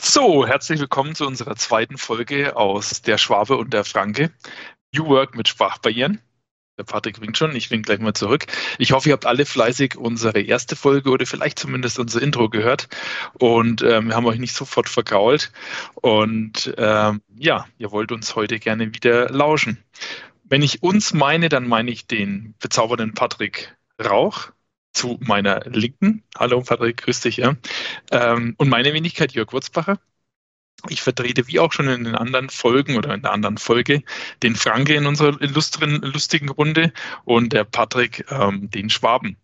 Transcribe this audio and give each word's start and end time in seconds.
So, 0.00 0.46
herzlich 0.46 0.78
willkommen 0.78 1.16
zu 1.16 1.26
unserer 1.26 1.56
zweiten 1.56 1.98
Folge 1.98 2.54
aus 2.56 3.02
Der 3.02 3.18
Schwabe 3.18 3.56
und 3.56 3.72
der 3.72 3.82
Franke. 3.82 4.30
New 4.94 5.06
Work 5.06 5.34
mit 5.34 5.48
Sprachbarrieren. 5.48 6.20
Der 6.78 6.84
Patrick 6.84 7.20
winkt 7.20 7.36
schon, 7.36 7.54
ich 7.56 7.68
wink 7.72 7.86
gleich 7.86 7.98
mal 7.98 8.14
zurück. 8.14 8.46
Ich 8.78 8.92
hoffe, 8.92 9.08
ihr 9.08 9.14
habt 9.14 9.26
alle 9.26 9.44
fleißig 9.44 9.96
unsere 9.96 10.40
erste 10.40 10.76
Folge 10.76 11.10
oder 11.10 11.26
vielleicht 11.26 11.58
zumindest 11.58 11.98
unser 11.98 12.22
Intro 12.22 12.48
gehört. 12.48 12.88
Und 13.40 13.82
ähm, 13.82 14.06
wir 14.08 14.14
haben 14.14 14.26
euch 14.26 14.38
nicht 14.38 14.54
sofort 14.54 14.88
vergrault. 14.88 15.50
Und 15.96 16.72
ähm, 16.78 17.20
ja, 17.36 17.66
ihr 17.78 17.90
wollt 17.90 18.12
uns 18.12 18.36
heute 18.36 18.60
gerne 18.60 18.94
wieder 18.94 19.28
lauschen. 19.30 19.82
Wenn 20.44 20.62
ich 20.62 20.80
uns 20.84 21.12
meine, 21.12 21.48
dann 21.48 21.66
meine 21.66 21.90
ich 21.90 22.06
den 22.06 22.54
bezaubernden 22.60 23.14
Patrick 23.14 23.76
Rauch 24.02 24.52
zu 24.98 25.16
meiner 25.20 25.60
Linken. 25.60 26.24
Hallo 26.36 26.60
Patrick, 26.60 26.96
grüß 26.96 27.20
dich. 27.20 27.36
Ja. 27.36 27.54
Ähm, 28.10 28.54
und 28.58 28.68
meine 28.68 28.92
Wenigkeit 28.92 29.32
Jörg 29.32 29.52
Wurzbacher. 29.52 30.00
Ich 30.88 31.02
vertrete 31.02 31.46
wie 31.46 31.60
auch 31.60 31.72
schon 31.72 31.88
in 31.88 32.04
den 32.04 32.16
anderen 32.16 32.50
Folgen 32.50 32.96
oder 32.96 33.14
in 33.14 33.22
der 33.22 33.32
anderen 33.32 33.58
Folge 33.58 34.02
den 34.42 34.56
Franke 34.56 34.94
in 34.94 35.06
unserer 35.06 35.40
illustren, 35.40 36.02
lustigen 36.02 36.48
Runde 36.48 36.92
und 37.24 37.52
der 37.52 37.64
Patrick 37.64 38.26
ähm, 38.30 38.70
den 38.70 38.90
Schwaben. 38.90 39.36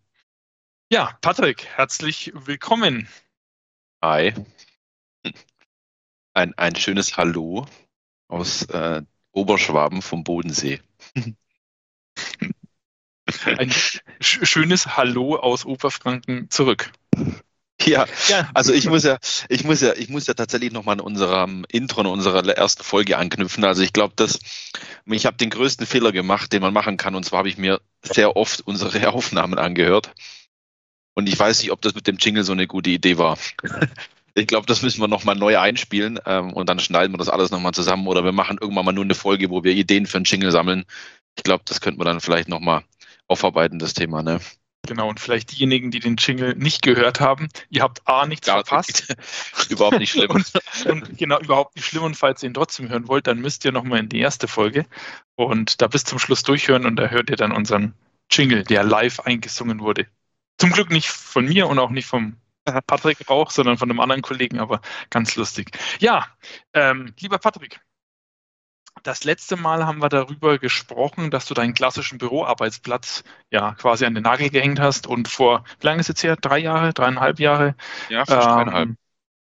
Ja, 0.91 1.17
Patrick, 1.21 1.65
herzlich 1.65 2.33
willkommen. 2.35 3.09
Hi. 4.03 4.35
Ein, 6.35 6.53
ein 6.57 6.75
schönes 6.75 7.17
Hallo 7.17 7.67
aus 8.27 8.63
äh, 8.65 9.03
Oberschwaben 9.31 10.03
vom 10.03 10.25
Bodensee. 10.25 10.81
Ein 13.45 13.73
schönes 14.21 14.97
Hallo 14.97 15.37
aus 15.37 15.65
Oberfranken 15.65 16.51
zurück. 16.51 16.91
Ja, 17.83 18.07
ja, 18.29 18.49
also 18.55 18.73
ich 18.73 18.89
muss 18.89 19.05
ja, 19.05 19.19
ich 19.49 19.65
muss 19.65 19.81
ja, 19.81 19.95
ich 19.95 20.09
muss 20.09 20.27
ja 20.27 20.35
tatsächlich 20.35 20.73
nochmal 20.73 20.95
an 20.95 21.01
unserem 21.01 21.67
Intro, 21.69 22.01
in 22.01 22.07
unserer 22.07 22.47
ersten 22.49 22.83
Folge 22.83 23.19
anknüpfen. 23.19 23.65
Also 23.65 23.83
ich 23.83 23.93
glaube, 23.93 24.15
dass 24.17 24.39
ich 25.07 25.27
habe 25.27 25.37
den 25.37 25.51
größten 25.51 25.87
Fehler 25.87 26.13
gemacht, 26.13 26.53
den 26.53 26.63
man 26.63 26.73
machen 26.73 26.97
kann. 26.97 27.15
Und 27.15 27.25
zwar 27.25 27.41
habe 27.41 27.49
ich 27.49 27.59
mir 27.59 27.81
sehr 28.03 28.37
oft 28.37 28.61
unsere 28.67 29.09
Aufnahmen 29.13 29.59
angehört. 29.59 30.13
Und 31.15 31.29
ich 31.29 31.39
weiß 31.39 31.61
nicht, 31.63 31.73
ob 31.73 31.81
das 31.83 31.95
mit 31.95 32.07
dem 32.07 32.17
Jingle 32.17 32.45
so 32.45 32.53
eine 32.53 32.67
gute 32.67 32.91
Idee 32.91 33.19
war. 33.19 33.39
Ich 34.37 34.49
glaube, 34.49 34.67
das 34.67 34.83
müssen 34.83 35.01
wir 35.01 35.07
nochmal 35.07 35.37
neu 35.37 35.59
einspielen 35.59 36.19
ähm, 36.27 36.53
und 36.53 36.69
dann 36.69 36.81
schneiden 36.81 37.15
wir 37.15 37.19
das 37.19 37.29
alles 37.29 37.53
nochmal 37.53 37.73
zusammen 37.73 38.09
oder 38.09 38.25
wir 38.25 38.33
machen 38.33 38.59
irgendwann 38.61 38.85
mal 38.85 38.91
nur 38.91 39.05
eine 39.05 39.15
Folge, 39.15 39.49
wo 39.49 39.63
wir 39.63 39.71
Ideen 39.71 40.07
für 40.07 40.17
einen 40.17 40.25
Jingle 40.25 40.51
sammeln. 40.51 40.87
Ich 41.37 41.45
glaube, 41.45 41.63
das 41.65 41.81
könnten 41.81 42.01
wir 42.01 42.05
dann 42.05 42.21
vielleicht 42.21 42.49
nochmal 42.49 42.83
aufarbeiten, 43.29 43.79
das 43.79 43.95
Thema. 43.95 44.23
Ne? 44.23 44.41
Genau, 44.87 45.09
und 45.09 45.19
vielleicht 45.19 45.53
diejenigen, 45.53 45.91
die 45.91 46.01
den 46.01 46.17
Jingle 46.17 46.55
nicht 46.57 46.83
gehört 46.83 47.21
haben, 47.21 47.49
ihr 47.71 47.83
habt 47.83 48.07
A, 48.07 48.27
nichts 48.27 48.47
Gar 48.47 48.65
verpasst. 48.65 49.15
überhaupt 49.71 49.99
nicht 49.99 50.13
schlimm. 50.13 50.31
und, 50.31 50.53
und, 50.87 51.19
genau, 51.19 51.41
überhaupt 51.41 51.75
nicht 51.77 51.87
schlimm. 51.87 52.03
Und 52.03 52.17
falls 52.17 52.43
ihr 52.43 52.51
ihn 52.51 52.55
trotzdem 52.55 52.89
hören 52.89 53.09
wollt, 53.09 53.27
dann 53.27 53.41
müsst 53.41 53.65
ihr 53.65 53.73
nochmal 53.73 54.01
in 54.01 54.09
die 54.09 54.21
erste 54.21 54.47
Folge 54.47 54.85
und 55.37 55.81
da 55.81 55.87
bis 55.87 56.05
zum 56.05 56.19
Schluss 56.19 56.43
durchhören 56.43 56.87
und 56.87 56.97
da 56.97 57.09
hört 57.09 57.31
ihr 57.31 57.37
dann 57.37 57.53
unseren 57.53 57.95
Jingle, 58.31 58.65
der 58.65 58.85
live 58.85 59.21
eingesungen 59.21 59.81
wurde. 59.81 60.07
Zum 60.59 60.71
Glück 60.71 60.91
nicht 60.91 61.09
von 61.09 61.47
mir 61.47 61.67
und 61.67 61.79
auch 61.79 61.91
nicht 61.91 62.07
vom 62.07 62.37
Patrick 62.65 63.29
Rauch, 63.29 63.51
sondern 63.51 63.77
von 63.77 63.91
einem 63.91 64.01
anderen 64.01 64.23
Kollegen, 64.23 64.59
aber 64.59 64.81
ganz 65.11 65.37
lustig. 65.37 65.77
Ja, 66.01 66.27
ähm, 66.73 67.13
lieber 67.21 67.39
Patrick, 67.39 67.81
das 69.03 69.25
letzte 69.25 69.57
Mal 69.57 69.87
haben 69.87 70.01
wir 70.01 70.09
darüber 70.09 70.59
gesprochen, 70.59 71.31
dass 71.31 71.47
du 71.47 71.55
deinen 71.55 71.75
klassischen 71.75 72.19
Büroarbeitsplatz 72.19 73.25
ja 73.51 73.75
quasi 73.75 74.05
an 74.07 74.15
den 74.15 74.23
Nagel 74.23 74.51
gehängt 74.51 74.81
hast 74.81 75.07
und 75.07 75.29
vor, 75.29 75.65
wie 75.81 75.87
lange 75.87 76.01
ist 76.01 76.09
jetzt 76.09 76.23
her? 76.23 76.37
Drei 76.37 76.59
Jahre, 76.59 76.93
dreieinhalb 76.93 77.39
Jahre? 77.39 77.75
Ja, 78.09 78.25
fast 78.25 78.49
ähm, 78.49 78.55
dreieinhalb. 78.55 78.91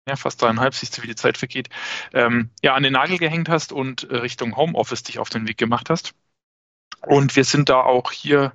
Ja, 0.08 0.16
fast 0.16 0.42
dreieinhalb, 0.42 0.74
siehst 0.74 0.98
du, 0.98 1.04
wie 1.04 1.08
die 1.08 1.16
Zeit 1.16 1.38
vergeht. 1.38 1.70
Ähm, 2.14 2.50
ja, 2.64 2.74
an 2.74 2.84
den 2.84 2.94
Nagel 2.94 3.18
gehängt 3.18 3.50
hast 3.50 3.72
und 3.72 4.10
äh, 4.10 4.18
Richtung 4.18 4.56
Homeoffice 4.56 5.04
dich 5.04 5.20
auf 5.20 5.30
den 5.30 5.48
Weg 5.48 5.58
gemacht 5.58 5.90
hast. 5.90 6.14
Und 7.02 7.36
wir 7.36 7.44
sind 7.44 7.70
da 7.70 7.82
auch 7.82 8.12
hier, 8.12 8.54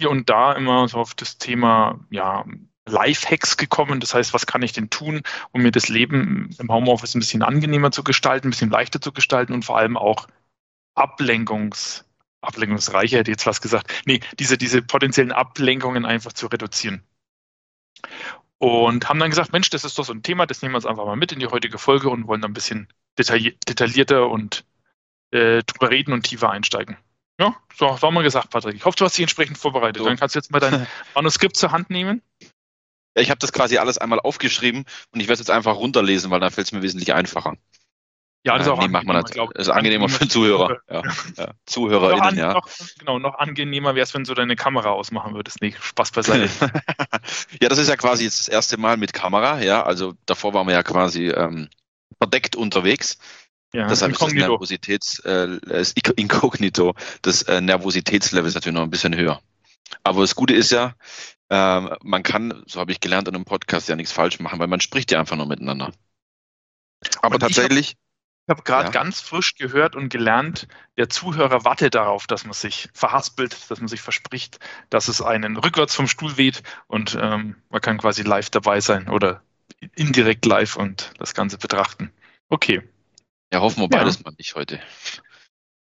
hier 0.00 0.10
und 0.10 0.28
da 0.28 0.52
immer 0.52 0.86
so 0.88 0.98
auf 0.98 1.14
das 1.14 1.38
Thema, 1.38 2.00
ja, 2.10 2.44
Lifehacks 2.86 3.56
gekommen. 3.56 4.00
Das 4.00 4.14
heißt, 4.14 4.32
was 4.32 4.46
kann 4.46 4.62
ich 4.62 4.72
denn 4.72 4.90
tun, 4.90 5.22
um 5.52 5.62
mir 5.62 5.72
das 5.72 5.88
Leben 5.88 6.50
im 6.58 6.70
Homeoffice 6.70 7.14
ein 7.14 7.20
bisschen 7.20 7.42
angenehmer 7.42 7.90
zu 7.90 8.04
gestalten, 8.04 8.48
ein 8.48 8.50
bisschen 8.50 8.70
leichter 8.70 9.00
zu 9.00 9.12
gestalten 9.12 9.52
und 9.52 9.64
vor 9.64 9.76
allem 9.76 9.96
auch 9.96 10.28
Ablenkungs, 10.94 12.04
ablenkungsreicher 12.40 13.18
hätte 13.18 13.30
ich 13.30 13.36
jetzt 13.36 13.46
was 13.46 13.60
gesagt. 13.60 13.92
Nee, 14.06 14.20
diese, 14.38 14.56
diese 14.56 14.82
potenziellen 14.82 15.32
Ablenkungen 15.32 16.04
einfach 16.04 16.32
zu 16.32 16.46
reduzieren. 16.46 17.02
Und 18.58 19.08
haben 19.08 19.18
dann 19.18 19.30
gesagt, 19.30 19.52
Mensch, 19.52 19.68
das 19.68 19.84
ist 19.84 19.98
doch 19.98 20.04
so 20.04 20.14
ein 20.14 20.22
Thema, 20.22 20.46
das 20.46 20.62
nehmen 20.62 20.72
wir 20.72 20.76
uns 20.76 20.86
einfach 20.86 21.04
mal 21.04 21.16
mit 21.16 21.32
in 21.32 21.40
die 21.40 21.46
heutige 21.46 21.78
Folge 21.78 22.08
und 22.08 22.26
wollen 22.26 22.40
dann 22.40 22.52
ein 22.52 22.54
bisschen 22.54 22.88
detailli 23.18 23.58
detaillierter 23.68 24.30
und 24.30 24.64
äh, 25.30 25.62
drüber 25.64 25.90
reden 25.90 26.12
und 26.12 26.22
tiefer 26.22 26.50
einsteigen. 26.50 26.96
Ja, 27.38 27.54
so, 27.74 27.94
so 27.96 28.06
haben 28.06 28.14
wir 28.14 28.22
gesagt, 28.22 28.48
Patrick. 28.48 28.76
Ich 28.76 28.84
hoffe, 28.86 28.96
du 28.96 29.04
hast 29.04 29.18
dich 29.18 29.22
entsprechend 29.22 29.58
vorbereitet. 29.58 29.98
So. 29.98 30.08
Dann 30.08 30.16
kannst 30.16 30.34
du 30.34 30.38
jetzt 30.38 30.50
mal 30.50 30.60
dein 30.60 30.86
Manuskript 31.14 31.56
zur 31.56 31.70
Hand 31.70 31.90
nehmen. 31.90 32.22
Ja, 33.16 33.22
ich 33.22 33.30
habe 33.30 33.38
das 33.38 33.52
quasi 33.52 33.78
alles 33.78 33.98
einmal 33.98 34.20
aufgeschrieben 34.20 34.84
und 35.12 35.20
ich 35.20 35.26
werde 35.26 35.34
es 35.34 35.40
jetzt 35.40 35.50
einfach 35.50 35.76
runterlesen, 35.76 36.30
weil 36.30 36.40
dann 36.40 36.50
fällt 36.50 36.66
es 36.66 36.72
mir 36.72 36.82
wesentlich 36.82 37.14
einfacher. 37.14 37.54
Ja, 38.44 38.56
das 38.58 38.66
ist 38.66 38.72
auch 38.72 38.78
nee, 38.78 38.86
macht 38.86 39.06
man 39.06 39.20
das, 39.20 39.32
ist 39.56 39.68
angenehmer 39.70 40.08
für 40.08 40.20
den 40.20 40.30
Zuhörer. 40.30 40.78
Ja, 40.88 41.02
ja. 41.36 41.54
ZuhörerInnen, 41.66 42.18
noch 42.18 42.26
an, 42.26 42.38
ja. 42.38 42.52
Noch, 42.52 42.68
genau, 42.96 43.18
noch 43.18 43.34
angenehmer 43.38 43.96
wäre 43.96 44.04
es, 44.04 44.14
wenn 44.14 44.22
du 44.22 44.34
deine 44.34 44.54
Kamera 44.54 44.90
ausmachen 44.90 45.34
würdest. 45.34 45.60
Nee, 45.60 45.74
Spaß 45.80 46.12
beiseite. 46.12 46.48
ja, 47.60 47.68
das 47.68 47.78
ist 47.78 47.88
ja 47.88 47.96
quasi 47.96 48.22
jetzt 48.22 48.38
das 48.38 48.48
erste 48.48 48.76
Mal 48.76 48.98
mit 48.98 49.12
Kamera, 49.12 49.60
ja. 49.62 49.82
Also 49.82 50.14
davor 50.26 50.54
waren 50.54 50.68
wir 50.68 50.74
ja 50.74 50.84
quasi 50.84 51.26
ähm, 51.28 51.68
verdeckt 52.20 52.54
unterwegs. 52.54 53.18
Ja, 53.72 53.88
Deshalb 53.88 54.12
ist 54.12 54.22
das 54.22 54.32
Nervositäts, 54.32 55.18
äh, 55.20 55.58
Inkognito, 56.14 56.94
das 57.22 57.42
äh, 57.42 57.60
Nervositätslevel 57.60 58.48
ist 58.48 58.54
natürlich 58.54 58.76
noch 58.76 58.84
ein 58.84 58.90
bisschen 58.90 59.16
höher. 59.16 59.40
Aber 60.04 60.20
das 60.20 60.36
Gute 60.36 60.54
ist 60.54 60.70
ja, 60.70 60.94
ähm, 61.50 61.94
man 62.02 62.22
kann, 62.22 62.62
so 62.66 62.80
habe 62.80 62.92
ich 62.92 63.00
gelernt 63.00 63.28
in 63.28 63.34
einem 63.34 63.44
Podcast, 63.44 63.88
ja 63.88 63.96
nichts 63.96 64.12
falsch 64.12 64.40
machen, 64.40 64.58
weil 64.58 64.66
man 64.66 64.80
spricht 64.80 65.10
ja 65.12 65.20
einfach 65.20 65.36
nur 65.36 65.46
miteinander. 65.46 65.92
Aber 67.22 67.34
und 67.34 67.40
tatsächlich. 67.40 67.90
Ich 67.90 68.50
habe 68.50 68.58
hab 68.58 68.64
gerade 68.64 68.84
ja. 68.86 68.90
ganz 68.90 69.20
frisch 69.20 69.54
gehört 69.56 69.96
und 69.96 70.08
gelernt, 70.08 70.68
der 70.96 71.08
Zuhörer 71.08 71.64
wartet 71.64 71.94
darauf, 71.94 72.26
dass 72.26 72.44
man 72.44 72.52
sich 72.52 72.88
verhaspelt, 72.94 73.70
dass 73.70 73.80
man 73.80 73.88
sich 73.88 74.00
verspricht, 74.00 74.60
dass 74.88 75.08
es 75.08 75.20
einen 75.20 75.56
rückwärts 75.56 75.94
vom 75.94 76.06
Stuhl 76.06 76.36
weht 76.36 76.62
und 76.86 77.16
ähm, 77.20 77.56
man 77.70 77.80
kann 77.80 77.98
quasi 77.98 78.22
live 78.22 78.50
dabei 78.50 78.80
sein 78.80 79.08
oder 79.08 79.42
indirekt 79.94 80.46
live 80.46 80.76
und 80.76 81.12
das 81.18 81.34
Ganze 81.34 81.58
betrachten. 81.58 82.12
Okay. 82.48 82.82
Ja, 83.52 83.60
hoffen 83.60 83.80
wir 83.80 83.88
beides 83.88 84.16
ja. 84.16 84.22
mal 84.24 84.34
nicht 84.38 84.54
heute. 84.54 84.80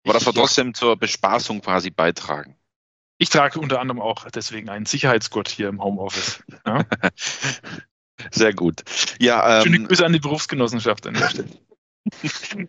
Aber 0.05 0.15
das 0.15 0.27
wir 0.27 0.33
trotzdem 0.33 0.75
zur 0.75 0.97
Bespaßung 0.97 1.61
quasi 1.61 1.91
beitragen. 1.91 2.57
Ich 3.23 3.29
trage 3.29 3.61
unter 3.61 3.79
anderem 3.79 4.01
auch 4.01 4.29
deswegen 4.31 4.69
einen 4.69 4.85
Sicherheitsgurt 4.85 5.49
hier 5.49 5.69
im 5.69 5.81
Homeoffice. 5.81 6.43
Ja? 6.67 6.85
Sehr 8.33 8.53
gut. 8.53 8.83
Ja, 9.21 9.59
ähm, 9.59 9.63
Schöne 9.63 9.85
Grüße 9.85 10.05
an 10.05 10.13
die 10.13 10.19
Berufsgenossenschaft 10.19 11.07
an 11.07 11.15
der 11.15 11.29
Stelle. 11.31 11.49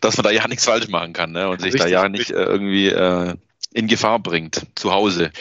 Dass 0.00 0.16
man 0.16 0.22
da 0.22 0.30
ja 0.30 0.46
nichts 0.46 0.66
falsch 0.66 0.86
machen 0.86 1.12
kann 1.14 1.32
ne? 1.32 1.48
und 1.48 1.60
sich 1.60 1.74
richtig, 1.74 1.82
da 1.82 1.88
ja 1.88 2.08
nicht 2.08 2.30
äh, 2.30 2.44
irgendwie 2.44 2.90
äh, 2.90 3.34
in 3.72 3.88
Gefahr 3.88 4.20
bringt. 4.20 4.64
Zu 4.76 4.92
Hause, 4.92 5.32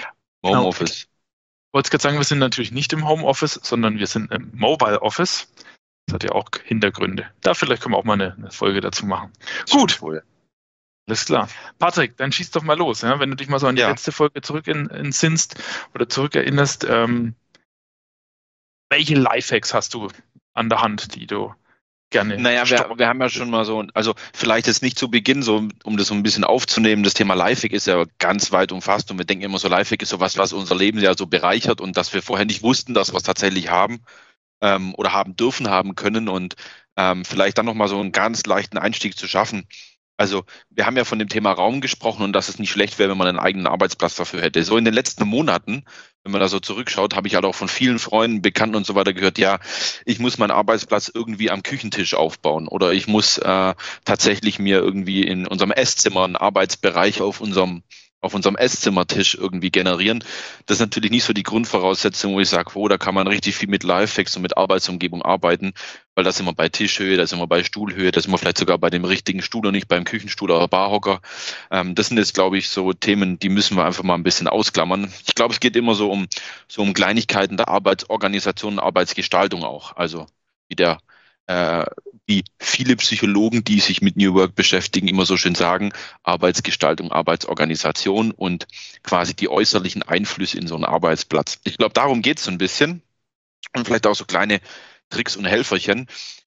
genau. 0.42 0.58
Homeoffice. 0.58 1.02
Genau. 1.02 1.12
Ich 1.68 1.74
wollte 1.74 1.90
gerade 1.92 2.02
sagen, 2.02 2.18
wir 2.18 2.24
sind 2.24 2.40
natürlich 2.40 2.72
nicht 2.72 2.94
im 2.94 3.08
Homeoffice, 3.08 3.60
sondern 3.62 4.00
wir 4.00 4.08
sind 4.08 4.32
im 4.32 4.50
Mobile 4.56 5.04
Office. 5.04 5.54
Das 6.08 6.16
hat 6.16 6.24
ja 6.24 6.32
auch 6.32 6.50
Hintergründe. 6.64 7.28
Da 7.42 7.54
vielleicht 7.54 7.84
können 7.84 7.94
wir 7.94 8.00
auch 8.00 8.06
mal 8.06 8.14
eine, 8.14 8.34
eine 8.34 8.50
Folge 8.50 8.82
dazu 8.82 9.06
machen. 9.06 9.32
Gut. 9.70 10.02
Wohl. 10.02 10.24
Alles 11.12 11.26
klar. 11.26 11.50
Patrick, 11.78 12.16
dann 12.16 12.32
schieß 12.32 12.52
doch 12.52 12.64
mal 12.64 12.78
los. 12.78 13.02
Ja? 13.02 13.20
Wenn 13.20 13.30
du 13.30 13.36
dich 13.36 13.50
mal 13.50 13.60
so 13.60 13.68
an 13.68 13.76
die 13.76 13.82
ja. 13.82 13.90
letzte 13.90 14.14
Folge 14.14 14.42
zurück 14.42 14.66
entsinnst 14.70 15.62
oder 15.94 16.08
zurückerinnerst, 16.08 16.88
ähm, 16.90 17.36
welche 18.90 19.16
Lifehacks 19.16 19.74
hast 19.74 19.94
du 19.94 20.08
an 20.54 20.70
der 20.70 20.82
Hand, 20.82 21.16
die 21.16 21.28
du 21.28 21.54
gerne. 22.12 22.38
Naja, 22.38 22.70
wir, 22.70 22.98
wir, 22.98 23.08
haben 23.10 23.20
ja 23.20 23.28
schon 23.28 23.50
mal 23.50 23.66
so, 23.66 23.84
also 23.94 24.16
vielleicht 24.34 24.68
jetzt 24.68 24.82
nicht 24.82 24.98
zu 24.98 25.12
Beginn, 25.12 25.44
so 25.44 25.68
um 25.84 25.98
das 25.98 26.08
so 26.08 26.14
ein 26.14 26.24
bisschen 26.24 26.46
aufzunehmen, 26.46 27.04
das 27.04 27.14
Thema 27.14 27.34
Lifehack 27.34 27.74
ist 27.74 27.88
ja 27.88 28.06
ganz 28.18 28.54
weit 28.54 28.72
umfasst 28.72 29.12
und 29.12 29.18
wir 29.18 29.26
denken 29.26 29.44
immer 29.44 29.60
so, 29.60 29.68
Lifehack 29.68 30.02
ist 30.02 30.10
so 30.10 30.22
was, 30.22 30.38
was 30.38 30.54
unser 30.54 30.76
Leben 30.76 31.00
ja 31.00 31.14
so 31.18 31.28
bereichert 31.28 31.82
und 31.82 31.98
dass 31.98 32.14
wir 32.14 32.22
vorher 32.22 32.46
nicht 32.46 32.64
wussten, 32.64 32.94
dass 32.94 33.12
wir 33.12 33.18
es 33.18 33.24
tatsächlich 33.24 33.70
haben 33.70 34.02
ähm, 34.62 34.96
oder 34.96 35.12
haben 35.12 35.36
dürfen, 35.36 35.70
haben 35.70 35.96
können 35.96 36.30
und 36.30 36.56
ähm, 36.96 37.26
vielleicht 37.26 37.58
dann 37.58 37.66
nochmal 37.66 37.90
so 37.90 38.00
einen 38.00 38.14
ganz 38.14 38.46
leichten 38.46 38.78
Einstieg 38.78 39.18
zu 39.18 39.28
schaffen. 39.28 39.68
Also 40.22 40.44
wir 40.70 40.86
haben 40.86 40.98
ja 40.98 41.04
von 41.04 41.18
dem 41.18 41.30
Thema 41.30 41.52
Raum 41.52 41.82
gesprochen 41.82 42.22
und 42.22 42.34
dass 42.34 42.48
es 42.48 42.60
nicht 42.60 42.70
schlecht 42.70 43.00
wäre, 43.00 43.10
wenn 43.10 43.18
man 43.18 43.28
einen 43.28 43.40
eigenen 43.40 43.66
Arbeitsplatz 43.66 44.14
dafür 44.14 44.44
hätte. 44.44 44.64
So 44.64 44.78
in 44.78 44.86
den 44.86 44.94
letzten 44.94 45.26
Monaten, 45.26 45.84
wenn 46.24 46.32
man 46.32 46.40
da 46.40 46.48
so 46.48 46.60
zurückschaut, 46.60 47.16
habe 47.16 47.28
ich 47.28 47.34
halt 47.34 47.44
auch 47.44 47.56
von 47.56 47.68
vielen 47.68 47.98
Freunden, 47.98 48.44
Bekannten 48.44 48.76
und 48.76 48.86
so 48.86 48.94
weiter 48.94 49.14
gehört, 49.14 49.40
ja, 49.40 49.58
ich 50.06 50.20
muss 50.20 50.38
meinen 50.38 50.52
Arbeitsplatz 50.52 51.12
irgendwie 51.12 51.50
am 51.50 51.64
Küchentisch 51.64 52.14
aufbauen 52.14 52.68
oder 52.68 52.94
ich 52.94 53.08
muss 53.08 53.40
äh, 53.40 53.74
tatsächlich 54.06 54.60
mir 54.60 54.78
irgendwie 54.78 55.24
in 55.24 55.48
unserem 55.48 55.72
Esszimmer 55.72 56.26
einen 56.26 56.36
Arbeitsbereich 56.36 57.20
auf 57.22 57.42
unserem 57.42 57.82
auf 58.22 58.36
unserem 58.36 58.56
Esszimmertisch 58.56 59.36
irgendwie 59.36 59.72
generieren. 59.72 60.24
Das 60.68 60.78
ist 60.78 60.82
natürlich 60.82 61.12
nicht 61.12 61.24
so 61.24 61.34
die 61.34 61.44
Grundvoraussetzung, 61.44 62.36
wo 62.36 62.40
ich 62.40 62.50
sage, 62.50 62.72
wo, 62.76 62.88
da 62.88 62.98
kann 62.98 63.16
man 63.16 63.28
richtig 63.28 63.56
viel 63.56 63.68
mit 63.68 63.84
Lifehacks 63.84 64.36
und 64.36 64.44
mit 64.44 64.58
Arbeitsumgebung 64.58 65.24
arbeiten, 65.24 65.74
weil 66.14 66.24
da 66.24 66.32
sind 66.32 66.46
wir 66.46 66.54
bei 66.54 66.70
Tischhöhe, 66.70 67.18
da 67.18 67.26
sind 67.26 67.40
wir 67.40 67.48
bei 67.48 67.64
Stuhlhöhe, 67.64 68.12
da 68.12 68.22
sind 68.22 68.32
wir 68.32 68.38
vielleicht 68.38 68.60
sogar 68.60 68.78
bei 68.78 68.92
dem 68.92 69.06
richtigen 69.06 69.42
Stuhl 69.42 69.66
und 69.66 69.74
nicht 69.74 69.88
beim 69.88 70.04
Küchenstuhl 70.04 70.52
oder 70.52 70.68
Barhocker. 70.68 71.22
Ähm, 71.72 71.96
das 71.96 72.08
sind 72.08 72.18
jetzt, 72.18 72.36
glaube 72.36 72.60
ich, 72.60 72.70
so 72.70 72.94
Themen, 72.94 73.40
die 73.40 73.50
müssen 73.50 73.76
wir 73.76 73.86
einfach 73.86 74.04
mal 74.04 74.16
ein 74.16 74.24
bisschen 74.24 74.48
ausklammern. 74.48 75.12
Ich 75.26 75.36
glaube, 75.36 75.54
es 75.54 75.60
geht 75.60 75.76
immer 75.76 75.96
so 75.96 76.12
um, 76.12 76.28
so 76.68 76.84
um 76.84 76.94
Kleinigkeiten 76.94 77.58
der 77.58 77.70
Arbeitsorganisation 77.70 78.80
Arbeitsgestaltung 78.80 79.64
auch. 79.64 79.96
Also 79.96 80.28
wie 80.68 80.76
der 80.76 81.00
äh, 81.52 81.86
wie 82.28 82.44
viele 82.60 82.96
Psychologen, 82.96 83.64
die 83.64 83.80
sich 83.80 84.02
mit 84.02 84.16
New 84.16 84.34
Work 84.36 84.56
beschäftigen, 84.56 85.08
immer 85.08 85.26
so 85.26 85.36
schön 85.36 85.56
sagen, 85.56 85.92
Arbeitsgestaltung, 86.24 87.12
Arbeitsorganisation 87.12 88.32
und 88.32 88.68
quasi 89.04 89.36
die 89.36 89.50
äußerlichen 89.50 90.04
Einflüsse 90.04 90.58
in 90.58 90.68
so 90.68 90.76
einen 90.76 90.86
Arbeitsplatz. 90.86 91.60
Ich 91.66 91.78
glaube, 91.78 91.94
darum 91.94 92.22
geht 92.22 92.38
es 92.38 92.46
so 92.46 92.52
ein 92.52 92.58
bisschen. 92.58 93.02
Und 93.76 93.86
vielleicht 93.86 94.08
auch 94.08 94.16
so 94.16 94.26
kleine 94.26 94.60
Tricks 95.10 95.36
und 95.36 95.46
Helferchen, 95.46 96.08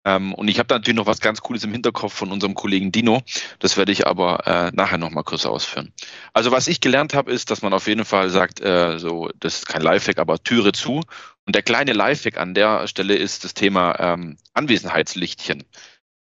ähm, 0.06 0.34
und 0.34 0.48
ich 0.48 0.60
habe 0.60 0.68
da 0.68 0.75
natürlich 0.75 0.98
noch 0.98 1.06
was 1.06 1.22
ganz 1.22 1.42
Cooles 1.42 1.63
im 1.63 1.72
Hinterkopf 1.72 2.13
von 2.13 2.31
unserem 2.31 2.56
Kollegen 2.56 2.92
Dino. 2.92 3.22
Das 3.60 3.78
werde 3.78 3.92
ich 3.92 4.06
aber 4.06 4.46
äh, 4.46 4.72
nachher 4.74 4.98
nochmal 4.98 5.24
kurz 5.24 5.46
ausführen. 5.46 5.94
Also 6.34 6.51
was 6.51 6.68
ich 6.68 6.81
gelernt 6.81 7.13
habe, 7.13 7.31
ist, 7.31 7.51
dass 7.51 7.62
man 7.62 7.74
auf 7.74 7.88
jeden 7.88 8.06
Fall 8.06 8.30
sagt, 8.30 8.60
äh, 8.62 9.00
so, 9.00 9.30
das 9.39 9.60
ist 9.60 9.66
kein 9.66 9.81
Lifehack, 9.81 10.19
aber 10.19 10.44
Türe 10.44 10.74
zu. 10.74 11.01
Und 11.45 11.56
der 11.56 11.63
kleine 11.63 11.94
Lifehack 11.94 12.38
an 12.38 12.54
der 12.54 12.88
Stelle 12.88 13.16
ist 13.16 13.44
das 13.44 13.54
Thema 13.54 14.00
ähm, 14.00 14.38
Anwesenheitslichtchen. 14.54 15.63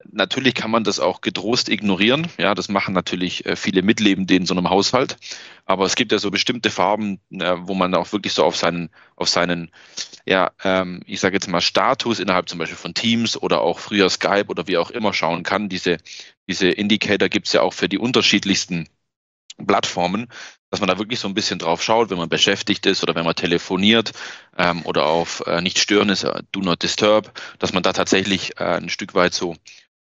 Natürlich 0.10 0.54
kann 0.54 0.72
man 0.72 0.84
das 0.84 1.00
auch 1.00 1.22
gedrost 1.22 1.70
ignorieren. 1.70 2.28
Ja, 2.38 2.56
das 2.56 2.70
machen 2.70 2.94
natürlich 2.94 3.46
äh, 3.46 3.56
viele 3.56 3.82
Mitlebende 3.82 4.36
in 4.36 4.46
so 4.46 4.54
einem 4.54 4.70
Haushalt. 4.70 5.18
Aber 5.66 5.86
es 5.86 5.96
gibt 5.96 6.12
ja 6.12 6.20
so 6.20 6.32
bestimmte 6.32 6.70
Farben, 6.70 7.20
äh, 7.32 7.56
wo 7.60 7.74
man 7.74 7.94
auch 7.96 8.12
wirklich 8.14 8.34
so 8.34 8.44
auf 8.44 8.56
seinen, 8.56 8.90
auf 9.16 9.28
seinen, 9.28 9.72
ja, 10.26 10.52
ähm, 10.64 11.02
ich 11.06 11.20
sage 11.20 11.36
jetzt 11.36 11.48
mal 11.48 11.62
Status 11.62 12.20
innerhalb 12.20 12.48
zum 12.48 12.60
Beispiel 12.60 12.78
von 12.78 12.94
Teams 12.94 13.42
oder 13.42 13.62
auch 13.62 13.80
früher 13.80 14.10
Skype 14.10 14.48
oder 14.48 14.68
wie 14.68 14.78
auch 14.78 14.92
immer 14.92 15.14
schauen 15.14 15.44
kann. 15.44 15.68
Diese, 15.68 15.98
diese 16.48 16.70
Indicator 16.70 17.28
gibt 17.28 17.48
es 17.48 17.54
ja 17.54 17.62
auch 17.62 17.74
für 17.74 17.90
die 17.90 17.98
unterschiedlichsten 17.98 18.88
Plattformen, 19.66 20.28
dass 20.70 20.80
man 20.80 20.88
da 20.88 20.98
wirklich 20.98 21.20
so 21.20 21.28
ein 21.28 21.34
bisschen 21.34 21.60
drauf 21.60 21.82
schaut, 21.82 22.10
wenn 22.10 22.18
man 22.18 22.30
beschäftigt 22.30 22.86
ist 22.86 23.04
oder 23.04 23.16
wenn 23.16 23.26
man 23.26 23.36
telefoniert 23.36 24.12
ähm, 24.58 24.86
oder 24.86 25.06
auf 25.06 25.44
äh, 25.48 25.62
nicht 25.62 25.80
stören 25.80 26.10
ist, 26.10 26.24
äh, 26.24 26.44
do 26.52 26.60
not 26.60 26.84
disturb, 26.84 27.32
dass 27.60 27.74
man 27.74 27.84
da 27.84 27.94
tatsächlich 27.94 28.60
äh, 28.60 28.78
ein 28.78 28.90
Stück 28.90 29.16
weit 29.16 29.34
so 29.34 29.56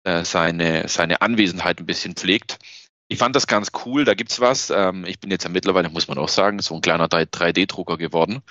äh, 0.05 0.25
seine, 0.25 0.89
seine 0.89 1.23
Anwesenheit 1.23 1.81
ein 1.81 1.87
bisschen 1.87 2.15
pflegt. 2.15 2.59
Ich 3.09 3.19
fand 3.19 3.37
das 3.37 3.47
ganz 3.47 3.71
cool, 3.85 4.05
da 4.05 4.15
gibt's 4.15 4.41
was. 4.41 4.71
Ähm, 4.71 5.05
ich 5.05 5.21
bin 5.21 5.31
jetzt 5.31 5.45
ja 5.45 5.51
mittlerweile, 5.51 5.89
muss 5.89 6.09
man 6.09 6.19
auch 6.19 6.29
sagen, 6.29 6.59
so 6.59 6.75
ein 6.75 6.81
kleiner 6.81 7.07
3D-Drucker 7.07 7.97
geworden. 7.97 8.43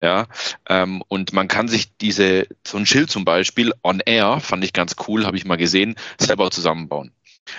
Ja, 0.00 0.28
ähm, 0.68 1.02
und 1.08 1.32
man 1.32 1.48
kann 1.48 1.66
sich 1.66 1.96
diese, 1.96 2.46
so 2.64 2.78
ein 2.78 2.86
Schild 2.86 3.10
zum 3.10 3.24
Beispiel, 3.24 3.72
on 3.82 4.00
air, 4.00 4.38
fand 4.38 4.62
ich 4.64 4.72
ganz 4.72 4.94
cool, 5.08 5.26
habe 5.26 5.36
ich 5.36 5.44
mal 5.44 5.56
gesehen, 5.56 5.96
selber 6.20 6.52
zusammenbauen. 6.52 7.10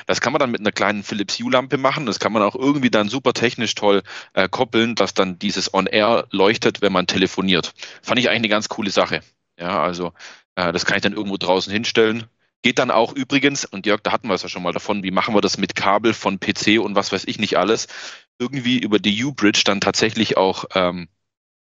Das 0.05 0.21
kann 0.21 0.33
man 0.33 0.39
dann 0.39 0.51
mit 0.51 0.61
einer 0.61 0.71
kleinen 0.71 1.03
Philips 1.03 1.39
Hue-Lampe 1.39 1.77
machen. 1.77 2.05
Das 2.05 2.19
kann 2.19 2.33
man 2.33 2.41
auch 2.41 2.55
irgendwie 2.55 2.89
dann 2.89 3.09
super 3.09 3.33
technisch 3.33 3.75
toll 3.75 4.03
äh, 4.33 4.49
koppeln, 4.49 4.95
dass 4.95 5.13
dann 5.13 5.39
dieses 5.39 5.73
On-Air 5.73 6.27
leuchtet, 6.31 6.81
wenn 6.81 6.93
man 6.93 7.07
telefoniert. 7.07 7.73
Fand 8.01 8.19
ich 8.19 8.29
eigentlich 8.29 8.39
eine 8.39 8.49
ganz 8.49 8.69
coole 8.69 8.91
Sache. 8.91 9.21
Ja, 9.59 9.81
also 9.81 10.13
äh, 10.55 10.71
das 10.71 10.85
kann 10.85 10.97
ich 10.97 11.03
dann 11.03 11.13
irgendwo 11.13 11.37
draußen 11.37 11.71
hinstellen. 11.71 12.25
Geht 12.61 12.79
dann 12.79 12.91
auch 12.91 13.13
übrigens, 13.13 13.63
und 13.63 13.85
Jörg, 13.85 14.01
da 14.01 14.11
hatten 14.11 14.27
wir 14.27 14.33
es 14.33 14.43
ja 14.43 14.49
schon 14.49 14.63
mal 14.63 14.73
davon, 14.73 15.03
wie 15.03 15.11
machen 15.11 15.33
wir 15.33 15.41
das 15.41 15.57
mit 15.57 15.75
Kabel 15.75 16.13
von 16.13 16.39
PC 16.39 16.79
und 16.79 16.95
was 16.95 17.11
weiß 17.11 17.23
ich 17.25 17.39
nicht 17.39 17.57
alles, 17.57 17.87
irgendwie 18.37 18.79
über 18.79 18.99
die 18.99 19.23
U-Bridge 19.23 19.61
dann 19.63 19.79
tatsächlich 19.79 20.35
auch, 20.35 20.65
ähm, 20.75 21.07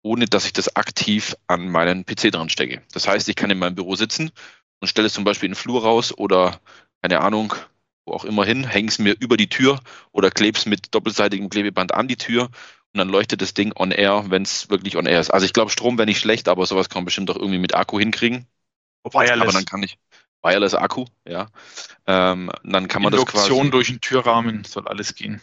ohne 0.02 0.26
dass 0.26 0.46
ich 0.46 0.54
das 0.54 0.76
aktiv 0.76 1.36
an 1.48 1.68
meinen 1.68 2.06
PC 2.06 2.30
dran 2.32 2.48
stecke. 2.48 2.80
Das 2.92 3.08
heißt, 3.08 3.28
ich 3.28 3.36
kann 3.36 3.50
in 3.50 3.58
meinem 3.58 3.74
Büro 3.74 3.94
sitzen 3.94 4.30
und 4.80 4.88
stelle 4.88 5.06
es 5.06 5.12
zum 5.14 5.24
Beispiel 5.24 5.48
in 5.48 5.52
den 5.52 5.56
Flur 5.56 5.82
raus 5.82 6.16
oder, 6.16 6.60
keine 7.02 7.20
Ahnung, 7.20 7.54
wo 8.06 8.12
auch 8.12 8.24
immer 8.24 8.44
hin, 8.44 8.64
hänge 8.64 8.88
es 8.88 8.98
mir 8.98 9.16
über 9.18 9.36
die 9.36 9.48
Tür 9.48 9.80
oder 10.12 10.30
klebe 10.30 10.58
es 10.58 10.64
mit 10.64 10.94
doppelseitigem 10.94 11.50
Klebeband 11.50 11.92
an 11.92 12.08
die 12.08 12.16
Tür 12.16 12.44
und 12.44 12.98
dann 12.98 13.08
leuchtet 13.08 13.42
das 13.42 13.52
Ding 13.52 13.72
on 13.76 13.90
air, 13.90 14.24
wenn 14.28 14.42
es 14.42 14.70
wirklich 14.70 14.96
on 14.96 15.06
air 15.06 15.20
ist. 15.20 15.30
Also 15.30 15.44
ich 15.44 15.52
glaube, 15.52 15.70
Strom 15.70 15.98
wäre 15.98 16.06
nicht 16.06 16.20
schlecht, 16.20 16.48
aber 16.48 16.64
sowas 16.64 16.88
kann 16.88 17.00
man 17.00 17.06
bestimmt 17.06 17.30
auch 17.30 17.36
irgendwie 17.36 17.58
mit 17.58 17.74
Akku 17.74 17.98
hinkriegen. 17.98 18.46
Wireless. 19.04 19.42
Aber 19.42 19.52
dann 19.52 19.66
kann 19.66 19.82
ich, 19.82 19.98
Wireless 20.42 20.74
Akku, 20.74 21.04
ja. 21.28 21.48
Ähm, 22.06 22.50
dann 22.64 22.88
kann 22.88 23.02
man 23.02 23.12
Induktion 23.12 23.42
das 23.42 23.48
quasi. 23.48 23.70
durch 23.70 23.86
den 23.88 24.00
Türrahmen 24.00 24.64
soll 24.64 24.88
alles 24.88 25.14
gehen. 25.14 25.42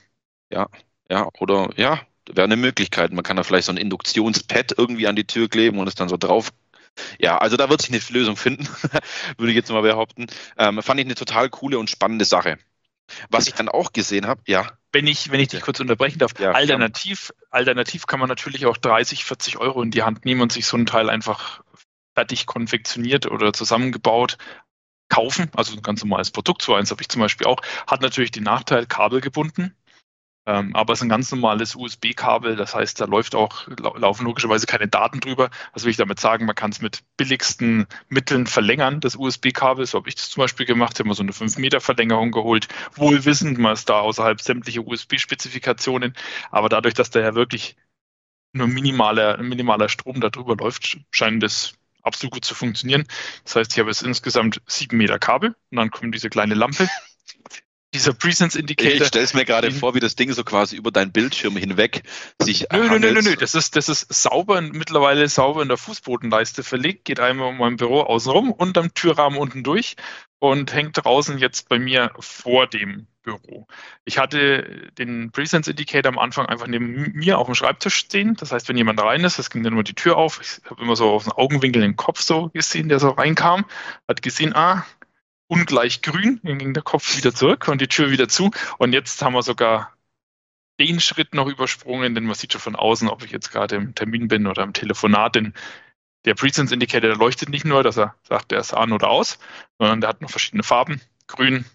Ja, 0.49 0.67
ja, 1.09 1.29
oder 1.39 1.69
ja, 1.75 2.01
wäre 2.27 2.45
eine 2.45 2.55
Möglichkeit. 2.55 3.11
Man 3.11 3.23
kann 3.23 3.37
da 3.37 3.43
vielleicht 3.43 3.65
so 3.65 3.71
ein 3.71 3.77
Induktionspad 3.77 4.73
irgendwie 4.77 5.07
an 5.07 5.15
die 5.15 5.27
Tür 5.27 5.49
kleben 5.49 5.77
und 5.79 5.87
es 5.87 5.95
dann 5.95 6.09
so 6.09 6.17
drauf. 6.17 6.51
Ja, 7.19 7.37
also 7.37 7.57
da 7.57 7.69
wird 7.69 7.81
sich 7.81 7.91
eine 7.91 8.01
Lösung 8.09 8.37
finden, 8.37 8.67
würde 9.37 9.51
ich 9.51 9.55
jetzt 9.55 9.71
mal 9.71 9.81
behaupten. 9.81 10.27
Ähm, 10.57 10.81
fand 10.81 10.99
ich 10.99 11.05
eine 11.05 11.15
total 11.15 11.49
coole 11.49 11.79
und 11.79 11.89
spannende 11.89 12.25
Sache. 12.25 12.57
Was 13.29 13.47
ich 13.47 13.53
dann 13.53 13.69
auch 13.69 13.91
gesehen 13.91 14.27
habe, 14.27 14.41
ja. 14.47 14.77
Wenn 14.91 15.07
ich, 15.07 15.31
wenn 15.31 15.39
ich 15.39 15.49
dich 15.49 15.61
kurz 15.61 15.79
unterbrechen 15.79 16.19
darf, 16.19 16.31
Ja, 16.39 16.51
alternativ, 16.51 17.33
alternativ 17.49 18.05
kann 18.07 18.19
man 18.19 18.29
natürlich 18.29 18.65
auch 18.65 18.77
30, 18.77 19.25
40 19.25 19.57
Euro 19.57 19.81
in 19.81 19.91
die 19.91 20.03
Hand 20.03 20.25
nehmen 20.25 20.41
und 20.41 20.51
sich 20.51 20.65
so 20.65 20.77
ein 20.77 20.85
Teil 20.85 21.09
einfach 21.09 21.63
fertig 22.15 22.45
konfektioniert 22.45 23.25
oder 23.25 23.53
zusammengebaut 23.53 24.37
kaufen. 25.09 25.49
Also 25.55 25.75
ein 25.75 25.81
ganz 25.81 26.03
normales 26.03 26.31
Produkt, 26.31 26.61
so 26.61 26.75
eins 26.75 26.91
habe 26.91 27.01
ich 27.01 27.09
zum 27.09 27.21
Beispiel 27.21 27.47
auch. 27.47 27.61
Hat 27.87 28.01
natürlich 28.01 28.31
den 28.31 28.43
Nachteil, 28.43 28.85
kabelgebunden. 28.85 29.75
Ähm, 30.45 30.75
aber 30.75 30.91
es 30.91 30.99
ist 30.99 31.03
ein 31.03 31.09
ganz 31.09 31.31
normales 31.31 31.73
USB-Kabel, 31.75 32.57
das 32.57 32.75
heißt, 32.75 32.99
da 32.99 33.05
läuft 33.05 33.33
auch, 33.33 33.65
lau 33.79 33.95
laufen 33.95 34.25
logischerweise 34.25 34.65
keine 34.65 34.89
Daten 34.89 35.21
drüber. 35.21 35.49
Was 35.71 35.83
will 35.85 35.91
ich 35.91 35.97
damit 35.97 36.19
sagen? 36.19 36.45
Man 36.45 36.55
kann 36.55 36.71
es 36.71 36.81
mit 36.81 36.99
billigsten 37.15 37.87
Mitteln 38.09 38.45
verlängern, 38.45 38.99
das 38.99 39.15
USB-Kabel. 39.15 39.85
So 39.85 39.99
habe 39.99 40.09
ich 40.09 40.15
das 40.15 40.29
zum 40.29 40.41
Beispiel 40.41 40.65
gemacht. 40.65 40.99
Habe 40.99 41.07
mir 41.07 41.15
so 41.15 41.23
eine 41.23 41.31
5-Meter-Verlängerung 41.31 42.31
geholt. 42.31 42.67
Wohl 42.95 43.23
wissend, 43.23 43.57
man 43.57 43.73
ist 43.73 43.89
da 43.89 44.01
außerhalb 44.01 44.41
sämtliche 44.41 44.81
USB-Spezifikationen. 44.81 46.13
Aber 46.51 46.67
dadurch, 46.67 46.93
dass 46.93 47.09
da 47.09 47.21
ja 47.21 47.35
wirklich 47.35 47.77
nur 48.51 48.67
minimaler, 48.67 49.37
minimaler 49.37 49.89
Strom 49.89 50.19
da 50.19 50.29
drüber 50.29 50.55
läuft, 50.57 50.97
scheint 51.11 51.41
das 51.41 51.73
absolut 52.01 52.33
gut 52.33 52.45
zu 52.45 52.53
funktionieren. 52.53 53.05
Das 53.45 53.55
heißt, 53.55 53.73
ich 53.73 53.79
habe 53.79 53.89
jetzt 53.89 54.03
insgesamt 54.03 54.61
sieben 54.67 54.97
Meter 54.97 55.19
Kabel 55.19 55.55
und 55.71 55.77
dann 55.77 55.89
kommt 55.89 56.13
diese 56.13 56.29
kleine 56.29 56.53
Lampe. 56.53 56.89
Dieser 57.93 58.13
Presence 58.13 58.55
Indicator. 58.55 59.01
Ich 59.01 59.07
stelle 59.07 59.25
es 59.25 59.33
mir 59.33 59.45
gerade 59.45 59.71
vor, 59.71 59.93
wie 59.95 59.99
das 59.99 60.15
Ding 60.15 60.31
so 60.33 60.43
quasi 60.43 60.75
über 60.75 60.91
deinen 60.91 61.11
Bildschirm 61.11 61.55
hinweg 61.55 62.03
sich 62.41 62.67
Nö, 62.71 62.89
nö, 62.89 62.99
nö, 62.99 63.11
nö, 63.13 63.21
nö. 63.21 63.35
Das 63.35 63.55
ist, 63.55 63.75
das 63.75 63.89
ist 63.89 64.11
sauber, 64.11 64.61
mittlerweile 64.61 65.27
sauber 65.27 65.61
in 65.61 65.67
der 65.67 65.77
Fußbodenleiste 65.77 66.63
verlegt, 66.63 67.05
geht 67.05 67.19
einmal 67.19 67.49
um 67.49 67.57
mein 67.57 67.77
Büro 67.77 68.01
außen 68.01 68.31
rum 68.31 68.51
und 68.51 68.77
am 68.77 68.93
Türrahmen 68.93 69.37
unten 69.37 69.63
durch 69.63 69.95
und 70.39 70.73
hängt 70.73 71.05
draußen 71.05 71.37
jetzt 71.37 71.69
bei 71.69 71.79
mir 71.79 72.11
vor 72.19 72.67
dem 72.67 73.07
Büro. 73.21 73.67
Ich 74.05 74.17
hatte 74.17 74.91
den 74.97 75.31
Presence 75.31 75.67
Indicator 75.67 76.11
am 76.11 76.19
Anfang 76.19 76.47
einfach 76.47 76.67
neben 76.67 77.13
mir 77.13 77.39
auf 77.39 77.45
dem 77.45 77.55
Schreibtisch 77.55 77.95
stehen. 77.95 78.35
Das 78.35 78.51
heißt, 78.51 78.67
wenn 78.67 78.75
jemand 78.75 79.01
rein 79.01 79.23
ist, 79.23 79.39
das 79.39 79.49
ging 79.49 79.63
dann 79.63 79.73
immer 79.73 79.83
die 79.83 79.93
Tür 79.93 80.17
auf. 80.17 80.41
Ich 80.41 80.69
habe 80.69 80.81
immer 80.81 80.95
so 80.95 81.09
aus 81.11 81.23
den 81.23 81.31
Augenwinkel 81.31 81.81
den 81.81 81.95
Kopf 81.95 82.21
so 82.21 82.49
gesehen, 82.49 82.89
der 82.89 82.99
so 82.99 83.09
reinkam, 83.09 83.65
hat 84.07 84.21
gesehen, 84.21 84.53
ah, 84.53 84.85
ungleich 85.53 86.01
grün, 86.01 86.39
dann 86.43 86.57
ging 86.57 86.73
der 86.73 86.83
Kopf 86.83 87.15
wieder 87.17 87.33
zurück 87.33 87.67
und 87.67 87.79
die 87.79 87.87
Tür 87.87 88.09
wieder 88.09 88.27
zu. 88.27 88.51
Und 88.77 88.93
jetzt 88.93 89.21
haben 89.21 89.33
wir 89.33 89.43
sogar 89.43 89.93
den 90.79 90.99
Schritt 90.99 91.35
noch 91.35 91.47
übersprungen, 91.47 92.15
denn 92.15 92.25
man 92.25 92.35
sieht 92.35 92.53
schon 92.53 92.61
von 92.61 92.75
außen, 92.75 93.07
ob 93.07 93.23
ich 93.23 93.31
jetzt 93.31 93.51
gerade 93.51 93.75
im 93.75 93.93
Termin 93.93 94.27
bin 94.27 94.47
oder 94.47 94.63
im 94.63 94.73
Telefonat, 94.73 95.35
denn 95.35 95.53
der 96.25 96.35
Presence 96.35 96.71
Indicator, 96.71 97.09
der 97.09 97.17
leuchtet 97.17 97.49
nicht 97.49 97.65
nur, 97.65 97.83
dass 97.83 97.97
er 97.97 98.15
sagt, 98.27 98.51
der 98.51 98.59
ist 98.59 98.73
an 98.73 98.93
oder 98.93 99.09
aus, 99.09 99.39
sondern 99.77 100.01
der 100.01 100.09
hat 100.09 100.21
noch 100.21 100.29
verschiedene 100.29 100.63
Farben. 100.63 101.01
Grün, 101.27 101.65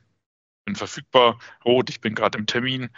bin 0.64 0.75
verfügbar, 0.75 1.38
rot, 1.64 1.90
ich 1.90 2.00
bin 2.00 2.14
gerade 2.14 2.38
im 2.38 2.47
Termin, 2.47 2.88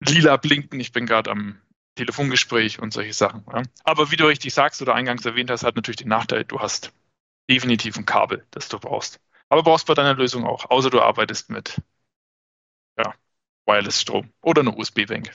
lila 0.00 0.36
blinken, 0.36 0.80
ich 0.80 0.92
bin 0.92 1.06
gerade 1.06 1.30
am 1.30 1.60
Telefongespräch 1.94 2.80
und 2.80 2.92
solche 2.92 3.12
Sachen. 3.12 3.44
Ja. 3.52 3.62
Aber 3.84 4.10
wie 4.10 4.16
du 4.16 4.26
richtig 4.26 4.52
sagst 4.52 4.82
oder 4.82 4.94
eingangs 4.94 5.24
erwähnt 5.24 5.50
hast, 5.50 5.64
hat 5.64 5.76
natürlich 5.76 5.98
den 5.98 6.08
Nachteil, 6.08 6.44
du 6.44 6.60
hast 6.60 6.92
definitiv 7.48 7.96
ein 7.96 8.06
Kabel, 8.06 8.46
das 8.50 8.68
du 8.68 8.78
brauchst. 8.78 9.20
Aber 9.52 9.62
brauchst 9.62 9.86
bei 9.86 9.92
deiner 9.92 10.14
Lösung 10.14 10.46
auch, 10.46 10.70
außer 10.70 10.88
du 10.88 11.02
arbeitest 11.02 11.50
mit 11.50 11.76
ja, 12.96 13.12
Wireless-Strom 13.66 14.32
oder 14.40 14.62
eine 14.62 14.74
USB-Bank. 14.74 15.30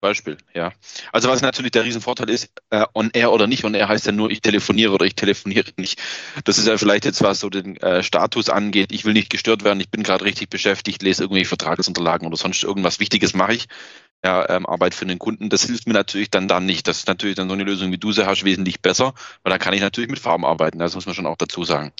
Beispiel, 0.00 0.38
ja. 0.54 0.72
Also 1.12 1.28
was 1.28 1.42
natürlich 1.42 1.72
der 1.72 1.84
Riesenvorteil 1.84 2.30
ist, 2.30 2.50
äh, 2.70 2.86
on 2.94 3.10
air 3.12 3.30
oder 3.30 3.46
nicht, 3.46 3.62
on 3.64 3.74
air 3.74 3.88
heißt 3.88 4.06
ja 4.06 4.12
nur, 4.12 4.30
ich 4.30 4.40
telefoniere 4.40 4.92
oder 4.92 5.04
ich 5.04 5.16
telefoniere 5.16 5.70
nicht. 5.76 6.00
Das 6.44 6.56
ist 6.56 6.66
ja 6.66 6.78
vielleicht 6.78 7.04
jetzt, 7.04 7.22
was 7.22 7.40
so 7.40 7.50
den 7.50 7.76
äh, 7.76 8.02
Status 8.02 8.48
angeht. 8.48 8.90
Ich 8.90 9.04
will 9.04 9.12
nicht 9.12 9.28
gestört 9.28 9.64
werden, 9.64 9.80
ich 9.80 9.90
bin 9.90 10.02
gerade 10.02 10.24
richtig 10.24 10.48
beschäftigt, 10.48 11.02
lese 11.02 11.24
irgendwelche 11.24 11.48
Vertragsunterlagen 11.48 12.26
oder 12.26 12.38
sonst 12.38 12.64
irgendwas 12.64 13.00
Wichtiges 13.00 13.34
mache 13.34 13.52
ich. 13.52 13.66
Ja, 14.24 14.48
ähm, 14.48 14.64
Arbeit 14.64 14.94
für 14.94 15.04
den 15.04 15.18
Kunden, 15.18 15.50
das 15.50 15.64
hilft 15.64 15.86
mir 15.86 15.92
natürlich 15.92 16.30
dann 16.30 16.48
dann 16.48 16.64
nicht. 16.64 16.88
Das 16.88 17.00
ist 17.00 17.08
natürlich 17.08 17.36
dann 17.36 17.48
so 17.48 17.54
eine 17.54 17.64
Lösung, 17.64 17.92
wie 17.92 17.98
du 17.98 18.12
sie 18.12 18.26
hast, 18.26 18.44
wesentlich 18.44 18.80
besser, 18.80 19.12
weil 19.42 19.50
dann 19.50 19.60
kann 19.60 19.74
ich 19.74 19.82
natürlich 19.82 20.08
mit 20.08 20.18
Farben 20.18 20.46
arbeiten, 20.46 20.78
das 20.78 20.94
muss 20.94 21.04
man 21.04 21.14
schon 21.14 21.26
auch 21.26 21.36
dazu 21.36 21.64
sagen. 21.64 21.92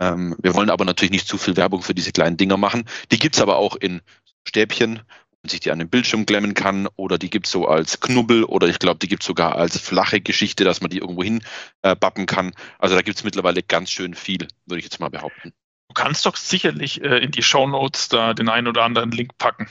Ähm, 0.00 0.36
wir 0.40 0.54
wollen 0.54 0.70
aber 0.70 0.84
natürlich 0.84 1.12
nicht 1.12 1.28
zu 1.28 1.38
viel 1.38 1.56
Werbung 1.56 1.82
für 1.82 1.94
diese 1.94 2.12
kleinen 2.12 2.36
Dinger 2.36 2.56
machen. 2.56 2.84
Die 3.12 3.18
gibt's 3.18 3.40
aber 3.40 3.56
auch 3.56 3.76
in 3.76 4.00
Stäbchen 4.46 5.02
und 5.42 5.50
sich 5.50 5.60
die 5.60 5.70
an 5.70 5.78
den 5.78 5.90
Bildschirm 5.90 6.26
klemmen 6.26 6.54
kann 6.54 6.88
oder 6.96 7.18
die 7.18 7.30
gibt 7.30 7.46
es 7.46 7.52
so 7.52 7.68
als 7.68 8.00
Knubbel 8.00 8.44
oder 8.44 8.66
ich 8.68 8.78
glaube, 8.78 8.98
die 8.98 9.08
gibt 9.08 9.22
es 9.22 9.26
sogar 9.26 9.56
als 9.56 9.78
flache 9.78 10.20
Geschichte, 10.20 10.64
dass 10.64 10.80
man 10.80 10.90
die 10.90 10.98
irgendwo 10.98 11.22
hin 11.22 11.42
äh, 11.82 11.94
bappen 11.94 12.26
kann. 12.26 12.54
Also 12.78 12.94
da 12.94 13.02
gibt 13.02 13.18
es 13.18 13.24
mittlerweile 13.24 13.62
ganz 13.62 13.90
schön 13.90 14.14
viel, 14.14 14.48
würde 14.66 14.78
ich 14.78 14.84
jetzt 14.84 15.00
mal 15.00 15.10
behaupten. 15.10 15.52
Du 15.88 15.94
kannst 15.94 16.24
doch 16.26 16.36
sicherlich 16.36 17.02
äh, 17.02 17.18
in 17.18 17.30
die 17.30 17.42
Show 17.42 17.66
Notes 17.66 18.08
da 18.08 18.34
den 18.34 18.48
einen 18.48 18.68
oder 18.68 18.84
anderen 18.84 19.10
Link 19.10 19.36
packen. 19.38 19.68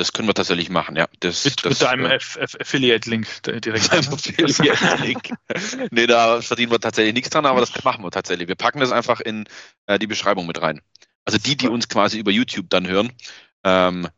Das 0.00 0.14
können 0.14 0.26
wir 0.26 0.32
tatsächlich 0.32 0.70
machen, 0.70 0.96
ja. 0.96 1.08
Das, 1.20 1.44
mit, 1.44 1.62
das, 1.62 1.78
mit 1.78 1.82
deinem 1.82 2.06
äh, 2.06 2.18
Affiliate-Link 2.38 3.42
direkt. 3.42 3.92
Affiliate-Link. 3.92 5.34
nee, 5.90 6.06
da 6.06 6.40
verdienen 6.40 6.72
wir 6.72 6.80
tatsächlich 6.80 7.12
nichts 7.12 7.28
dran, 7.28 7.44
aber 7.44 7.60
das 7.60 7.84
machen 7.84 8.02
wir 8.02 8.10
tatsächlich. 8.10 8.48
Wir 8.48 8.54
packen 8.54 8.80
das 8.80 8.92
einfach 8.92 9.20
in 9.20 9.44
äh, 9.84 9.98
die 9.98 10.06
Beschreibung 10.06 10.46
mit 10.46 10.62
rein. 10.62 10.80
Also 11.26 11.36
die, 11.36 11.54
die 11.54 11.68
uns 11.68 11.90
quasi 11.90 12.18
über 12.18 12.30
YouTube 12.30 12.70
dann 12.70 12.86
hören, 12.86 13.12
ähm, 13.62 14.08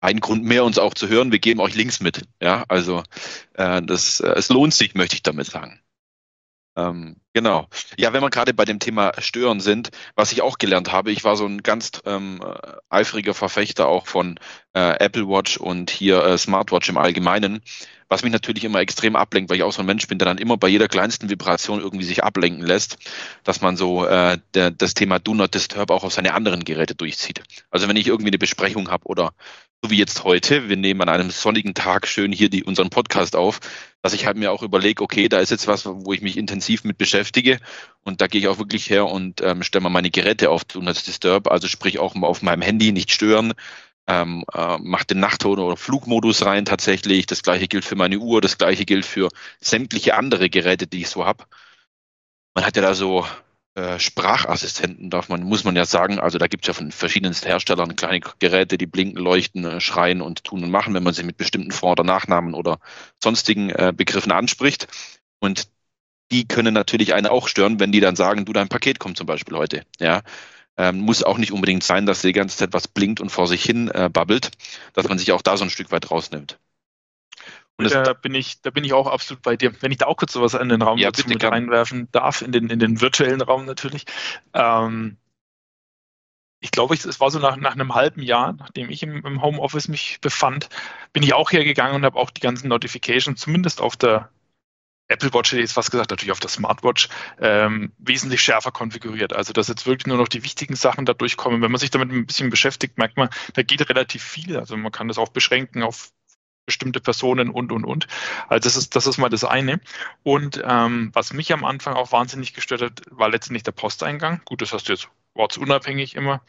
ein 0.00 0.18
Grund 0.18 0.42
mehr, 0.42 0.64
uns 0.64 0.76
auch 0.76 0.94
zu 0.94 1.06
hören. 1.06 1.30
Wir 1.30 1.38
geben 1.38 1.60
euch 1.60 1.76
Links 1.76 2.00
mit. 2.00 2.22
Ja, 2.42 2.64
also 2.66 3.04
äh, 3.54 3.80
das, 3.80 4.18
äh, 4.18 4.30
es 4.30 4.48
lohnt 4.48 4.74
sich, 4.74 4.96
möchte 4.96 5.14
ich 5.14 5.22
damit 5.22 5.46
sagen. 5.46 5.80
Ähm, 6.78 7.16
genau. 7.32 7.66
Ja, 7.98 8.12
wenn 8.12 8.22
wir 8.22 8.30
gerade 8.30 8.54
bei 8.54 8.64
dem 8.64 8.78
Thema 8.78 9.12
Stören 9.18 9.58
sind, 9.58 9.90
was 10.14 10.30
ich 10.30 10.42
auch 10.42 10.58
gelernt 10.58 10.92
habe, 10.92 11.10
ich 11.10 11.24
war 11.24 11.36
so 11.36 11.44
ein 11.44 11.64
ganz 11.64 11.90
ähm, 12.06 12.40
eifriger 12.88 13.34
Verfechter 13.34 13.88
auch 13.88 14.06
von 14.06 14.38
äh, 14.74 15.04
Apple 15.04 15.28
Watch 15.28 15.56
und 15.56 15.90
hier 15.90 16.22
äh, 16.22 16.38
Smartwatch 16.38 16.88
im 16.88 16.96
Allgemeinen, 16.96 17.62
was 18.08 18.22
mich 18.22 18.32
natürlich 18.32 18.64
immer 18.64 18.80
extrem 18.80 19.16
ablenkt, 19.16 19.50
weil 19.50 19.58
ich 19.58 19.62
auch 19.62 19.72
so 19.72 19.80
ein 19.80 19.86
Mensch 19.86 20.06
bin, 20.06 20.18
der 20.18 20.26
dann 20.26 20.38
immer 20.38 20.56
bei 20.56 20.68
jeder 20.68 20.88
kleinsten 20.88 21.28
Vibration 21.28 21.80
irgendwie 21.80 22.04
sich 22.04 22.24
ablenken 22.24 22.64
lässt, 22.64 22.98
dass 23.44 23.60
man 23.60 23.76
so 23.76 24.06
äh, 24.06 24.38
der, 24.54 24.70
das 24.70 24.94
Thema 24.94 25.18
Do 25.18 25.34
Not 25.34 25.54
Disturb 25.54 25.90
auch 25.90 26.04
auf 26.04 26.12
seine 26.12 26.34
anderen 26.34 26.64
Geräte 26.64 26.94
durchzieht. 26.94 27.42
Also 27.70 27.88
wenn 27.88 27.96
ich 27.96 28.06
irgendwie 28.06 28.30
eine 28.30 28.38
Besprechung 28.38 28.90
habe 28.90 29.06
oder 29.06 29.32
so 29.82 29.90
wie 29.90 29.98
jetzt 29.98 30.24
heute, 30.24 30.68
wir 30.68 30.76
nehmen 30.76 31.02
an 31.02 31.08
einem 31.08 31.30
sonnigen 31.30 31.74
Tag 31.74 32.08
schön 32.08 32.32
hier 32.32 32.48
die, 32.48 32.64
unseren 32.64 32.90
Podcast 32.90 33.36
auf, 33.36 33.60
dass 34.02 34.12
ich 34.12 34.26
halt 34.26 34.36
mir 34.36 34.50
auch 34.50 34.62
überlege, 34.62 35.02
okay, 35.02 35.28
da 35.28 35.38
ist 35.38 35.50
jetzt 35.50 35.68
was, 35.68 35.86
wo 35.86 36.12
ich 36.12 36.20
mich 36.20 36.36
intensiv 36.36 36.82
mit 36.82 36.98
beschäftige 36.98 37.58
und 38.02 38.20
da 38.20 38.26
gehe 38.26 38.40
ich 38.40 38.48
auch 38.48 38.58
wirklich 38.58 38.90
her 38.90 39.06
und 39.06 39.40
ähm, 39.40 39.62
stelle 39.62 39.82
mal 39.82 39.90
meine 39.90 40.10
Geräte 40.10 40.50
auf 40.50 40.64
Do 40.64 40.80
Not 40.80 41.06
Disturb, 41.06 41.48
also 41.48 41.68
sprich 41.68 42.00
auch 42.00 42.16
auf 42.16 42.42
meinem 42.42 42.62
Handy 42.62 42.90
nicht 42.90 43.12
stören, 43.12 43.54
ähm, 44.08 44.44
äh, 44.52 44.78
mache 44.78 45.06
den 45.06 45.20
Nachtton- 45.20 45.58
oder 45.60 45.76
Flugmodus 45.76 46.44
rein 46.44 46.64
tatsächlich, 46.64 47.26
das 47.26 47.42
gleiche 47.42 47.68
gilt 47.68 47.84
für 47.84 47.96
meine 47.96 48.18
Uhr, 48.18 48.40
das 48.40 48.58
gleiche 48.58 48.84
gilt 48.84 49.06
für 49.06 49.28
sämtliche 49.60 50.16
andere 50.16 50.50
Geräte, 50.50 50.86
die 50.86 51.02
ich 51.02 51.10
so 51.10 51.26
habe. 51.26 51.44
Man 52.54 52.64
hat 52.64 52.76
ja 52.76 52.82
da 52.82 52.94
so 52.94 53.26
äh, 53.78 54.00
Sprachassistenten 54.00 55.08
darf 55.10 55.28
man, 55.28 55.44
muss 55.44 55.62
man 55.62 55.76
ja 55.76 55.84
sagen. 55.84 56.18
Also 56.18 56.38
da 56.38 56.48
gibt 56.48 56.64
es 56.64 56.68
ja 56.68 56.74
von 56.74 56.90
verschiedensten 56.90 57.46
Herstellern 57.46 57.94
kleine 57.96 58.20
Geräte, 58.40 58.76
die 58.78 58.86
blinken, 58.86 59.22
leuchten, 59.22 59.64
äh, 59.64 59.80
schreien 59.80 60.20
und 60.20 60.42
tun 60.42 60.64
und 60.64 60.70
machen, 60.70 60.94
wenn 60.94 61.04
man 61.04 61.14
sie 61.14 61.22
mit 61.22 61.36
bestimmten 61.36 61.70
Vor- 61.70 61.92
oder 61.92 62.02
Nachnamen 62.02 62.54
oder 62.54 62.80
sonstigen 63.22 63.70
äh, 63.70 63.92
Begriffen 63.96 64.32
anspricht. 64.32 64.88
Und 65.38 65.68
die 66.32 66.48
können 66.48 66.74
natürlich 66.74 67.14
einen 67.14 67.26
auch 67.28 67.46
stören, 67.48 67.78
wenn 67.78 67.92
die 67.92 68.00
dann 68.00 68.16
sagen, 68.16 68.44
du, 68.44 68.52
dein 68.52 68.68
Paket 68.68 68.98
kommt 68.98 69.16
zum 69.16 69.26
Beispiel 69.26 69.56
heute. 69.56 69.84
Ja. 70.00 70.22
Ähm, 70.78 71.00
muss 71.00 71.24
auch 71.24 71.38
nicht 71.38 71.52
unbedingt 71.52 71.82
sein, 71.82 72.06
dass 72.06 72.22
die 72.22 72.32
ganze 72.32 72.56
Zeit 72.56 72.72
was 72.72 72.86
blinkt 72.86 73.20
und 73.20 73.30
vor 73.30 73.48
sich 73.48 73.64
hin 73.64 73.88
äh, 73.88 74.08
babbelt, 74.10 74.52
dass 74.94 75.08
man 75.08 75.18
sich 75.18 75.32
auch 75.32 75.42
da 75.42 75.56
so 75.56 75.64
ein 75.64 75.70
Stück 75.70 75.90
weit 75.90 76.10
rausnimmt. 76.10 76.58
Und 77.76 77.92
da 77.92 78.12
bin 78.12 78.34
ich, 78.34 78.60
da 78.62 78.70
bin 78.70 78.84
ich 78.84 78.92
auch 78.92 79.06
absolut 79.06 79.42
bei 79.42 79.56
dir. 79.56 79.72
Wenn 79.82 79.92
ich 79.92 79.98
da 79.98 80.06
auch 80.06 80.16
kurz 80.16 80.32
sowas 80.32 80.54
in 80.54 80.68
den 80.68 80.82
Raum 80.82 80.98
ja, 80.98 81.10
mit 81.26 81.44
reinwerfen 81.44 82.08
darf, 82.10 82.42
in 82.42 82.50
den, 82.50 82.70
in 82.70 82.78
den 82.80 83.00
virtuellen 83.00 83.40
Raum 83.40 83.66
natürlich. 83.66 84.04
Ähm, 84.52 85.16
ich 86.60 86.72
glaube, 86.72 86.94
es 86.94 87.20
war 87.20 87.30
so 87.30 87.38
nach, 87.38 87.56
nach 87.56 87.74
einem 87.74 87.94
halben 87.94 88.20
Jahr, 88.20 88.52
nachdem 88.52 88.90
ich 88.90 89.04
im, 89.04 89.24
im 89.24 89.42
Homeoffice 89.42 89.86
mich 89.86 90.20
befand, 90.20 90.68
bin 91.12 91.22
ich 91.22 91.34
auch 91.34 91.52
hergegangen 91.52 91.94
und 91.94 92.04
habe 92.04 92.18
auch 92.18 92.30
die 92.30 92.40
ganzen 92.40 92.68
Notifications, 92.68 93.40
zumindest 93.40 93.80
auf 93.80 93.96
der 93.96 94.30
Apple 95.08 95.32
Watch 95.32 95.52
hätte 95.52 95.60
ich 95.60 95.68
jetzt 95.68 95.72
fast 95.72 95.90
gesagt, 95.90 96.10
natürlich 96.10 96.32
auf 96.32 96.40
der 96.40 96.50
Smartwatch, 96.50 97.08
ähm, 97.40 97.92
wesentlich 97.98 98.42
schärfer 98.42 98.70
konfiguriert. 98.70 99.32
Also 99.32 99.52
dass 99.52 99.68
jetzt 99.68 99.86
wirklich 99.86 100.06
nur 100.06 100.18
noch 100.18 100.28
die 100.28 100.44
wichtigen 100.44 100.76
Sachen 100.76 101.06
da 101.06 101.14
durchkommen. 101.14 101.62
Wenn 101.62 101.72
man 101.72 101.80
sich 101.80 101.90
damit 101.90 102.10
ein 102.10 102.26
bisschen 102.26 102.50
beschäftigt, 102.50 102.98
merkt 102.98 103.16
man, 103.16 103.30
da 103.54 103.62
geht 103.62 103.88
relativ 103.88 104.22
viel. 104.22 104.56
Also 104.56 104.76
man 104.76 104.92
kann 104.92 105.08
das 105.08 105.18
auch 105.18 105.30
beschränken 105.30 105.82
auf 105.82 106.10
bestimmte 106.66 107.00
Personen 107.00 107.48
und, 107.48 107.72
und, 107.72 107.84
und. 107.84 108.06
Also 108.48 108.68
das 108.68 108.76
ist, 108.76 108.94
das 108.94 109.06
ist 109.06 109.16
mal 109.16 109.30
das 109.30 109.42
eine. 109.42 109.80
Und 110.22 110.62
ähm, 110.62 111.10
was 111.14 111.32
mich 111.32 111.50
am 111.54 111.64
Anfang 111.64 111.94
auch 111.94 112.12
wahnsinnig 112.12 112.52
gestört 112.52 112.82
hat, 112.82 113.02
war 113.10 113.30
letztendlich 113.30 113.62
der 113.62 113.72
Posteingang. 113.72 114.42
Gut, 114.44 114.60
das 114.60 114.74
hast 114.74 114.88
du 114.88 114.92
jetzt 114.92 115.08
ortsunabhängig 115.32 116.14
immer. 116.14 116.42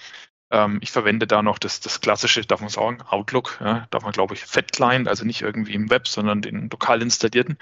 Ähm, 0.52 0.80
ich 0.82 0.92
verwende 0.92 1.26
da 1.26 1.42
noch 1.42 1.58
das, 1.58 1.80
das 1.80 2.02
klassische, 2.02 2.42
darf 2.42 2.60
man 2.60 2.70
sagen, 2.70 3.02
Outlook. 3.04 3.60
Ja, 3.62 3.88
darf 3.92 4.04
man, 4.04 4.12
glaube 4.12 4.34
ich, 4.34 4.42
Fat 4.42 4.74
Client, 4.74 5.08
also 5.08 5.24
nicht 5.24 5.42
irgendwie 5.42 5.74
im 5.74 5.90
Web, 5.90 6.08
sondern 6.08 6.42
den 6.42 6.70
lokal 6.70 7.02
installierten. 7.02 7.58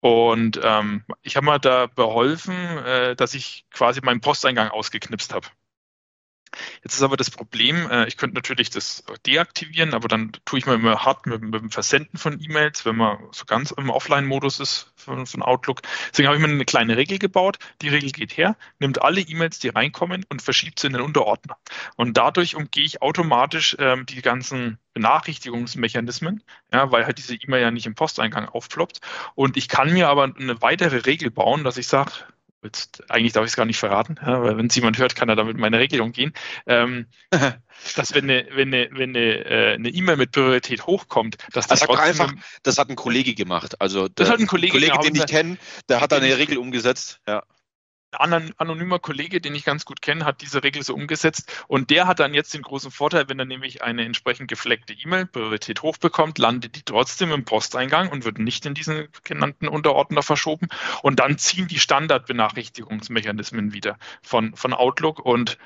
Und 0.00 0.60
ähm, 0.62 1.04
ich 1.22 1.36
habe 1.36 1.46
mal 1.46 1.58
da 1.58 1.86
beholfen, 1.86 2.54
äh, 2.54 3.16
dass 3.16 3.34
ich 3.34 3.66
quasi 3.72 4.00
meinen 4.02 4.20
Posteingang 4.20 4.68
ausgeknipst 4.70 5.34
habe. 5.34 5.48
Jetzt 6.82 6.94
ist 6.94 7.02
aber 7.02 7.16
das 7.16 7.30
Problem, 7.30 7.90
äh, 7.90 8.06
ich 8.06 8.16
könnte 8.16 8.34
natürlich 8.34 8.70
das 8.70 9.04
deaktivieren, 9.26 9.94
aber 9.94 10.08
dann 10.08 10.32
tue 10.44 10.58
ich 10.58 10.66
mir 10.66 10.74
immer 10.74 11.04
hart 11.04 11.26
mit, 11.26 11.42
mit 11.42 11.54
dem 11.54 11.70
Versenden 11.70 12.18
von 12.18 12.40
E-Mails, 12.40 12.84
wenn 12.84 12.96
man 12.96 13.18
so 13.32 13.44
ganz 13.44 13.70
im 13.72 13.90
Offline-Modus 13.90 14.60
ist 14.60 14.92
von, 14.96 15.26
von, 15.26 15.42
Outlook. 15.42 15.82
Deswegen 16.10 16.28
habe 16.28 16.36
ich 16.36 16.42
mir 16.42 16.48
eine 16.48 16.64
kleine 16.64 16.96
Regel 16.96 17.18
gebaut. 17.18 17.58
Die 17.82 17.88
Regel 17.88 18.10
geht 18.10 18.36
her, 18.36 18.56
nimmt 18.78 19.02
alle 19.02 19.20
E-Mails, 19.20 19.58
die 19.58 19.68
reinkommen 19.68 20.24
und 20.28 20.42
verschiebt 20.42 20.78
sie 20.78 20.86
in 20.86 20.94
den 20.94 21.02
Unterordner. 21.02 21.56
Und 21.96 22.16
dadurch 22.16 22.56
umgehe 22.56 22.84
ich 22.84 23.02
automatisch 23.02 23.76
ähm, 23.78 24.06
die 24.06 24.22
ganzen 24.22 24.78
Benachrichtigungsmechanismen, 24.94 26.42
ja, 26.72 26.90
weil 26.90 27.04
halt 27.04 27.18
diese 27.18 27.34
E-Mail 27.34 27.62
ja 27.62 27.70
nicht 27.70 27.86
im 27.86 27.94
Posteingang 27.94 28.48
aufploppt. 28.48 29.00
Und 29.34 29.56
ich 29.56 29.68
kann 29.68 29.92
mir 29.92 30.08
aber 30.08 30.24
eine 30.24 30.62
weitere 30.62 30.98
Regel 30.98 31.30
bauen, 31.30 31.64
dass 31.64 31.76
ich 31.76 31.86
sage, 31.86 32.12
jetzt, 32.66 33.10
eigentlich 33.10 33.32
darf 33.32 33.44
ich 33.44 33.52
es 33.52 33.56
gar 33.56 33.64
nicht 33.64 33.78
verraten, 33.78 34.16
ja, 34.20 34.42
weil 34.42 34.56
wenn 34.56 34.66
es 34.66 34.74
jemand 34.74 34.98
hört, 34.98 35.16
kann 35.16 35.28
er 35.28 35.36
damit 35.36 35.56
meine 35.56 35.78
Regelung 35.78 36.12
gehen. 36.12 36.32
Ähm, 36.66 37.06
dass 37.96 38.14
wenn 38.14 38.24
eine 38.24 38.46
wenn 38.52 38.72
eine 38.72 38.88
wenn 38.92 39.10
eine 39.10 39.44
äh, 39.44 39.74
eine 39.74 39.88
E-Mail 39.88 40.16
mit 40.16 40.32
Priorität 40.32 40.86
hochkommt, 40.86 41.36
dass 41.52 41.66
das 41.66 41.82
also 41.82 41.94
einfach, 41.94 42.32
das 42.62 42.78
hat 42.78 42.88
ein 42.88 42.96
Kollege 42.96 43.34
gemacht. 43.34 43.80
Also 43.80 44.08
der, 44.08 44.26
das 44.26 44.30
hat 44.30 44.40
ein 44.40 44.46
Kollege, 44.46 44.72
Kollege 44.72 44.98
den 44.98 45.14
ich 45.14 45.26
kenne, 45.26 45.58
der 45.88 46.00
hat 46.00 46.12
da 46.12 46.16
eine 46.16 46.36
Regel 46.38 46.58
umgesetzt. 46.58 47.20
Ja 47.26 47.42
ein 48.12 48.54
anonymer 48.58 48.98
Kollege, 48.98 49.40
den 49.40 49.54
ich 49.54 49.64
ganz 49.64 49.84
gut 49.84 50.00
kenne, 50.00 50.24
hat 50.24 50.40
diese 50.40 50.62
Regel 50.62 50.82
so 50.82 50.94
umgesetzt. 50.94 51.64
Und 51.68 51.90
der 51.90 52.06
hat 52.06 52.20
dann 52.20 52.34
jetzt 52.34 52.54
den 52.54 52.62
großen 52.62 52.90
Vorteil, 52.90 53.28
wenn 53.28 53.38
er 53.38 53.44
nämlich 53.44 53.82
eine 53.82 54.04
entsprechend 54.04 54.48
gefleckte 54.48 54.92
E-Mail 54.92 55.26
Priorität 55.26 55.82
hochbekommt, 55.82 56.38
landet 56.38 56.76
die 56.76 56.82
trotzdem 56.82 57.32
im 57.32 57.44
Posteingang 57.44 58.10
und 58.10 58.24
wird 58.24 58.38
nicht 58.38 58.64
in 58.66 58.74
diesen 58.74 59.08
genannten 59.24 59.68
Unterordner 59.68 60.22
verschoben. 60.22 60.68
Und 61.02 61.20
dann 61.20 61.38
ziehen 61.38 61.68
die 61.68 61.78
Standardbenachrichtigungsmechanismen 61.78 63.72
wieder 63.72 63.98
von, 64.22 64.54
von 64.56 64.72
Outlook. 64.72 65.18
Und 65.18 65.58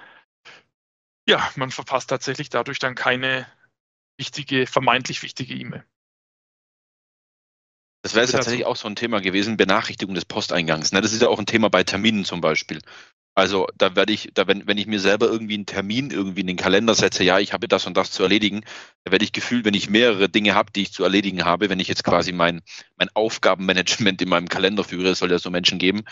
ja, 1.27 1.49
man 1.57 1.71
verpasst 1.71 2.11
tatsächlich 2.11 2.49
dadurch 2.49 2.79
dann 2.79 2.95
keine 2.95 3.47
wichtige, 4.17 4.67
vermeintlich 4.67 5.23
wichtige 5.23 5.55
E-Mail. 5.55 5.85
Das 8.03 8.15
wäre 8.15 8.25
jetzt 8.25 8.33
tatsächlich 8.33 8.65
auch 8.65 8.77
so 8.77 8.89
ein 8.89 8.97
Thema 8.97 9.21
gewesen, 9.21 9.57
Benachrichtigung 9.57 10.15
des 10.15 10.25
Posteingangs. 10.25 10.93
Ne? 10.93 11.01
Das 11.01 11.13
ist 11.13 11.21
ja 11.21 11.29
auch 11.29 11.39
ein 11.39 11.47
Thema 11.47 11.69
bei 11.69 11.85
Terminen 11.85 12.25
zum 12.25 12.41
Beispiel. 12.41 12.81
Also 13.35 13.67
da 13.77 13.95
werde 13.95 14.13
ich, 14.13 14.31
da 14.35 14.47
wenn, 14.47 14.67
wenn 14.67 14.79
ich 14.79 14.87
mir 14.87 15.01
selber 15.01 15.27
irgendwie 15.27 15.55
einen 15.55 15.67
Termin 15.67 16.11
irgendwie 16.11 16.41
in 16.41 16.47
den 16.47 16.57
Kalender 16.57 16.95
setze, 16.95 17.25
ja, 17.25 17.39
ich 17.39 17.53
habe 17.53 17.69
das 17.69 17.87
und 17.87 17.97
das 17.97 18.11
zu 18.11 18.23
erledigen, 18.23 18.63
da 19.05 19.13
werde 19.13 19.25
ich 19.25 19.33
gefühlt, 19.33 19.65
wenn 19.65 19.75
ich 19.75 19.89
mehrere 19.89 20.29
Dinge 20.29 20.55
habe, 20.55 20.73
die 20.73 20.83
ich 20.83 20.93
zu 20.93 21.05
erledigen 21.05 21.45
habe, 21.45 21.71
wenn 21.71 21.79
ich 21.79 21.89
jetzt 21.89 22.05
quasi 22.05 22.33
mein, 22.33 22.61
mein 22.97 23.09
Aufgabenmanagement 23.15 24.21
in 24.21 24.29
meinem 24.29 24.49
Kalender 24.49 24.83
führe, 24.83 25.11
es 25.11 25.21
soll 25.21 25.31
ja 25.31 25.39
so 25.39 25.51
Menschen 25.51 25.79
geben. 25.79 26.03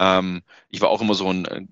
Ähm, 0.00 0.42
ich 0.68 0.80
war 0.80 0.88
auch 0.90 1.00
immer 1.00 1.14
so 1.14 1.30
ein 1.32 1.68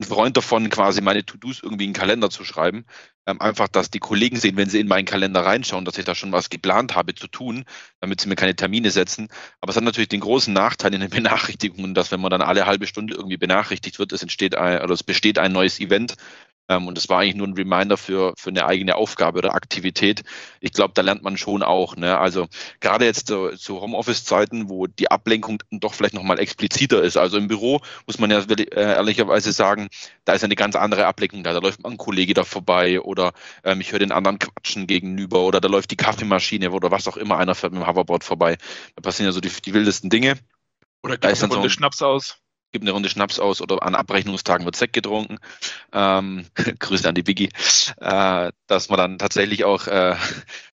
ein 0.00 0.04
Freund 0.04 0.36
davon, 0.36 0.70
quasi 0.70 1.00
meine 1.00 1.24
To-Dos 1.24 1.62
irgendwie 1.62 1.84
in 1.84 1.90
den 1.90 1.98
Kalender 1.98 2.30
zu 2.30 2.44
schreiben. 2.44 2.84
Ähm, 3.26 3.40
einfach, 3.40 3.68
dass 3.68 3.90
die 3.90 4.00
Kollegen 4.00 4.36
sehen, 4.36 4.56
wenn 4.56 4.68
sie 4.68 4.80
in 4.80 4.88
meinen 4.88 5.06
Kalender 5.06 5.40
reinschauen, 5.44 5.86
dass 5.86 5.96
ich 5.96 6.04
da 6.04 6.14
schon 6.14 6.32
was 6.32 6.50
geplant 6.50 6.94
habe 6.94 7.14
zu 7.14 7.26
tun, 7.26 7.64
damit 8.00 8.20
sie 8.20 8.28
mir 8.28 8.36
keine 8.36 8.54
Termine 8.54 8.90
setzen. 8.90 9.28
Aber 9.60 9.70
es 9.70 9.76
hat 9.76 9.84
natürlich 9.84 10.08
den 10.08 10.20
großen 10.20 10.52
Nachteil 10.52 10.92
in 10.94 11.00
den 11.00 11.10
Benachrichtigungen, 11.24 11.94
dass 11.94 12.10
wenn 12.12 12.20
man 12.20 12.30
dann 12.30 12.42
alle 12.42 12.66
halbe 12.66 12.86
Stunde 12.86 13.14
irgendwie 13.14 13.38
benachrichtigt 13.38 13.98
wird, 13.98 14.12
es 14.12 14.22
entsteht 14.22 14.56
ein, 14.56 14.82
oder 14.82 14.92
es 14.92 15.02
besteht 15.02 15.38
ein 15.38 15.52
neues 15.52 15.80
Event, 15.80 16.16
und 16.68 16.96
das 16.96 17.08
war 17.08 17.20
eigentlich 17.20 17.34
nur 17.34 17.46
ein 17.46 17.54
Reminder 17.54 17.96
für, 17.96 18.32
für 18.38 18.50
eine 18.50 18.66
eigene 18.66 18.96
Aufgabe 18.96 19.38
oder 19.38 19.54
Aktivität. 19.54 20.22
Ich 20.60 20.72
glaube, 20.72 20.94
da 20.94 21.02
lernt 21.02 21.22
man 21.22 21.36
schon 21.36 21.62
auch. 21.62 21.96
Ne? 21.96 22.18
Also 22.18 22.46
gerade 22.80 23.04
jetzt 23.04 23.28
zu, 23.28 23.50
zu 23.50 23.80
Homeoffice-Zeiten, 23.80 24.70
wo 24.70 24.86
die 24.86 25.10
Ablenkung 25.10 25.62
doch 25.70 25.94
vielleicht 25.94 26.14
nochmal 26.14 26.38
expliziter 26.38 27.02
ist. 27.02 27.16
Also 27.16 27.36
im 27.36 27.48
Büro 27.48 27.80
muss 28.06 28.18
man 28.18 28.30
ja 28.30 28.38
äh, 28.40 28.64
ehrlicherweise 28.70 29.52
sagen, 29.52 29.88
da 30.24 30.32
ist 30.32 30.44
eine 30.44 30.56
ganz 30.56 30.76
andere 30.76 31.06
Ablenkung 31.06 31.42
da. 31.42 31.52
Da 31.52 31.58
läuft 31.58 31.84
ein 31.84 31.98
Kollege 31.98 32.34
da 32.34 32.44
vorbei 32.44 33.00
oder 33.00 33.32
ähm, 33.62 33.80
ich 33.80 33.92
höre 33.92 33.98
den 33.98 34.12
anderen 34.12 34.38
quatschen 34.38 34.86
gegenüber 34.86 35.42
oder 35.42 35.60
da 35.60 35.68
läuft 35.68 35.90
die 35.90 35.96
Kaffeemaschine 35.96 36.70
oder 36.70 36.90
was 36.90 37.08
auch 37.08 37.16
immer, 37.16 37.36
einer 37.38 37.54
fährt 37.54 37.72
mit 37.72 37.82
dem 37.82 37.86
Hoverboard 37.86 38.24
vorbei. 38.24 38.56
Da 38.96 39.02
passieren 39.02 39.26
ja 39.26 39.32
so 39.32 39.40
die, 39.40 39.50
die 39.50 39.74
wildesten 39.74 40.08
Dinge. 40.08 40.38
Oder 41.02 41.18
da 41.18 41.28
ist 41.28 41.42
dann 41.42 41.50
so 41.50 41.60
ein 41.60 41.68
Schnaps 41.68 42.00
aus. 42.00 42.38
Gibt 42.74 42.84
eine 42.84 42.90
Runde 42.90 43.08
Schnaps 43.08 43.38
aus 43.38 43.62
oder 43.62 43.84
an 43.84 43.94
Abrechnungstagen 43.94 44.66
wird 44.66 44.74
Sekt 44.74 44.94
getrunken. 44.94 45.38
Ähm, 45.92 46.44
Grüße 46.80 47.08
an 47.08 47.14
die 47.14 47.22
Biggie. 47.22 47.48
Äh, 48.00 48.50
dass 48.66 48.88
man 48.88 48.98
dann 48.98 49.18
tatsächlich 49.18 49.64
auch, 49.64 49.86
äh, 49.86 50.16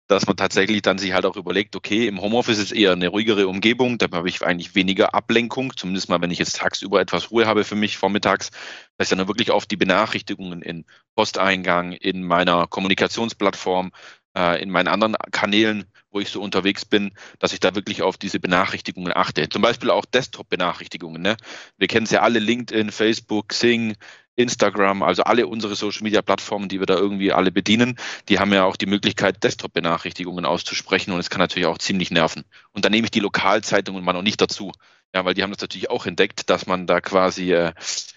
dass 0.08 0.26
man 0.26 0.36
tatsächlich 0.36 0.82
dann 0.82 0.98
sich 0.98 1.14
halt 1.14 1.26
auch 1.26 1.38
überlegt, 1.38 1.76
okay, 1.76 2.08
im 2.08 2.20
Homeoffice 2.20 2.58
ist 2.58 2.72
eher 2.72 2.94
eine 2.94 3.10
ruhigere 3.10 3.48
Umgebung, 3.48 4.00
da 4.00 4.08
habe 4.12 4.30
ich 4.30 4.42
eigentlich 4.44 4.74
weniger 4.74 5.14
Ablenkung, 5.14 5.78
zumindest 5.78 6.10
mal, 6.10 6.20
wenn 6.22 6.32
ich 6.32 6.40
jetzt 6.40 6.58
tagsüber 6.58 7.00
etwas 7.00 7.30
Ruhe 7.30 7.46
habe 7.46 7.64
für 7.64 7.76
mich 7.76 7.98
vormittags, 7.98 8.50
dass 8.98 9.12
ich 9.12 9.16
dann 9.16 9.28
wirklich 9.28 9.52
auf 9.52 9.68
die 9.68 9.78
Benachrichtigungen 9.78 10.64
in 10.64 10.86
Posteingang, 11.16 11.92
in 11.92 12.24
meiner 12.24 12.66
Kommunikationsplattform, 12.66 13.92
äh, 14.36 14.62
in 14.62 14.72
meinen 14.72 14.88
anderen 14.88 15.16
Kanälen, 15.32 15.86
wo 16.12 16.20
ich 16.20 16.30
so 16.30 16.42
unterwegs 16.42 16.86
bin, 16.86 17.12
dass 17.40 17.54
ich 17.54 17.60
da 17.60 17.74
wirklich 17.74 18.02
auf 18.02 18.18
diese 18.18 18.40
Benachrichtigungen 18.40 19.16
achte. 19.16 19.48
Zum 19.50 19.62
Beispiel 19.62 19.90
auch 19.90 20.06
Desktop-Benachrichtigungen. 20.06 21.22
Ne? 21.22 21.38
Wir 21.78 21.88
kennen 21.88 22.06
es 22.06 22.12
ja 22.12 22.22
alle, 22.22 22.40
LinkedIn, 22.40 22.92
Facebook, 22.92 23.50
Xing, 23.50 23.96
Instagram, 24.36 25.04
also 25.04 25.24
alle 25.24 25.48
unsere 25.48 25.76
Social-Media-Plattformen, 25.76 26.70
die 26.70 26.80
wir 26.80 26.86
da 26.86 26.96
irgendwie 26.96 27.32
alle 27.32 27.52
bedienen, 27.52 27.98
die 28.30 28.40
haben 28.40 28.54
ja 28.54 28.64
auch 28.64 28.76
die 28.76 28.86
Möglichkeit, 28.86 29.44
Desktop-Benachrichtigungen 29.44 30.46
auszusprechen 30.46 31.12
und 31.12 31.20
es 31.20 31.30
kann 31.30 31.40
natürlich 31.40 31.68
auch 31.68 31.78
ziemlich 31.78 32.12
nerven. 32.12 32.44
Und 32.72 32.86
dann 32.86 32.92
nehme 32.92 33.06
ich 33.06 33.12
die 33.12 33.20
Lokalzeitungen 33.20 34.04
mal 34.04 34.14
noch 34.14 34.22
nicht 34.22 34.42
dazu. 34.42 34.72
Ja, 35.14 35.26
weil 35.26 35.34
die 35.34 35.44
haben 35.44 35.52
das 35.52 35.60
natürlich 35.60 35.90
auch 35.90 36.06
entdeckt, 36.06 36.50
dass 36.50 36.68
man 36.68 36.88
da 36.88 37.02
quasi 37.02 37.52
äh, 37.52 37.74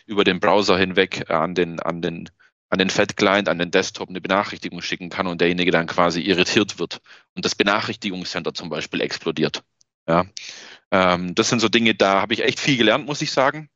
über 0.06 0.22
den 0.22 0.38
Browser 0.38 0.78
hinweg 0.78 1.24
äh, 1.28 1.32
an 1.32 1.56
den, 1.56 1.80
an 1.80 2.00
den 2.00 2.30
an 2.74 2.78
den 2.78 2.90
Fat-Client, 2.90 3.48
an 3.48 3.60
den 3.60 3.70
Desktop 3.70 4.08
eine 4.08 4.20
Benachrichtigung 4.20 4.82
schicken 4.82 5.08
kann 5.08 5.28
und 5.28 5.40
derjenige 5.40 5.70
dann 5.70 5.86
quasi 5.86 6.20
irritiert 6.20 6.80
wird 6.80 7.00
und 7.36 7.44
das 7.44 7.54
Benachrichtigungscenter 7.54 8.52
zum 8.52 8.68
Beispiel 8.68 9.00
explodiert. 9.00 9.62
Ja, 10.08 10.26
ähm, 10.90 11.36
das 11.36 11.48
sind 11.50 11.60
so 11.60 11.68
Dinge, 11.68 11.94
da 11.94 12.20
habe 12.20 12.34
ich 12.34 12.42
echt 12.42 12.58
viel 12.58 12.76
gelernt, 12.76 13.06
muss 13.06 13.22
ich 13.22 13.30
sagen. 13.30 13.70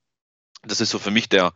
Das 0.64 0.80
ist 0.80 0.90
so 0.90 0.98
für 0.98 1.12
mich 1.12 1.28
der, 1.28 1.52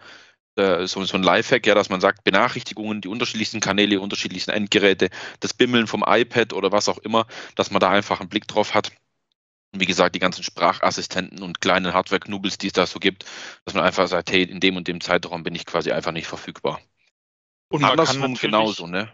der 0.56 0.86
so, 0.86 1.04
so 1.04 1.16
ein 1.16 1.24
Lifehack, 1.24 1.66
ja, 1.66 1.74
dass 1.74 1.88
man 1.88 2.00
sagt, 2.00 2.22
Benachrichtigungen, 2.22 3.00
die 3.00 3.08
unterschiedlichsten 3.08 3.58
Kanäle, 3.58 4.00
unterschiedlichsten 4.00 4.52
Endgeräte, 4.52 5.10
das 5.40 5.52
Bimmeln 5.52 5.88
vom 5.88 6.04
iPad 6.06 6.52
oder 6.52 6.70
was 6.70 6.88
auch 6.88 6.98
immer, 6.98 7.26
dass 7.56 7.72
man 7.72 7.80
da 7.80 7.90
einfach 7.90 8.20
einen 8.20 8.28
Blick 8.28 8.46
drauf 8.46 8.72
hat. 8.72 8.92
Und 9.72 9.80
wie 9.80 9.86
gesagt, 9.86 10.14
die 10.14 10.20
ganzen 10.20 10.44
Sprachassistenten 10.44 11.42
und 11.42 11.60
kleinen 11.60 11.92
Hardware-Knubbels, 11.92 12.58
die 12.58 12.68
es 12.68 12.72
da 12.72 12.86
so 12.86 13.00
gibt, 13.00 13.24
dass 13.64 13.74
man 13.74 13.82
einfach 13.84 14.06
sagt, 14.06 14.30
hey, 14.30 14.44
in 14.44 14.60
dem 14.60 14.76
und 14.76 14.86
dem 14.86 15.00
Zeitraum 15.00 15.42
bin 15.42 15.56
ich 15.56 15.66
quasi 15.66 15.90
einfach 15.90 16.12
nicht 16.12 16.28
verfügbar. 16.28 16.80
Und 17.72 17.82
man 17.82 17.92
Andersrum 17.92 18.34
genauso, 18.34 18.86
ne? 18.86 19.10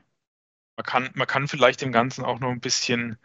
Man 0.77 0.85
kann, 0.85 1.11
man 1.15 1.27
kann 1.27 1.49
vielleicht 1.49 1.81
dem 1.81 1.93
Ganzen 1.93 2.25
auch 2.25 2.41
noch 2.41 2.51
ein 2.51 2.61
bisschen 2.61 3.19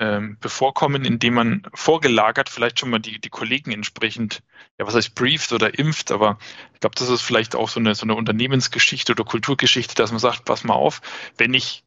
ähm, 0.00 0.36
bevorkommen, 0.38 1.04
indem 1.04 1.34
man 1.34 1.66
vorgelagert 1.74 2.48
vielleicht 2.48 2.78
schon 2.78 2.90
mal 2.90 3.00
die, 3.00 3.20
die 3.20 3.30
Kollegen 3.30 3.72
entsprechend, 3.72 4.42
ja, 4.78 4.86
was 4.86 4.94
heißt 4.94 5.14
brieft 5.14 5.52
oder 5.52 5.78
impft, 5.78 6.12
aber 6.12 6.38
ich 6.74 6.80
glaube, 6.80 6.94
das 6.96 7.08
ist 7.08 7.22
vielleicht 7.22 7.56
auch 7.56 7.68
so 7.68 7.80
eine, 7.80 7.94
so 7.94 8.04
eine 8.04 8.14
Unternehmensgeschichte 8.14 9.12
oder 9.12 9.24
Kulturgeschichte, 9.24 9.94
dass 9.94 10.12
man 10.12 10.20
sagt, 10.20 10.44
pass 10.44 10.64
mal 10.64 10.74
auf, 10.74 11.00
wenn 11.36 11.54
ich 11.54 11.84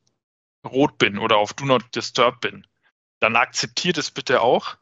rot 0.66 0.98
bin 0.98 1.18
oder 1.18 1.38
auf 1.38 1.54
Do 1.54 1.66
Not 1.66 1.96
Disturb 1.96 2.42
bin, 2.42 2.68
dann 3.20 3.36
akzeptiert 3.36 3.98
es 3.98 4.12
bitte 4.12 4.42
auch 4.42 4.78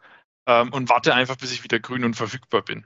ähm, 0.48 0.74
und 0.74 0.90
warte 0.90 1.14
einfach, 1.14 1.38
bis 1.38 1.52
ich 1.52 1.64
wieder 1.64 1.80
grün 1.80 2.04
und 2.04 2.16
verfügbar 2.16 2.64
bin. 2.64 2.86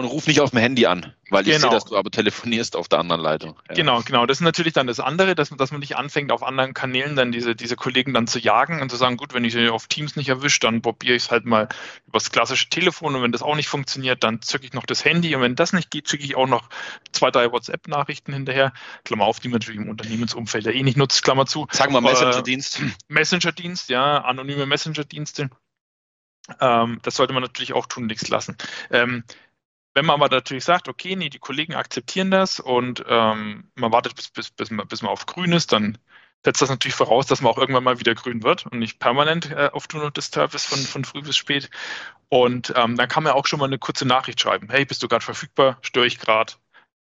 Und 0.00 0.06
ruf 0.06 0.26
nicht 0.26 0.40
auf 0.40 0.48
dem 0.48 0.60
Handy 0.60 0.86
an, 0.86 1.12
weil 1.28 1.44
genau. 1.44 1.56
ich 1.56 1.60
sehe, 1.60 1.70
dass 1.70 1.84
du 1.84 1.94
aber 1.94 2.10
telefonierst 2.10 2.74
auf 2.74 2.88
der 2.88 3.00
anderen 3.00 3.20
Leitung. 3.20 3.58
Ja. 3.68 3.74
Genau, 3.74 4.00
genau. 4.00 4.24
Das 4.24 4.38
ist 4.38 4.40
natürlich 4.40 4.72
dann 4.72 4.86
das 4.86 4.98
andere, 4.98 5.34
dass, 5.34 5.50
dass 5.50 5.72
man 5.72 5.80
nicht 5.80 5.94
anfängt, 5.98 6.32
auf 6.32 6.42
anderen 6.42 6.72
Kanälen 6.72 7.16
dann 7.16 7.32
diese, 7.32 7.54
diese 7.54 7.76
Kollegen 7.76 8.14
dann 8.14 8.26
zu 8.26 8.38
jagen 8.38 8.80
und 8.80 8.90
zu 8.90 8.96
sagen, 8.96 9.18
gut, 9.18 9.34
wenn 9.34 9.44
ich 9.44 9.52
sie 9.52 9.68
auf 9.68 9.88
Teams 9.88 10.16
nicht 10.16 10.30
erwische, 10.30 10.60
dann 10.60 10.80
probiere 10.80 11.16
ich 11.16 11.24
es 11.24 11.30
halt 11.30 11.44
mal 11.44 11.68
übers 12.06 12.30
klassische 12.30 12.70
Telefon 12.70 13.14
und 13.14 13.22
wenn 13.22 13.30
das 13.30 13.42
auch 13.42 13.56
nicht 13.56 13.68
funktioniert, 13.68 14.24
dann 14.24 14.40
zücke 14.40 14.64
ich 14.64 14.72
noch 14.72 14.86
das 14.86 15.04
Handy 15.04 15.34
und 15.34 15.42
wenn 15.42 15.54
das 15.54 15.74
nicht 15.74 15.90
geht, 15.90 16.08
schicke 16.08 16.24
ich 16.24 16.34
auch 16.34 16.48
noch 16.48 16.70
zwei, 17.12 17.30
drei 17.30 17.52
WhatsApp-Nachrichten 17.52 18.32
hinterher. 18.32 18.72
Klammer 19.04 19.26
auf, 19.26 19.38
die 19.38 19.48
man 19.48 19.58
natürlich 19.58 19.82
im 19.82 19.90
Unternehmensumfeld 19.90 20.64
ja 20.64 20.72
eh 20.72 20.82
nicht 20.82 20.96
nutzt, 20.96 21.22
Klammer 21.22 21.44
zu. 21.44 21.66
Sagen 21.72 21.92
wir 21.92 22.00
Messenger-Dienst. 22.00 22.80
Messenger-Dienst, 23.08 23.90
ja, 23.90 24.22
anonyme 24.22 24.64
Messenger-Dienste. 24.64 25.50
Ähm, 26.58 27.00
das 27.02 27.16
sollte 27.16 27.32
man 27.32 27.42
natürlich 27.42 27.74
auch 27.74 27.86
tun, 27.86 28.06
nichts 28.06 28.28
lassen. 28.28 28.56
Ähm, 28.90 29.24
wenn 29.94 30.06
man 30.06 30.20
aber 30.20 30.34
natürlich 30.34 30.64
sagt, 30.64 30.88
okay, 30.88 31.16
nee, 31.16 31.30
die 31.30 31.38
Kollegen 31.38 31.74
akzeptieren 31.74 32.30
das 32.30 32.60
und 32.60 33.04
ähm, 33.08 33.70
man 33.74 33.92
wartet, 33.92 34.14
bis, 34.14 34.30
bis, 34.30 34.50
bis, 34.50 34.70
man, 34.70 34.86
bis 34.86 35.02
man 35.02 35.10
auf 35.10 35.26
grün 35.26 35.52
ist, 35.52 35.72
dann 35.72 35.98
setzt 36.44 36.62
das 36.62 36.70
natürlich 36.70 36.94
voraus, 36.94 37.26
dass 37.26 37.42
man 37.42 37.52
auch 37.52 37.58
irgendwann 37.58 37.84
mal 37.84 38.00
wieder 38.00 38.14
grün 38.14 38.42
wird 38.42 38.66
und 38.66 38.78
nicht 38.78 38.98
permanent 38.98 39.50
äh, 39.50 39.70
auf 39.72 39.88
Do 39.88 39.98
Not 39.98 40.16
Disturb 40.16 40.54
ist 40.54 40.66
von, 40.66 40.78
von 40.78 41.04
früh 41.04 41.22
bis 41.22 41.36
spät. 41.36 41.70
Und 42.28 42.72
ähm, 42.76 42.96
dann 42.96 43.08
kann 43.08 43.24
man 43.24 43.32
auch 43.32 43.46
schon 43.46 43.58
mal 43.58 43.66
eine 43.66 43.78
kurze 43.78 44.06
Nachricht 44.06 44.40
schreiben. 44.40 44.68
Hey, 44.70 44.84
bist 44.84 45.02
du 45.02 45.08
gerade 45.08 45.24
verfügbar? 45.24 45.78
Störe 45.82 46.06
ich 46.06 46.18
gerade? 46.18 46.54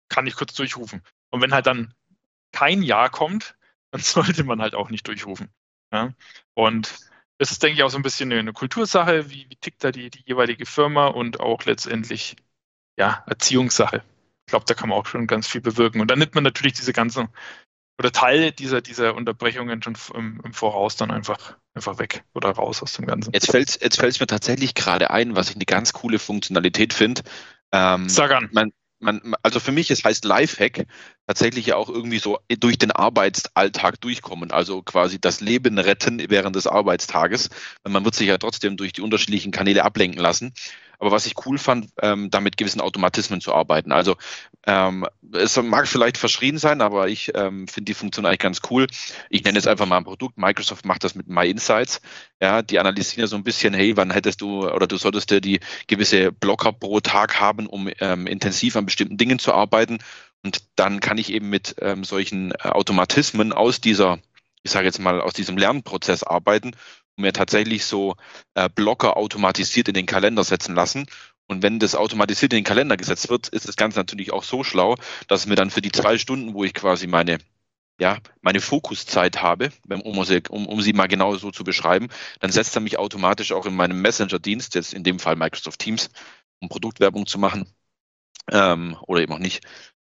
Kann 0.10 0.28
ich 0.28 0.36
kurz 0.36 0.54
durchrufen? 0.54 1.02
Und 1.32 1.42
wenn 1.42 1.54
halt 1.54 1.66
dann 1.66 1.94
kein 2.52 2.84
Ja 2.84 3.10
kommt, 3.10 3.56
dann 3.92 4.02
sollte 4.02 4.44
man 4.44 4.62
halt 4.62 4.76
auch 4.76 4.90
nicht 4.90 5.08
durchrufen. 5.08 5.50
Ja? 5.92 6.14
Und 6.54 6.94
das 7.38 7.52
ist, 7.52 7.64
denke 7.64 7.76
ich, 7.76 7.84
auch 7.84 7.90
so 7.90 7.98
ein 7.98 8.04
bisschen 8.04 8.32
eine, 8.32 8.54
Kultursache, 8.54 9.30
wie, 9.30 9.48
wie 9.50 9.56
tickt 9.56 9.84
da 9.84 9.92
die, 9.92 10.10
die 10.10 10.24
jeweilige 10.26 10.66
Firma 10.66 11.08
und 11.08 11.40
auch 11.40 11.64
letztendlich 11.66 12.36
ja, 12.98 13.24
Erziehungssache. 13.28 14.04
Ich 14.48 14.52
glaube, 14.52 14.66
da 14.68 14.74
kann 14.74 14.90
man 14.90 15.00
auch 15.00 15.08
schon 15.08 15.28
ganz 15.28 15.48
viel 15.48 15.62
bewirken. 15.62 16.02
Und 16.02 16.12
dann 16.12 16.20
nimmt 16.20 16.36
man 16.36 16.44
natürlich 16.44 16.74
diese 16.74 16.94
ganzen 16.94 17.30
oder 17.98 18.12
Teile 18.12 18.52
dieser, 18.52 18.82
dieser 18.82 19.16
Unterbrechungen 19.16 19.82
schon 19.82 19.98
im, 20.14 20.42
im, 20.44 20.54
Voraus 20.54 20.98
dann 20.98 21.12
einfach, 21.12 21.58
einfach 21.74 21.98
weg 21.98 22.24
oder 22.34 22.50
raus 22.50 22.84
aus 22.84 22.94
dem 22.94 23.06
Ganzen. 23.06 23.32
Jetzt 23.34 23.52
fällt 23.52 23.70
es 23.70 23.80
jetzt 23.82 24.00
fällt's 24.00 24.20
mir 24.20 24.28
tatsächlich 24.28 24.74
gerade 24.76 25.12
ein, 25.12 25.36
was 25.36 25.50
ich 25.50 25.56
eine 25.56 25.66
ganz 25.66 25.94
coole 25.94 26.20
Funktionalität 26.20 26.94
finde. 26.94 27.22
Ähm, 27.72 28.10
Sag 28.10 28.32
an. 28.32 28.50
Man, 28.52 28.72
man, 29.00 29.36
also 29.44 29.60
für 29.60 29.72
mich, 29.72 29.92
es 29.92 30.04
heißt 30.04 30.26
Lifehack, 30.26 30.88
tatsächlich 31.28 31.68
ja 31.68 31.78
auch 31.78 31.90
irgendwie 31.90 32.20
so 32.20 32.40
durch 32.60 32.78
den 32.78 32.92
Arbeitsalltag 32.92 34.02
durchkommen, 34.02 34.52
also 34.52 34.82
quasi 34.82 35.20
das 35.20 35.40
Leben 35.40 35.78
retten 35.78 36.22
während 36.30 36.56
des 36.56 36.68
Arbeitstages. 36.68 37.50
Man 37.88 38.04
wird 38.04 38.16
sich 38.16 38.28
ja 38.28 38.38
trotzdem 38.38 38.78
durch 38.78 38.94
die 38.94 39.02
unterschiedlichen 39.02 39.52
Kanäle 39.52 39.86
ablenken 39.86 40.20
lassen. 40.22 40.54
Aber 41.00 41.12
was 41.12 41.26
ich 41.26 41.34
cool 41.46 41.58
fand, 41.58 41.90
ähm, 42.02 42.30
da 42.30 42.40
mit 42.40 42.58
gewissen 42.58 42.82
Automatismen 42.82 43.42
zu 43.42 43.54
arbeiten. 43.54 43.92
Also 43.92 44.16
ähm, 44.66 45.06
es 45.34 45.62
mag 45.62 45.88
vielleicht 45.88 46.18
verschrien 46.18 46.58
sein, 46.58 46.82
aber 46.82 47.08
ich 47.08 47.32
ähm, 47.36 47.68
finde 47.68 47.86
die 47.86 47.94
Funktion 47.94 48.26
eigentlich 48.26 48.40
ganz 48.40 48.62
cool. 48.70 48.88
Ich 49.30 49.44
nenne 49.44 49.58
jetzt 49.58 49.68
einfach 49.68 49.86
mal 49.86 49.98
ein 49.98 50.04
Produkt. 50.04 50.38
Microsoft 50.38 50.86
macht 50.86 51.04
das 51.04 51.16
mit 51.16 51.28
My 51.28 51.50
Insights. 51.50 52.02
Ja, 52.42 52.62
die 52.62 52.80
analysieren 52.80 53.22
ja 53.22 53.28
so 53.28 53.36
ein 53.36 53.44
bisschen, 53.44 53.74
hey, 53.74 53.96
wann 53.98 54.12
hättest 54.12 54.42
du 54.42 54.68
oder 54.70 54.88
du 54.88 54.98
solltest 54.98 55.32
dir 55.32 55.42
die 55.42 55.60
gewisse 55.88 56.32
Blocker 56.32 56.72
pro 56.72 57.00
Tag 57.00 57.40
haben, 57.40 57.68
um 57.68 57.90
ähm, 58.00 58.28
intensiv 58.28 58.76
an 58.76 58.86
bestimmten 58.86 59.18
Dingen 59.18 59.40
zu 59.40 59.54
arbeiten. 59.54 60.00
Und 60.44 60.64
dann 60.76 61.00
kann 61.00 61.18
ich 61.18 61.32
eben 61.32 61.50
mit 61.50 61.76
ähm, 61.82 62.04
solchen 62.04 62.52
äh, 62.52 62.70
Automatismen 62.70 63.54
aus 63.54 63.82
dieser 63.82 64.20
ich 64.66 64.72
sage 64.72 64.88
jetzt 64.88 65.00
mal, 65.00 65.22
aus 65.22 65.34
diesem 65.34 65.58
Lernprozess 65.58 66.24
arbeiten 66.24 66.72
mir 67.18 67.34
tatsächlich 67.34 67.86
so 67.86 68.16
äh, 68.56 68.70
Blocker 68.70 69.18
automatisiert 69.18 69.88
in 69.88 69.94
den 69.94 70.06
Kalender 70.06 70.44
setzen 70.44 70.76
lassen. 70.76 71.06
Und 71.48 71.62
wenn 71.62 71.80
das 71.80 71.96
automatisiert 71.96 72.54
in 72.54 72.60
den 72.60 72.64
Kalender 72.64 72.98
gesetzt 72.98 73.30
wird, 73.30 73.50
ist 73.50 73.68
das 73.68 73.76
Ganze 73.76 74.00
natürlich 74.00 74.34
auch 74.34 74.44
so 74.44 74.64
schlau, 74.64 74.96
dass 75.28 75.46
mir 75.46 75.56
dann 75.56 75.70
für 75.70 75.82
die 75.82 75.92
zwei 75.92 76.18
Stunden, 76.18 76.54
wo 76.54 76.64
ich 76.64 76.74
quasi 76.74 77.08
meine 77.08 77.38
ja, 78.00 78.18
meine 78.42 78.60
Fokuszeit 78.60 79.42
habe, 79.42 79.72
um, 79.88 80.18
um, 80.50 80.68
um 80.68 80.82
sie 80.82 80.94
mal 80.94 81.08
genau 81.08 81.36
so 81.36 81.52
zu 81.52 81.64
beschreiben, 81.64 82.10
dann 82.40 82.52
setzt 82.52 82.76
er 82.76 82.82
mich 82.82 83.00
automatisch 83.00 83.52
auch 83.52 83.66
in 83.66 83.76
meinem 83.76 84.02
Messenger-Dienst, 84.02 84.76
jetzt 84.76 84.94
in 84.94 85.04
dem 85.04 85.20
Fall 85.20 85.36
Microsoft 85.36 85.80
Teams, 85.80 86.10
um 86.60 86.68
Produktwerbung 86.68 87.26
zu 87.26 87.40
machen, 87.40 87.68
ähm, 88.52 88.98
oder 89.08 89.22
eben 89.22 89.34
auch 89.34 89.40
nicht, 89.40 89.66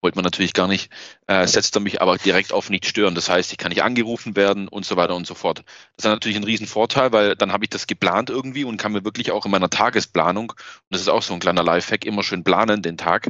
wollte 0.05 0.17
man 0.17 0.23
natürlich 0.23 0.53
gar 0.53 0.67
nicht, 0.67 0.91
äh, 1.25 1.47
setzt 1.47 1.75
er 1.75 1.79
mich 1.79 1.99
aber 1.99 2.19
direkt 2.19 2.53
auf 2.53 2.69
nicht 2.69 2.85
stören. 2.85 3.15
Das 3.15 3.27
heißt, 3.27 3.51
ich 3.51 3.57
kann 3.57 3.69
nicht 3.69 3.81
angerufen 3.81 4.35
werden 4.35 4.67
und 4.67 4.85
so 4.85 4.97
weiter 4.97 5.15
und 5.15 5.25
so 5.25 5.33
fort. 5.33 5.63
Das 5.97 6.05
ist 6.05 6.11
natürlich 6.11 6.37
ein 6.37 6.43
Riesenvorteil, 6.43 7.11
weil 7.11 7.35
dann 7.35 7.51
habe 7.51 7.65
ich 7.65 7.71
das 7.71 7.87
geplant 7.87 8.29
irgendwie 8.29 8.65
und 8.65 8.77
kann 8.77 8.91
mir 8.91 9.03
wirklich 9.03 9.31
auch 9.31 9.45
in 9.45 9.51
meiner 9.51 9.71
Tagesplanung, 9.71 10.51
und 10.51 10.59
das 10.91 11.01
ist 11.01 11.07
auch 11.07 11.23
so 11.23 11.33
ein 11.33 11.39
kleiner 11.39 11.63
Lifehack, 11.63 12.05
immer 12.05 12.21
schön 12.21 12.43
planen 12.43 12.83
den 12.83 12.97
Tag, 12.97 13.29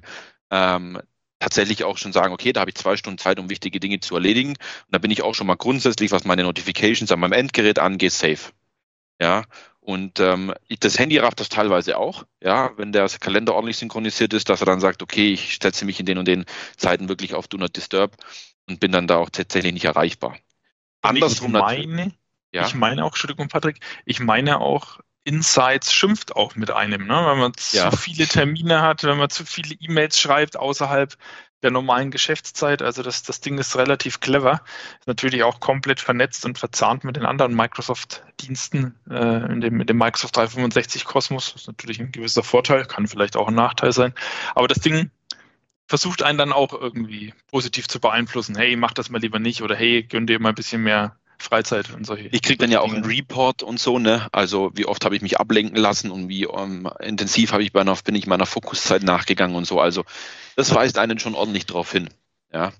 ähm, 0.52 1.00
tatsächlich 1.40 1.86
auch 1.86 1.98
schon 1.98 2.12
sagen, 2.12 2.34
okay, 2.34 2.52
da 2.52 2.60
habe 2.60 2.72
ich 2.72 2.76
zwei 2.76 2.98
Stunden 2.98 3.20
Zeit, 3.20 3.40
um 3.40 3.50
wichtige 3.50 3.80
Dinge 3.80 4.02
zu 4.02 4.16
erledigen. 4.16 4.50
Und 4.50 4.58
da 4.92 4.98
bin 4.98 5.12
ich 5.12 5.22
auch 5.24 5.34
schon 5.34 5.48
mal 5.48 5.56
grundsätzlich, 5.56 6.12
was 6.12 6.26
meine 6.26 6.44
Notifications 6.44 7.12
an 7.12 7.22
meinem 7.22 7.34
Endgerät 7.34 7.80
angeht, 7.80 8.12
safe. 8.12 8.52
Ja, 9.22 9.44
und 9.86 10.20
ähm, 10.20 10.52
das 10.80 10.98
Handy 10.98 11.20
rafft 11.20 11.40
das 11.40 11.50
teilweise 11.50 12.00
auch, 12.00 12.26
ja, 12.42 12.72
wenn 12.76 12.92
der 12.92 13.08
Kalender 13.20 13.54
ordentlich 13.54 13.78
synchronisiert 13.78 14.34
ist, 14.34 14.50
dass 14.50 14.62
er 14.62 14.66
dann 14.66 14.80
sagt, 14.80 15.04
okay, 15.04 15.32
ich 15.32 15.60
setze 15.62 15.86
mich 15.86 16.00
in 16.00 16.08
den 16.08 16.18
und 16.18 16.28
den 16.28 16.46
Zeiten 16.76 17.08
wirklich 17.08 17.36
auf 17.36 17.48
Do 17.48 17.58
Not 17.58 17.76
Disturb 17.76 18.18
und 18.68 18.80
bin 18.80 18.92
dann 18.92 19.06
da 19.06 19.18
auch 19.18 19.30
tatsächlich 19.30 19.74
nicht 19.74 19.86
erreichbar. 19.86 20.38
Andersrum 21.04 21.56
ich 21.56 21.62
meine, 21.62 22.14
ja? 22.52 22.66
ich 22.66 22.74
meine 22.74 23.06
auch, 23.06 23.10
Entschuldigung, 23.10 23.48
Patrick, 23.48 23.80
ich 24.06 24.20
meine 24.20 24.60
auch, 24.60 25.02
Insights 25.24 25.94
schimpft 25.94 26.36
auch 26.36 26.56
mit 26.56 26.72
einem, 26.72 27.06
ne? 27.06 27.24
wenn 27.28 27.38
man 27.38 27.54
ja. 27.72 27.92
zu 27.92 27.98
viele 27.98 28.26
Termine 28.26 28.82
hat, 28.82 29.04
wenn 29.04 29.18
man 29.18 29.30
zu 29.30 29.46
viele 29.46 29.76
E-Mails 29.80 30.20
schreibt 30.20 30.58
außerhalb 30.58 31.16
der 31.64 31.72
normalen 31.72 32.12
Geschäftszeit. 32.12 32.82
Also 32.82 33.02
das, 33.02 33.24
das 33.24 33.42
Ding 33.42 33.58
ist 33.58 33.76
relativ 33.76 34.20
clever. 34.20 34.62
Ist 35.00 35.08
natürlich 35.08 35.44
auch 35.44 35.60
komplett 35.60 36.00
vernetzt 36.00 36.46
und 36.46 36.58
verzahnt 36.58 37.04
mit 37.04 37.16
den 37.16 37.26
anderen 37.26 37.56
Microsoft-Diensten 37.56 38.96
äh, 39.10 39.52
in, 39.52 39.62
dem, 39.62 39.82
in 39.82 39.88
dem 39.88 39.98
Microsoft 39.98 40.36
365 40.36 41.06
Kosmos. 41.06 41.54
Das 41.54 41.64
ist 41.64 41.68
natürlich 41.68 42.00
ein 42.00 42.12
gewisser 42.12 42.44
Vorteil, 42.44 42.86
kann 42.86 43.08
vielleicht 43.08 43.36
auch 43.36 43.48
ein 43.48 43.56
Nachteil 43.56 43.92
sein. 43.92 44.14
Aber 44.54 44.68
das 44.68 44.80
Ding 44.80 45.10
versucht 45.88 46.24
einen 46.24 46.38
dann 46.38 46.54
auch 46.54 46.74
irgendwie 46.74 47.34
positiv 47.48 47.88
zu 47.88 48.00
beeinflussen. 48.00 48.56
Hey, 48.56 48.76
mach 48.76 48.94
das 48.94 49.10
mal 49.10 49.22
lieber 49.22 49.40
nicht 49.40 49.62
oder 49.62 49.76
hey, 49.76 50.04
gönn 50.04 50.28
dir 50.28 50.40
mal 50.40 50.50
ein 50.50 50.56
bisschen 50.56 50.84
mehr 50.84 51.18
Freizeit 51.38 51.94
und 51.94 52.06
solche. 52.06 52.28
Ich 52.32 52.42
kriege 52.42 52.58
dann 52.58 52.72
ja 52.72 52.82
auch 52.82 52.94
einen 52.94 53.06
Report 53.06 53.64
und 53.64 53.80
so, 53.80 54.00
ne? 54.00 54.28
Also 54.32 54.72
wie 54.74 54.86
oft 54.86 55.06
habe 55.06 55.16
ich 55.16 55.22
mich 55.22 55.40
ablenken 55.40 55.78
lassen 55.78 56.12
und 56.12 56.30
wie 56.30 56.46
um, 56.46 56.86
ähm, 56.86 56.92
intensiv 57.02 57.52
habe 57.52 57.64
ich 57.64 57.72
bei 57.72 57.82
einer, 57.82 57.96
bin 57.96 58.16
ich 58.16 58.28
meiner 58.28 58.46
Fokuszeit 58.46 59.04
nachgegangen 59.04 59.56
und 59.56 59.66
so. 59.66 59.80
Also 59.80 60.06
das 60.56 60.74
weist 60.74 60.98
einen 60.98 61.20
schon 61.20 61.36
ordentlich 61.36 61.66
drauf 61.66 61.92
hin. 61.92 62.10
Ja. 62.56 62.72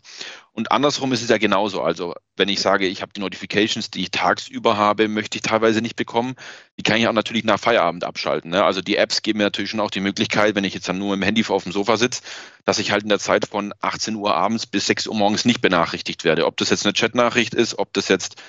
Und 0.54 0.72
andersrum 0.72 1.12
ist 1.12 1.22
es 1.22 1.28
ja 1.28 1.38
genauso. 1.38 1.82
Also 1.82 2.16
wenn 2.38 2.48
ich 2.48 2.62
sage, 2.62 2.88
ich 2.88 3.02
habe 3.02 3.12
die 3.14 3.20
Notifications, 3.20 3.92
die 3.92 4.04
ich 4.04 4.12
tagsüber 4.12 4.78
habe, 4.78 5.10
möchte 5.10 5.38
ich 5.38 5.42
teilweise 5.42 5.82
nicht 5.82 5.98
bekommen. 5.98 6.36
Die 6.80 6.84
kann 6.84 6.96
ich 6.96 7.10
auch 7.10 7.14
natürlich 7.14 7.44
nach 7.44 7.60
Feierabend 7.60 8.06
abschalten. 8.06 8.52
Ne? 8.52 8.64
Also 8.64 8.82
die 8.82 8.96
Apps 8.96 9.22
geben 9.22 9.40
mir 9.40 9.44
natürlich 9.44 9.70
schon 9.70 9.82
auch 9.82 9.92
die 9.92 10.00
Möglichkeit, 10.00 10.56
wenn 10.56 10.64
ich 10.64 10.74
jetzt 10.74 10.88
dann 10.88 10.98
nur 10.98 11.14
im 11.14 11.22
Handy 11.22 11.44
auf 11.46 11.64
dem 11.64 11.74
Sofa 11.74 11.98
sitze, 11.98 12.22
dass 12.64 12.80
ich 12.80 12.92
halt 12.92 13.04
in 13.04 13.10
der 13.10 13.20
Zeit 13.20 13.48
von 13.48 13.74
18 13.82 14.16
Uhr 14.16 14.34
abends 14.34 14.66
bis 14.66 14.88
6 14.88 15.08
Uhr 15.08 15.16
morgens 15.16 15.44
nicht 15.44 15.60
benachrichtigt 15.60 16.24
werde. 16.24 16.46
Ob 16.46 16.56
das 16.56 16.70
jetzt 16.70 16.86
eine 16.86 16.94
Chatnachricht 16.94 17.54
ist, 17.54 17.78
ob 17.78 17.92
das 17.92 18.08
jetzt 18.08 18.42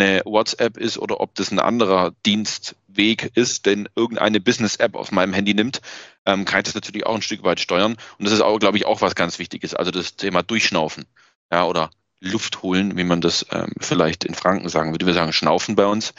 eine 0.00 0.22
WhatsApp 0.24 0.76
ist 0.76 0.98
oder 0.98 1.20
ob 1.20 1.34
das 1.34 1.50
ein 1.50 1.58
anderer 1.58 2.12
Dienstweg 2.24 3.30
ist, 3.34 3.66
den 3.66 3.88
irgendeine 3.94 4.40
Business-App 4.40 4.94
auf 4.94 5.12
meinem 5.12 5.32
Handy 5.32 5.54
nimmt, 5.54 5.80
ähm, 6.24 6.44
kann 6.44 6.60
ich 6.60 6.64
das 6.64 6.74
natürlich 6.74 7.06
auch 7.06 7.14
ein 7.14 7.22
Stück 7.22 7.42
weit 7.42 7.60
steuern. 7.60 7.96
Und 8.18 8.24
das 8.24 8.32
ist 8.32 8.40
auch, 8.40 8.58
glaube 8.58 8.78
ich, 8.78 8.86
auch 8.86 9.00
was 9.00 9.14
ganz 9.14 9.38
Wichtiges. 9.38 9.74
Also 9.74 9.90
das 9.90 10.16
Thema 10.16 10.42
Durchschnaufen, 10.42 11.06
ja, 11.50 11.64
oder 11.64 11.90
Luft 12.20 12.62
holen, 12.62 12.96
wie 12.96 13.04
man 13.04 13.20
das 13.20 13.46
ähm, 13.50 13.72
vielleicht 13.80 14.24
in 14.24 14.34
Franken 14.34 14.68
sagen 14.68 14.92
würde. 14.92 15.06
Wir 15.06 15.14
sagen 15.14 15.32
Schnaufen 15.32 15.76
bei 15.76 15.86
uns. 15.86 16.14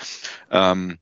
Ähm, 0.51 0.99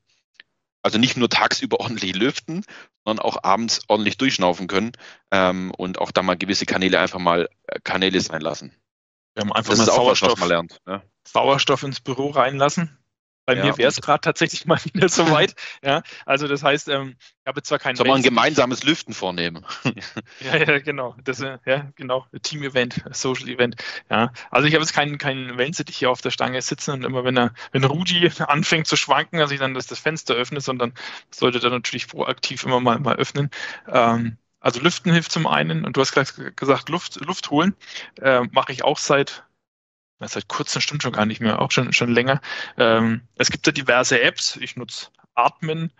also 0.82 1.00
nicht 1.00 1.18
nur 1.18 1.30
tagsüber 1.30 1.80
ordentlich 1.82 2.16
lüften, 2.16 2.64
sondern 3.04 3.26
auch 3.26 3.44
abends 3.44 3.82
ordentlich 3.88 4.18
durchschnaufen 4.18 4.68
können 4.68 4.92
ähm, 5.32 5.72
und 5.72 6.00
auch 6.00 6.12
da 6.12 6.22
mal 6.22 6.38
gewisse 6.38 6.66
Kanäle 6.66 7.00
einfach 7.00 7.20
mal 7.20 7.50
äh, 7.68 7.80
Kanäle 7.84 8.22
sein 8.22 8.42
lassen. 8.42 8.72
Wir 9.34 9.42
haben 9.42 9.52
einfach 9.52 9.72
das 9.72 9.80
mal 9.80 9.86
Sauerstoff, 9.86 10.30
was, 10.30 10.34
was 10.34 10.40
man 10.40 10.50
lernt. 10.50 10.82
Ne? 10.86 11.02
Sauerstoff 11.28 11.84
ins 11.84 12.00
Büro 12.00 12.30
reinlassen. 12.30 12.98
Bei 13.46 13.56
ja, 13.56 13.64
mir 13.64 13.78
wäre 13.78 13.90
es 13.90 14.02
gerade 14.02 14.22
tatsächlich 14.22 14.66
mal 14.66 14.80
wieder 14.86 15.08
so 15.08 15.30
weit. 15.30 15.54
ja, 15.84 16.02
also 16.26 16.48
das 16.48 16.64
heißt, 16.64 16.90
ähm, 16.90 17.16
ich 17.20 17.46
habe 17.46 17.62
zwar 17.62 17.78
keinen. 17.78 17.96
Soll 17.96 18.08
man 18.08 18.18
ein 18.18 18.24
gemeinsames 18.24 18.84
Lüften 18.84 19.14
vornehmen? 19.14 19.66
ja, 20.40 20.58
ja, 20.58 20.80
genau. 20.80 21.16
Das, 21.24 21.42
äh, 21.42 21.60
ja, 21.66 21.92
genau. 21.96 22.26
Team-Event, 22.42 23.04
Social-Event. 23.12 23.76
Ja, 24.10 24.34
also 24.50 24.68
ich 24.68 24.74
habe 24.74 24.84
jetzt 24.84 24.94
keinen 24.94 25.20
keinen 25.20 25.60
Wellensittich 25.60 25.98
hier 25.98 26.10
auf 26.10 26.22
der 26.22 26.32
Stange 26.32 26.60
sitzen 26.62 26.92
und 26.92 27.04
immer 27.04 27.24
wenn 27.24 27.38
er, 27.38 27.54
wenn 27.72 27.84
Rudi 27.84 28.32
anfängt 28.40 28.88
zu 28.88 28.96
schwanken, 28.96 29.38
dass 29.38 29.52
ich 29.52 29.60
dann 29.60 29.76
das, 29.76 29.86
das 29.86 30.00
Fenster 30.00 30.34
öffne, 30.34 30.60
sondern 30.60 30.94
sollte 31.30 31.62
er 31.62 31.70
natürlich 31.70 32.08
proaktiv 32.08 32.64
immer 32.64 32.80
mal 32.80 33.00
mal 33.00 33.18
öffnen. 33.18 33.52
Ähm, 33.88 34.38
also 34.60 34.82
Lüften 34.82 35.14
hilft 35.14 35.32
zum 35.32 35.46
einen 35.46 35.86
und 35.86 35.96
du 35.96 36.02
hast 36.02 36.14
gesagt 36.56 36.90
Luft 36.90 37.24
Luft 37.24 37.52
holen 37.52 37.76
äh, 38.20 38.42
mache 38.52 38.72
ich 38.72 38.84
auch 38.84 38.98
seit 38.98 39.44
seit 40.19 40.47
kurzem 40.47 40.82
stimmt 40.82 41.04
schon 41.04 41.12
gar 41.12 41.25
nicht 41.25 41.41
mehr, 41.41 41.62
auch 41.62 41.71
schon, 41.71 41.91
schon 41.93 42.13
länger. 42.13 42.41
Ähm, 42.78 43.21
es 43.36 43.51
gibt 43.51 43.65
ja 43.67 43.71
diverse 43.73 44.21
Apps. 44.21 44.56
Ich 44.58 44.75
nutze 44.75 45.08
Atmen. 45.34 45.91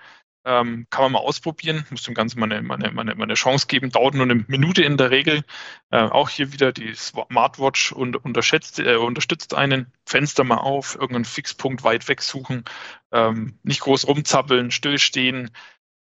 Ähm, 0.47 0.86
kann 0.91 1.04
man 1.04 1.13
mal 1.13 1.19
ausprobieren. 1.19 1.86
Muss 1.89 2.04
dem 2.04 2.13
Ganzen 2.13 2.39
mal 2.39 2.51
eine, 2.51 2.62
mal 2.62 2.75
eine, 2.75 2.93
mal 2.93 3.23
eine 3.23 3.34
Chance 3.34 3.65
geben. 3.67 3.89
Dauert 3.89 4.13
nur 4.13 4.25
eine 4.25 4.45
Minute 4.47 4.84
in 4.84 4.95
der 4.95 5.10
Regel. 5.10 5.43
Äh, 5.89 6.04
auch 6.04 6.30
hier 6.30 6.54
wieder 6.54 6.71
die 6.71 6.93
Smartwatch 6.93 7.91
und, 7.91 8.23
unterschätzt, 8.23 8.80
äh, 8.80 8.95
unterstützt 8.95 9.56
einen. 9.56 9.91
Fenster 10.06 10.43
mal 10.43 10.58
auf, 10.58 10.93
irgendeinen 10.93 11.25
Fixpunkt 11.25 11.84
weit 11.84 12.08
weg 12.08 12.21
suchen. 12.21 12.63
Ähm, 13.12 13.58
nicht 13.63 13.82
groß 13.82 14.08
rumzappeln, 14.08 14.69
stillstehen 14.69 15.49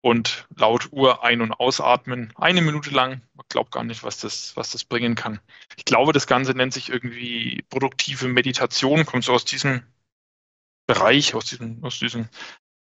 und 0.04 0.46
laut 0.58 0.89
Uhr 0.92 1.24
ein- 1.24 1.42
und 1.42 1.54
ausatmen. 1.54 2.34
Eine 2.36 2.62
Minute 2.62 2.89
lang. 2.89 3.22
Man 3.36 3.46
glaubt 3.48 3.72
gar 3.72 3.86
nicht, 3.86 4.04
was 4.04 4.18
das, 4.18 4.56
was 4.58 4.72
das 4.72 4.84
bringen 4.84 5.16
kann. 5.16 5.39
Ich 5.78 5.86
glaube, 5.86 6.12
das 6.12 6.28
Ganze 6.28 6.52
nennt 6.52 6.74
sich 6.74 6.89
irgendwie 6.89 7.63
produktive 7.70 8.28
Meditation, 8.28 9.06
kommt 9.06 9.24
so 9.24 9.32
aus 9.32 9.46
diesem 9.46 9.82
Bereich, 10.88 11.36
aus 11.36 11.46
diesem, 11.46 11.82
aus 11.86 12.00
diesem, 12.00 12.28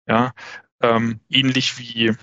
ja, 0.07 0.33
ähm, 0.81 1.19
ähnlich 1.29 1.77
wie 1.79 2.15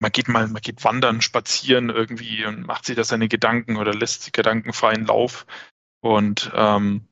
man 0.00 0.12
geht 0.12 0.28
mal, 0.28 0.48
man 0.48 0.60
geht 0.60 0.84
wandern, 0.84 1.22
spazieren 1.22 1.88
irgendwie 1.88 2.44
und 2.44 2.66
macht 2.66 2.84
sich 2.84 2.96
da 2.96 3.04
seine 3.04 3.28
Gedanken 3.28 3.78
oder 3.78 3.94
lässt 3.94 4.24
sich 4.24 4.32
gedankenfreien 4.32 5.06
Lauf. 5.06 5.46
Und 6.00 6.50
ähm, 6.54 7.06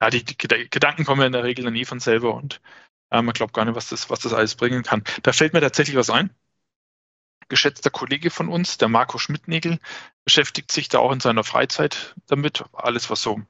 ja, 0.00 0.08
die, 0.08 0.24
die 0.24 0.38
Gedanken 0.38 1.04
kommen 1.04 1.20
ja 1.20 1.26
in 1.26 1.32
der 1.32 1.44
Regel 1.44 1.66
dann 1.66 1.76
eh 1.76 1.84
von 1.84 2.00
selber 2.00 2.34
und 2.34 2.62
äh, 3.10 3.22
man 3.22 3.32
glaubt 3.32 3.54
gar 3.54 3.64
nicht, 3.64 3.74
was 3.74 3.88
das, 3.88 4.10
was 4.10 4.20
das 4.20 4.32
alles 4.32 4.54
bringen 4.54 4.82
kann. 4.82 5.02
Da 5.22 5.32
fällt 5.32 5.52
mir 5.52 5.60
tatsächlich 5.60 5.96
was 5.96 6.10
ein. 6.10 6.30
Geschätzter 7.48 7.90
Kollege 7.90 8.30
von 8.30 8.48
uns, 8.48 8.78
der 8.78 8.88
Marco 8.88 9.18
Schmidtnägel, 9.18 9.80
beschäftigt 10.24 10.70
sich 10.70 10.88
da 10.88 11.00
auch 11.00 11.10
in 11.10 11.20
seiner 11.20 11.42
Freizeit 11.42 12.14
damit. 12.28 12.64
Alles, 12.72 13.10
was 13.10 13.22
so 13.22 13.42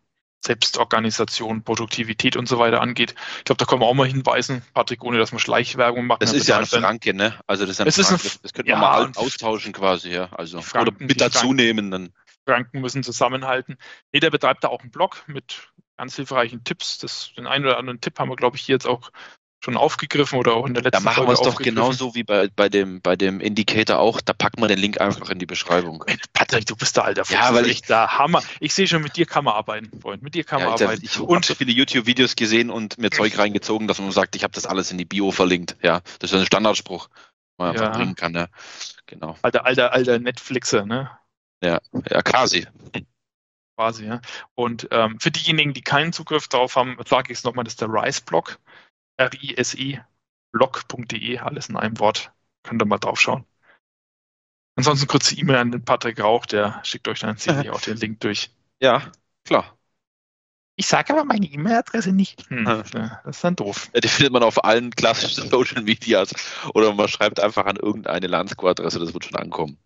Selbstorganisation, 0.42 1.64
Produktivität 1.64 2.36
und 2.36 2.48
so 2.48 2.58
weiter 2.58 2.80
angeht. 2.80 3.14
Ich 3.38 3.44
glaube, 3.44 3.58
da 3.58 3.66
können 3.66 3.82
wir 3.82 3.86
auch 3.86 3.94
mal 3.94 4.06
hinweisen, 4.06 4.62
Patrick, 4.72 5.04
ohne 5.04 5.18
dass 5.18 5.32
man 5.32 5.38
Schleichwerbung 5.38 6.06
macht. 6.06 6.22
Das 6.22 6.32
ist 6.32 6.48
ja 6.48 6.58
ein 6.58 6.66
Franke, 6.66 7.12
ne? 7.12 7.38
Also 7.46 7.66
das 7.66 7.72
ist 7.72 7.80
ein 7.82 7.88
es 7.88 7.96
Franke. 7.96 8.26
Ist 8.26 8.36
ein, 8.36 8.40
das 8.42 8.52
könnte 8.54 8.70
ja, 8.70 8.78
man 8.78 9.12
mal 9.12 9.12
austauschen 9.16 9.74
quasi, 9.74 10.10
ja. 10.10 10.32
Also 10.32 10.62
Franken, 10.62 10.96
oder 10.96 11.04
mit 11.06 11.20
dazu 11.20 11.52
nehmen 11.52 11.90
dann. 11.90 12.14
Franken 12.46 12.80
müssen 12.80 13.02
zusammenhalten. 13.02 13.76
Nee, 14.12 14.20
der 14.20 14.30
betreibt 14.30 14.64
da 14.64 14.68
auch 14.68 14.80
einen 14.80 14.90
Blog 14.90 15.24
mit 15.26 15.70
ganz 15.98 16.16
hilfreichen 16.16 16.64
Tipps. 16.64 16.98
Das, 16.98 17.32
den 17.36 17.46
einen 17.46 17.66
oder 17.66 17.76
anderen 17.76 18.00
Tipp 18.00 18.18
haben 18.18 18.30
wir, 18.30 18.36
glaube 18.36 18.56
ich, 18.56 18.62
hier 18.62 18.76
jetzt 18.76 18.86
auch 18.86 19.10
schon 19.60 19.76
aufgegriffen 19.76 20.38
oder 20.38 20.54
auch 20.54 20.66
in 20.66 20.74
der 20.74 20.82
letzten 20.82 21.04
Da 21.04 21.10
machen 21.10 21.26
wir 21.26 21.34
es 21.34 21.40
doch 21.40 21.56
genauso 21.56 22.14
wie 22.14 22.24
bei, 22.24 22.48
bei, 22.48 22.68
dem, 22.68 23.00
bei 23.02 23.16
dem 23.16 23.40
Indicator 23.40 23.98
auch. 23.98 24.20
Da 24.20 24.32
packen 24.32 24.60
wir 24.62 24.68
den 24.68 24.78
Link 24.78 25.00
einfach 25.00 25.28
in 25.30 25.38
die 25.38 25.46
Beschreibung. 25.46 26.04
Patrick, 26.32 26.66
du 26.66 26.76
bist 26.76 26.96
der 26.96 27.04
alter 27.04 27.24
Fuchs. 27.24 27.38
Ja, 27.38 27.54
weil 27.54 27.66
ich 27.66 27.82
da 27.82 28.18
Hammer. 28.18 28.42
Ich 28.58 28.72
sehe 28.72 28.88
schon, 28.88 29.02
mit 29.02 29.16
dir 29.16 29.26
kann 29.26 29.44
man 29.44 29.54
arbeiten, 29.54 30.00
Freund. 30.00 30.22
Mit 30.22 30.34
dir 30.34 30.44
kann 30.44 30.60
man 30.60 30.68
ja, 30.68 30.86
arbeiten. 30.86 31.04
Ich 31.04 31.18
habe 31.18 31.44
so 31.44 31.54
viele 31.54 31.72
YouTube-Videos 31.72 32.36
gesehen 32.36 32.70
und 32.70 32.98
mir 32.98 33.10
Zeug 33.10 33.36
reingezogen, 33.38 33.86
dass 33.86 33.98
man 33.98 34.10
sagt, 34.12 34.34
ich 34.34 34.44
habe 34.44 34.54
das 34.54 34.66
alles 34.66 34.90
in 34.90 34.98
die 34.98 35.04
Bio 35.04 35.30
verlinkt. 35.30 35.76
Ja, 35.82 36.00
das 36.18 36.32
ist 36.32 36.38
ein 36.38 36.46
Standardspruch, 36.46 37.08
den 37.08 37.14
man 37.58 37.74
ja. 37.74 37.82
einfach 37.82 37.98
bringen 37.98 38.14
kann. 38.14 38.34
Ja. 38.34 38.48
Genau. 39.06 39.36
Alter, 39.42 39.66
alter, 39.66 39.92
alter 39.92 40.18
Netflixer, 40.18 40.86
ne? 40.86 41.10
Ja, 41.62 41.80
ja, 42.08 42.22
quasi. 42.22 42.66
Quasi, 43.76 44.06
ja. 44.06 44.20
Und 44.54 44.88
ähm, 44.90 45.18
für 45.20 45.30
diejenigen, 45.30 45.74
die 45.74 45.82
keinen 45.82 46.12
Zugriff 46.12 46.48
darauf 46.48 46.76
haben, 46.76 46.96
sage 47.06 47.32
ich 47.32 47.38
es 47.38 47.44
nochmal, 47.44 47.64
das 47.64 47.74
ist 47.74 47.80
der 47.80 47.88
Rise-Blog. 47.88 48.58
R-I-S-E, 49.20 50.00
blog.de, 50.52 51.38
alles 51.38 51.68
in 51.68 51.76
einem 51.76 51.98
Wort. 51.98 52.32
Könnt 52.62 52.82
ihr 52.82 52.86
mal 52.86 52.98
draufschauen. 52.98 53.44
Ansonsten 54.76 55.06
kurze 55.06 55.34
E-Mail 55.36 55.56
an 55.56 55.72
den 55.72 55.84
Patrick 55.84 56.20
Rauch, 56.20 56.46
der 56.46 56.80
schickt 56.84 57.06
euch 57.06 57.20
dann 57.20 57.36
sicherlich 57.36 57.70
auch 57.70 57.80
den 57.80 57.98
Link 57.98 58.20
durch. 58.20 58.50
Ja, 58.80 59.12
klar. 59.44 59.76
Ich 60.76 60.86
sage 60.86 61.12
aber 61.12 61.24
meine 61.24 61.44
E-Mail-Adresse 61.44 62.12
nicht. 62.12 62.48
Hm, 62.48 62.64
das 62.64 62.90
ist 63.26 63.44
dann 63.44 63.56
doof. 63.56 63.90
Ja, 63.92 64.00
die 64.00 64.08
findet 64.08 64.32
man 64.32 64.42
auf 64.42 64.64
allen 64.64 64.90
klassischen 64.90 65.46
Social 65.50 65.82
Medias 65.82 66.32
oder 66.72 66.94
man 66.94 67.08
schreibt 67.08 67.40
einfach 67.40 67.66
an 67.66 67.76
irgendeine 67.76 68.26
Landsco-Adresse, 68.26 68.98
das 68.98 69.12
wird 69.12 69.26
schon 69.26 69.36
ankommen. 69.36 69.76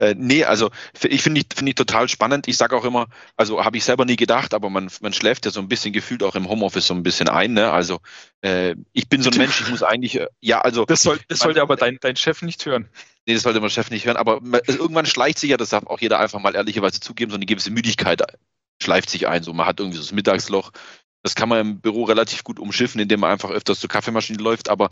Äh, 0.00 0.14
nee, 0.16 0.44
also 0.44 0.70
ich 1.02 1.22
finde 1.22 1.40
ich, 1.40 1.46
find 1.54 1.68
ich 1.68 1.74
total 1.74 2.08
spannend. 2.08 2.48
Ich 2.48 2.56
sage 2.56 2.74
auch 2.74 2.84
immer, 2.84 3.06
also 3.36 3.62
habe 3.64 3.76
ich 3.76 3.84
selber 3.84 4.06
nie 4.06 4.16
gedacht, 4.16 4.54
aber 4.54 4.70
man, 4.70 4.90
man 5.02 5.12
schläft 5.12 5.44
ja 5.44 5.50
so 5.50 5.60
ein 5.60 5.68
bisschen 5.68 5.92
gefühlt 5.92 6.22
auch 6.22 6.34
im 6.34 6.48
Homeoffice 6.48 6.86
so 6.86 6.94
ein 6.94 7.02
bisschen 7.02 7.28
ein. 7.28 7.52
Ne? 7.52 7.70
Also 7.70 8.00
äh, 8.40 8.74
ich 8.92 9.08
bin 9.08 9.22
so 9.22 9.30
ein 9.30 9.36
Mensch, 9.36 9.60
ich 9.60 9.68
muss 9.68 9.82
eigentlich, 9.82 10.18
äh, 10.18 10.26
ja, 10.40 10.62
also. 10.62 10.86
Das, 10.86 11.00
soll, 11.00 11.20
das 11.28 11.40
sollte 11.40 11.60
aber 11.60 11.76
dein, 11.76 11.98
dein 12.00 12.16
Chef 12.16 12.40
nicht 12.40 12.64
hören. 12.64 12.88
Nee, 13.26 13.34
das 13.34 13.42
sollte 13.42 13.60
mein 13.60 13.68
Chef 13.68 13.90
nicht 13.90 14.06
hören, 14.06 14.16
aber 14.16 14.40
also 14.66 14.78
irgendwann 14.78 15.04
schleicht 15.04 15.38
sich 15.38 15.50
ja, 15.50 15.58
das 15.58 15.68
darf 15.68 15.86
auch 15.86 16.00
jeder 16.00 16.18
einfach 16.18 16.40
mal 16.40 16.54
ehrlicherweise 16.54 17.00
zugeben, 17.00 17.30
so 17.30 17.36
eine 17.36 17.46
gewisse 17.46 17.70
Müdigkeit 17.70 18.22
schleift 18.82 19.10
sich 19.10 19.28
ein. 19.28 19.42
So, 19.42 19.52
man 19.52 19.66
hat 19.66 19.78
irgendwie 19.78 19.98
so 19.98 20.02
das 20.02 20.12
Mittagsloch, 20.12 20.72
das 21.22 21.34
kann 21.34 21.48
man 21.48 21.60
im 21.60 21.80
Büro 21.80 22.04
relativ 22.04 22.44
gut 22.44 22.58
umschiffen, 22.58 23.00
indem 23.00 23.20
man 23.20 23.30
einfach 23.30 23.50
öfters 23.50 23.80
zur 23.80 23.90
Kaffeemaschine 23.90 24.42
läuft, 24.42 24.68
aber 24.68 24.88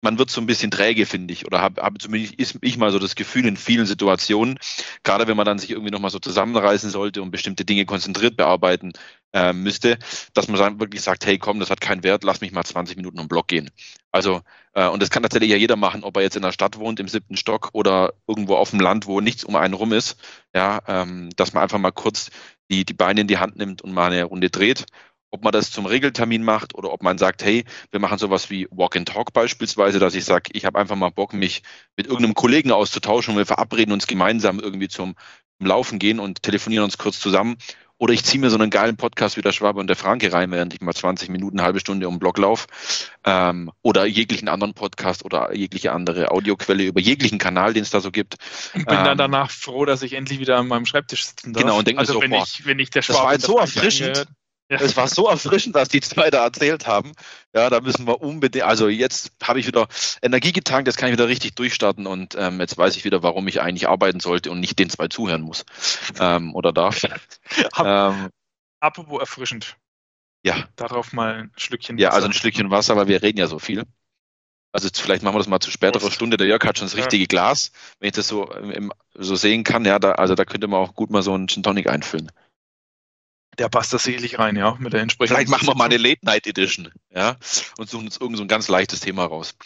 man 0.00 0.18
wird 0.18 0.30
so 0.30 0.40
ein 0.40 0.46
bisschen 0.46 0.70
träge, 0.70 1.06
finde 1.06 1.32
ich. 1.32 1.46
Oder 1.46 1.60
habe 1.60 1.82
hab 1.82 2.00
zumindest 2.00 2.34
ist 2.34 2.58
ich 2.62 2.78
mal 2.78 2.92
so 2.92 2.98
das 2.98 3.14
Gefühl 3.14 3.46
in 3.46 3.56
vielen 3.56 3.86
Situationen, 3.86 4.58
gerade 5.02 5.26
wenn 5.26 5.36
man 5.36 5.46
dann 5.46 5.58
sich 5.58 5.70
irgendwie 5.70 5.90
nochmal 5.90 6.10
so 6.10 6.18
zusammenreißen 6.18 6.90
sollte 6.90 7.22
und 7.22 7.30
bestimmte 7.30 7.64
Dinge 7.64 7.84
konzentriert 7.84 8.36
bearbeiten 8.36 8.92
äh, 9.32 9.52
müsste, 9.52 9.98
dass 10.34 10.48
man 10.48 10.58
dann 10.58 10.80
wirklich 10.80 11.02
sagt, 11.02 11.26
hey 11.26 11.38
komm, 11.38 11.60
das 11.60 11.70
hat 11.70 11.80
keinen 11.80 12.02
Wert, 12.02 12.24
lass 12.24 12.40
mich 12.40 12.52
mal 12.52 12.64
20 12.64 12.96
Minuten 12.96 13.18
um 13.18 13.28
Block 13.28 13.48
gehen. 13.48 13.70
Also, 14.10 14.40
äh, 14.72 14.88
und 14.88 15.02
das 15.02 15.10
kann 15.10 15.22
tatsächlich 15.22 15.50
ja 15.50 15.56
jeder 15.56 15.76
machen, 15.76 16.04
ob 16.04 16.16
er 16.16 16.22
jetzt 16.22 16.36
in 16.36 16.42
der 16.42 16.52
Stadt 16.52 16.78
wohnt, 16.78 17.00
im 17.00 17.08
siebten 17.08 17.36
Stock 17.36 17.70
oder 17.72 18.14
irgendwo 18.26 18.56
auf 18.56 18.70
dem 18.70 18.80
Land, 18.80 19.06
wo 19.06 19.20
nichts 19.20 19.44
um 19.44 19.56
einen 19.56 19.74
rum 19.74 19.92
ist. 19.92 20.16
Ja, 20.54 20.80
ähm, 20.86 21.30
dass 21.36 21.52
man 21.52 21.62
einfach 21.62 21.78
mal 21.78 21.90
kurz 21.92 22.30
die, 22.70 22.84
die 22.84 22.94
Beine 22.94 23.22
in 23.22 23.26
die 23.26 23.38
Hand 23.38 23.56
nimmt 23.56 23.82
und 23.82 23.92
mal 23.92 24.10
eine 24.10 24.24
Runde 24.24 24.50
dreht 24.50 24.86
ob 25.30 25.44
man 25.44 25.52
das 25.52 25.70
zum 25.70 25.86
Regeltermin 25.86 26.42
macht 26.42 26.74
oder 26.74 26.92
ob 26.92 27.02
man 27.02 27.18
sagt, 27.18 27.44
hey, 27.44 27.64
wir 27.90 28.00
machen 28.00 28.18
sowas 28.18 28.50
wie 28.50 28.66
Walk 28.70 28.96
and 28.96 29.08
Talk 29.08 29.32
beispielsweise, 29.32 29.98
dass 29.98 30.14
ich 30.14 30.24
sage, 30.24 30.50
ich 30.52 30.64
habe 30.64 30.78
einfach 30.78 30.96
mal 30.96 31.10
Bock, 31.10 31.32
mich 31.32 31.62
mit 31.96 32.06
irgendeinem 32.06 32.34
Kollegen 32.34 32.72
auszutauschen 32.72 33.34
und 33.34 33.38
wir 33.38 33.46
verabreden 33.46 33.92
uns 33.92 34.06
gemeinsam 34.06 34.60
irgendwie 34.60 34.88
zum 34.88 35.14
Laufen 35.60 35.98
gehen 35.98 36.20
und 36.20 36.42
telefonieren 36.42 36.84
uns 36.84 36.98
kurz 36.98 37.18
zusammen. 37.18 37.56
Oder 38.00 38.14
ich 38.14 38.24
ziehe 38.24 38.40
mir 38.40 38.48
so 38.48 38.56
einen 38.56 38.70
geilen 38.70 38.96
Podcast 38.96 39.36
wie 39.36 39.42
der 39.42 39.50
Schwabe 39.50 39.80
und 39.80 39.88
der 39.88 39.96
Franke 39.96 40.32
rein, 40.32 40.52
während 40.52 40.72
ich 40.72 40.80
mal 40.80 40.94
20 40.94 41.30
Minuten, 41.30 41.58
eine 41.58 41.66
halbe 41.66 41.80
Stunde 41.80 42.06
um 42.06 42.14
den 42.14 42.20
Block 42.20 42.38
laufe. 42.38 42.68
Ähm, 43.24 43.72
oder 43.82 44.06
jeglichen 44.06 44.48
anderen 44.48 44.72
Podcast 44.72 45.24
oder 45.24 45.52
jegliche 45.52 45.90
andere 45.90 46.30
Audioquelle 46.30 46.84
über 46.84 47.00
jeglichen 47.00 47.38
Kanal, 47.38 47.74
den 47.74 47.82
es 47.82 47.90
da 47.90 47.98
so 47.98 48.12
gibt. 48.12 48.36
Und 48.72 48.86
bin 48.86 48.98
ähm, 48.98 49.04
dann 49.04 49.18
danach 49.18 49.50
froh, 49.50 49.84
dass 49.84 50.02
ich 50.02 50.12
endlich 50.12 50.38
wieder 50.38 50.58
an 50.58 50.68
meinem 50.68 50.86
Schreibtisch 50.86 51.26
sitzen 51.26 51.52
darf. 51.52 51.64
Genau, 51.64 51.78
und 51.78 51.88
denke 51.88 51.98
also 51.98 52.14
so, 52.14 52.22
wenn, 52.22 52.30
boah, 52.30 52.44
ich, 52.44 52.64
wenn 52.64 52.78
ich 52.78 52.90
der 52.90 53.02
Schwabe 53.02 53.18
das 53.18 53.24
war 53.24 53.32
jetzt 53.32 53.46
so 53.46 53.58
erfrischend. 53.58 54.28
Es 54.68 54.96
war 54.96 55.08
so 55.08 55.28
erfrischend, 55.28 55.74
was 55.74 55.88
die 55.88 56.00
zwei 56.00 56.30
da 56.30 56.44
erzählt 56.44 56.86
haben. 56.86 57.12
Ja, 57.54 57.70
da 57.70 57.80
müssen 57.80 58.06
wir 58.06 58.20
unbedingt, 58.20 58.64
also 58.64 58.88
jetzt 58.88 59.32
habe 59.42 59.60
ich 59.60 59.66
wieder 59.66 59.88
Energie 60.20 60.52
getankt, 60.52 60.88
jetzt 60.88 60.96
kann 60.96 61.08
ich 61.08 61.14
wieder 61.14 61.28
richtig 61.28 61.54
durchstarten 61.54 62.06
und 62.06 62.34
ähm, 62.38 62.60
jetzt 62.60 62.76
weiß 62.76 62.96
ich 62.96 63.04
wieder, 63.04 63.22
warum 63.22 63.48
ich 63.48 63.62
eigentlich 63.62 63.88
arbeiten 63.88 64.20
sollte 64.20 64.50
und 64.50 64.60
nicht 64.60 64.78
den 64.78 64.90
zwei 64.90 65.08
zuhören 65.08 65.42
muss 65.42 65.64
ähm, 66.20 66.54
oder 66.54 66.72
darf. 66.72 67.02
ähm, 67.78 68.28
Apropos 68.80 69.20
erfrischend. 69.20 69.76
Ja. 70.44 70.68
Darauf 70.76 71.12
mal 71.12 71.34
ein 71.34 71.52
Schlückchen 71.56 71.96
Wasser. 71.96 72.02
Ja, 72.02 72.10
also 72.10 72.28
ein 72.28 72.32
Schlückchen 72.32 72.70
Wasser, 72.70 72.96
weil 72.96 73.08
wir 73.08 73.22
reden 73.22 73.38
ja 73.38 73.46
so 73.46 73.58
viel. 73.58 73.84
Also 74.72 74.88
vielleicht 74.92 75.22
machen 75.22 75.34
wir 75.34 75.38
das 75.38 75.48
mal 75.48 75.60
zu 75.60 75.70
späterer. 75.70 76.10
Stunde. 76.10 76.36
Der 76.36 76.46
Jörg 76.46 76.62
hat 76.64 76.78
schon 76.78 76.86
das 76.86 76.96
richtige 76.96 77.24
ja. 77.24 77.26
Glas, 77.26 77.72
wenn 77.98 78.08
ich 78.08 78.14
das 78.14 78.28
so, 78.28 78.50
so 79.14 79.34
sehen 79.34 79.64
kann. 79.64 79.84
Ja, 79.84 79.98
da, 79.98 80.12
also 80.12 80.34
da 80.34 80.44
könnte 80.44 80.68
man 80.68 80.80
auch 80.80 80.94
gut 80.94 81.10
mal 81.10 81.22
so 81.22 81.32
einen 81.32 81.48
Gin 81.48 81.62
Tonic 81.62 81.88
einfüllen. 81.88 82.30
Der 83.58 83.68
passt 83.68 83.92
da 83.92 83.98
sicherlich 83.98 84.38
rein, 84.38 84.56
ja, 84.56 84.76
mit 84.78 84.92
der 84.92 85.02
entsprechenden. 85.02 85.36
Vielleicht 85.36 85.50
machen 85.50 85.66
wir 85.66 85.74
mal 85.74 85.86
eine 85.86 85.96
Late 85.96 86.24
Night 86.24 86.46
Edition, 86.46 86.92
ja, 87.10 87.36
und 87.76 87.90
suchen 87.90 88.06
uns 88.06 88.16
irgend 88.16 88.36
so 88.36 88.44
ein 88.44 88.48
ganz 88.48 88.68
leichtes 88.68 89.00
Thema 89.00 89.24
raus. 89.24 89.56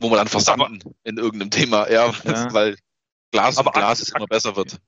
Wo 0.00 0.10
wir 0.10 0.16
dann 0.16 0.28
versanden 0.28 0.80
aber, 0.82 0.94
in 1.04 1.18
irgendeinem 1.18 1.50
Thema, 1.50 1.90
ja, 1.90 2.12
ja. 2.24 2.52
weil 2.52 2.78
Glas 3.32 3.58
aber 3.58 3.70
und 3.70 3.74
Glas 3.74 4.00
es 4.00 4.10
immer 4.10 4.26
besser 4.26 4.54
wird. 4.54 4.80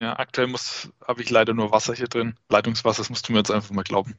Ja, 0.00 0.18
aktuell 0.18 0.46
muss, 0.46 0.90
habe 1.06 1.22
ich 1.22 1.30
leider 1.30 1.54
nur 1.54 1.70
Wasser 1.70 1.94
hier 1.94 2.08
drin. 2.08 2.38
Leitungswasser, 2.50 2.98
das 2.98 3.10
musst 3.10 3.28
du 3.28 3.32
mir 3.32 3.38
jetzt 3.38 3.50
einfach 3.50 3.70
mal 3.70 3.84
glauben. 3.84 4.18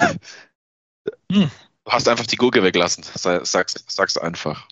Hm. 0.00 1.50
Du 1.84 1.90
hast 1.90 2.08
einfach 2.08 2.26
die 2.26 2.36
Gurke 2.36 2.62
weglassen, 2.62 3.04
sag's, 3.04 3.84
sag's 3.86 4.16
einfach. 4.16 4.66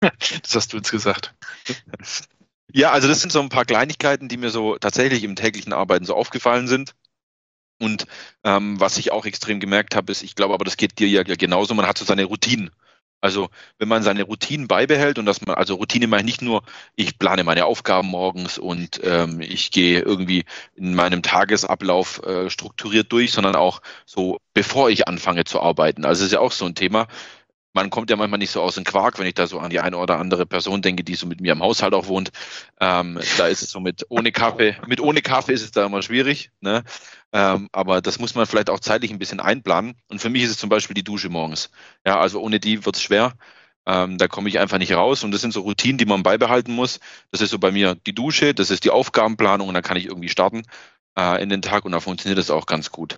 Das 0.00 0.54
hast 0.54 0.72
du 0.72 0.78
jetzt 0.78 0.90
gesagt. 0.90 1.34
Ja, 2.76 2.90
also 2.90 3.06
das 3.06 3.20
sind 3.20 3.30
so 3.30 3.40
ein 3.40 3.50
paar 3.50 3.64
Kleinigkeiten, 3.64 4.28
die 4.28 4.36
mir 4.36 4.50
so 4.50 4.76
tatsächlich 4.76 5.22
im 5.22 5.36
täglichen 5.36 5.72
Arbeiten 5.72 6.04
so 6.04 6.14
aufgefallen 6.16 6.66
sind. 6.66 6.94
Und 7.80 8.06
ähm, 8.44 8.80
was 8.80 8.98
ich 8.98 9.12
auch 9.12 9.26
extrem 9.26 9.60
gemerkt 9.60 9.94
habe, 9.94 10.10
ist, 10.10 10.22
ich 10.22 10.34
glaube, 10.34 10.54
aber 10.54 10.64
das 10.64 10.76
geht 10.76 10.98
dir 10.98 11.08
ja 11.08 11.22
genauso, 11.22 11.74
man 11.74 11.86
hat 11.86 11.98
so 11.98 12.04
seine 12.04 12.24
Routinen. 12.24 12.70
Also 13.20 13.48
wenn 13.78 13.88
man 13.88 14.02
seine 14.02 14.24
Routinen 14.24 14.68
beibehält 14.68 15.18
und 15.18 15.26
dass 15.26 15.40
man, 15.46 15.56
also 15.56 15.76
Routine 15.76 16.08
meine 16.08 16.22
ich 16.28 16.40
nicht 16.40 16.42
nur, 16.42 16.62
ich 16.96 17.18
plane 17.18 17.44
meine 17.44 17.64
Aufgaben 17.66 18.08
morgens 18.08 18.58
und 18.58 19.00
ähm, 19.04 19.40
ich 19.40 19.70
gehe 19.70 20.00
irgendwie 20.00 20.44
in 20.74 20.94
meinem 20.94 21.22
Tagesablauf 21.22 22.22
äh, 22.24 22.50
strukturiert 22.50 23.12
durch, 23.12 23.32
sondern 23.32 23.56
auch 23.56 23.82
so, 24.04 24.38
bevor 24.52 24.90
ich 24.90 25.08
anfange 25.08 25.44
zu 25.44 25.60
arbeiten. 25.60 26.04
Also 26.04 26.22
das 26.22 26.26
ist 26.26 26.32
ja 26.32 26.40
auch 26.40 26.52
so 26.52 26.66
ein 26.66 26.74
Thema 26.74 27.06
man 27.74 27.90
kommt 27.90 28.08
ja 28.08 28.16
manchmal 28.16 28.38
nicht 28.38 28.52
so 28.52 28.62
aus 28.62 28.76
dem 28.76 28.84
Quark, 28.84 29.18
wenn 29.18 29.26
ich 29.26 29.34
da 29.34 29.46
so 29.46 29.58
an 29.58 29.70
die 29.70 29.80
eine 29.80 29.98
oder 29.98 30.18
andere 30.18 30.46
Person 30.46 30.80
denke, 30.80 31.02
die 31.04 31.16
so 31.16 31.26
mit 31.26 31.40
mir 31.40 31.52
im 31.52 31.62
Haushalt 31.62 31.92
auch 31.92 32.06
wohnt. 32.06 32.30
Ähm, 32.80 33.18
da 33.36 33.48
ist 33.48 33.62
es 33.62 33.70
so 33.70 33.80
mit 33.80 34.06
ohne 34.08 34.32
Kaffee, 34.32 34.76
mit 34.86 35.00
ohne 35.00 35.20
Kaffee 35.22 35.52
ist 35.52 35.62
es 35.62 35.72
da 35.72 35.84
immer 35.84 36.00
schwierig. 36.00 36.50
Ne? 36.60 36.84
Ähm, 37.32 37.68
aber 37.72 38.00
das 38.00 38.20
muss 38.20 38.36
man 38.36 38.46
vielleicht 38.46 38.70
auch 38.70 38.78
zeitlich 38.78 39.10
ein 39.10 39.18
bisschen 39.18 39.40
einplanen. 39.40 39.96
Und 40.08 40.20
für 40.20 40.30
mich 40.30 40.44
ist 40.44 40.50
es 40.50 40.58
zum 40.58 40.70
Beispiel 40.70 40.94
die 40.94 41.02
Dusche 41.02 41.28
morgens. 41.28 41.70
Ja, 42.06 42.20
also 42.20 42.40
ohne 42.40 42.60
die 42.60 42.86
wird 42.86 42.94
es 42.94 43.02
schwer. 43.02 43.34
Ähm, 43.86 44.18
da 44.18 44.28
komme 44.28 44.48
ich 44.48 44.60
einfach 44.60 44.78
nicht 44.78 44.92
raus. 44.92 45.24
Und 45.24 45.32
das 45.32 45.40
sind 45.40 45.52
so 45.52 45.62
Routinen, 45.62 45.98
die 45.98 46.06
man 46.06 46.22
beibehalten 46.22 46.72
muss. 46.72 47.00
Das 47.32 47.40
ist 47.40 47.50
so 47.50 47.58
bei 47.58 47.72
mir 47.72 47.96
die 48.06 48.14
Dusche, 48.14 48.54
das 48.54 48.70
ist 48.70 48.84
die 48.84 48.90
Aufgabenplanung 48.90 49.66
und 49.66 49.74
dann 49.74 49.82
kann 49.82 49.96
ich 49.96 50.06
irgendwie 50.06 50.28
starten 50.28 50.62
äh, 51.18 51.42
in 51.42 51.48
den 51.48 51.60
Tag 51.60 51.84
und 51.84 51.92
da 51.92 51.98
funktioniert 51.98 52.38
das 52.38 52.50
auch 52.50 52.66
ganz 52.66 52.92
gut 52.92 53.16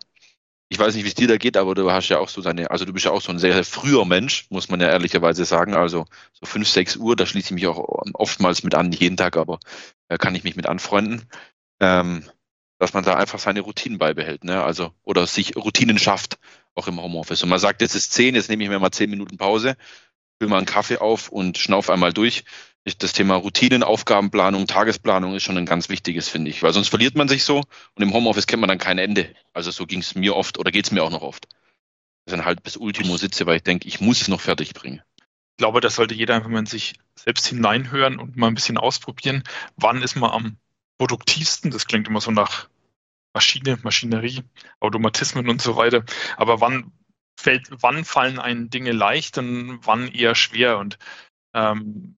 ich 0.69 0.79
weiß 0.79 0.95
nicht, 0.95 1.05
wie 1.05 1.09
es 1.09 1.15
dir 1.15 1.29
da 1.29 1.37
geht, 1.37 1.57
aber 1.57 1.75
du 1.75 1.91
hast 1.91 2.09
ja 2.09 2.19
auch 2.19 2.29
so 2.29 2.43
deine, 2.43 2.71
also 2.71 2.85
du 2.85 2.93
bist 2.93 3.05
ja 3.05 3.13
auch 3.13 3.21
so 3.21 3.31
ein 3.31 3.39
sehr, 3.39 3.53
sehr 3.53 3.65
früher 3.65 4.05
Mensch, 4.05 4.47
muss 4.51 4.69
man 4.69 4.81
ja 4.81 4.89
ehrlicherweise 4.89 5.45
sagen. 5.45 5.75
Also 5.75 6.07
so 6.33 6.47
fünf, 6.47 6.69
sechs 6.69 6.97
Uhr, 6.97 7.15
da 7.15 7.25
schließe 7.25 7.49
ich 7.49 7.53
mich 7.53 7.67
auch 7.69 7.79
oftmals 8.15 8.65
mit 8.65 8.75
an, 8.75 8.89
nicht 8.89 9.01
jeden 9.01 9.17
Tag, 9.17 9.37
aber 9.37 9.61
da 10.09 10.19
kann 10.19 10.35
ich 10.35 10.45
mich 10.45 10.57
mit 10.57 10.67
anfreunden. 10.67 11.29
Ähm, 11.81 12.25
dass 12.79 12.93
man 12.93 13.05
da 13.05 13.15
einfach 13.15 13.39
seine 13.39 13.61
Routinen 13.61 13.99
beibehält, 13.99 14.45
ne? 14.45 14.63
Also, 14.63 14.93
oder 15.03 15.27
sich 15.27 15.57
Routinen 15.57 15.99
schafft, 15.99 16.39
auch 16.75 16.89
im 16.89 17.01
Homeoffice. 17.01 17.43
Und 17.43 17.49
man 17.49 17.59
sagt, 17.59 17.81
jetzt 17.81 17.95
ist 17.95 18.13
zehn, 18.13 18.35
jetzt 18.35 18.51
nehme 18.51 18.65
ich 18.65 18.69
mir 18.69 18.79
mal 18.79 18.91
zehn 18.91 19.09
Minuten 19.09 19.39
Pause, 19.39 19.77
fülle 20.39 20.51
mal 20.51 20.59
einen 20.59 20.67
Kaffee 20.67 20.99
auf 20.99 21.31
und 21.31 21.57
schnauf 21.57 21.89
einmal 21.89 22.13
durch 22.13 22.45
das 22.95 23.13
Thema 23.13 23.35
Routinen, 23.35 23.83
Aufgabenplanung, 23.83 24.67
Tagesplanung 24.67 25.35
ist 25.35 25.43
schon 25.43 25.59
ein 25.59 25.67
ganz 25.67 25.89
wichtiges, 25.89 26.29
finde 26.29 26.51
ich. 26.51 26.63
Weil 26.63 26.73
sonst 26.73 26.89
verliert 26.89 27.17
man 27.17 27.29
sich 27.29 27.43
so 27.43 27.65
und 27.95 28.03
im 28.03 28.13
Homeoffice 28.13 28.47
kennt 28.47 28.61
man 28.61 28.69
dann 28.69 28.79
kein 28.79 28.99
Ende. 28.99 29.35
Also 29.53 29.73
so 29.73 29.87
ging 29.87 30.01
es 30.01 30.15
mir 30.15 30.37
oft 30.37 30.59
oder 30.59 30.71
geht 30.71 30.87
es 30.87 30.93
mir 30.93 31.03
auch 31.03 31.11
noch 31.11 31.23
oft. 31.23 31.49
Ich 32.27 32.31
dann 32.31 32.45
halt 32.45 32.63
bis 32.63 32.77
Ultimo 32.77 33.17
sitze, 33.17 33.47
weil 33.47 33.57
ich 33.57 33.63
denke, 33.63 33.89
ich 33.89 34.01
muss 34.01 34.21
es 34.21 34.29
noch 34.29 34.41
fertig 34.41 34.73
bringen. 34.73 35.03
Ich 35.19 35.59
glaube, 35.59 35.81
das 35.81 35.97
sollte 35.97 36.15
jeder 36.15 36.35
einfach 36.35 36.49
mal 36.49 36.61
in 36.61 36.67
sich 36.67 36.95
selbst 37.15 37.47
hineinhören 37.47 38.19
und 38.19 38.37
mal 38.37 38.49
ein 38.49 38.55
bisschen 38.55 38.79
ausprobieren. 38.79 39.43
Wann 39.77 40.03
ist 40.03 40.15
man 40.15 40.31
am 40.31 40.57
produktivsten? 40.99 41.71
Das 41.71 41.87
klingt 41.87 42.09
immer 42.09 42.21
so 42.21 42.31
nach 42.31 42.69
Maschine, 43.35 43.79
Maschinerie, 43.83 44.43
Automatismen 44.81 45.49
und 45.49 45.61
so 45.61 45.77
weiter. 45.77 46.05
Aber 46.37 46.61
wann 46.61 46.93
fällt, 47.39 47.69
wann 47.71 48.05
fallen 48.05 48.39
einen 48.39 48.71
Dinge 48.71 48.93
leicht 48.93 49.39
und 49.39 49.81
wann 49.83 50.09
eher 50.09 50.35
schwer? 50.35 50.79
Und 50.79 50.99
ähm, 51.55 52.17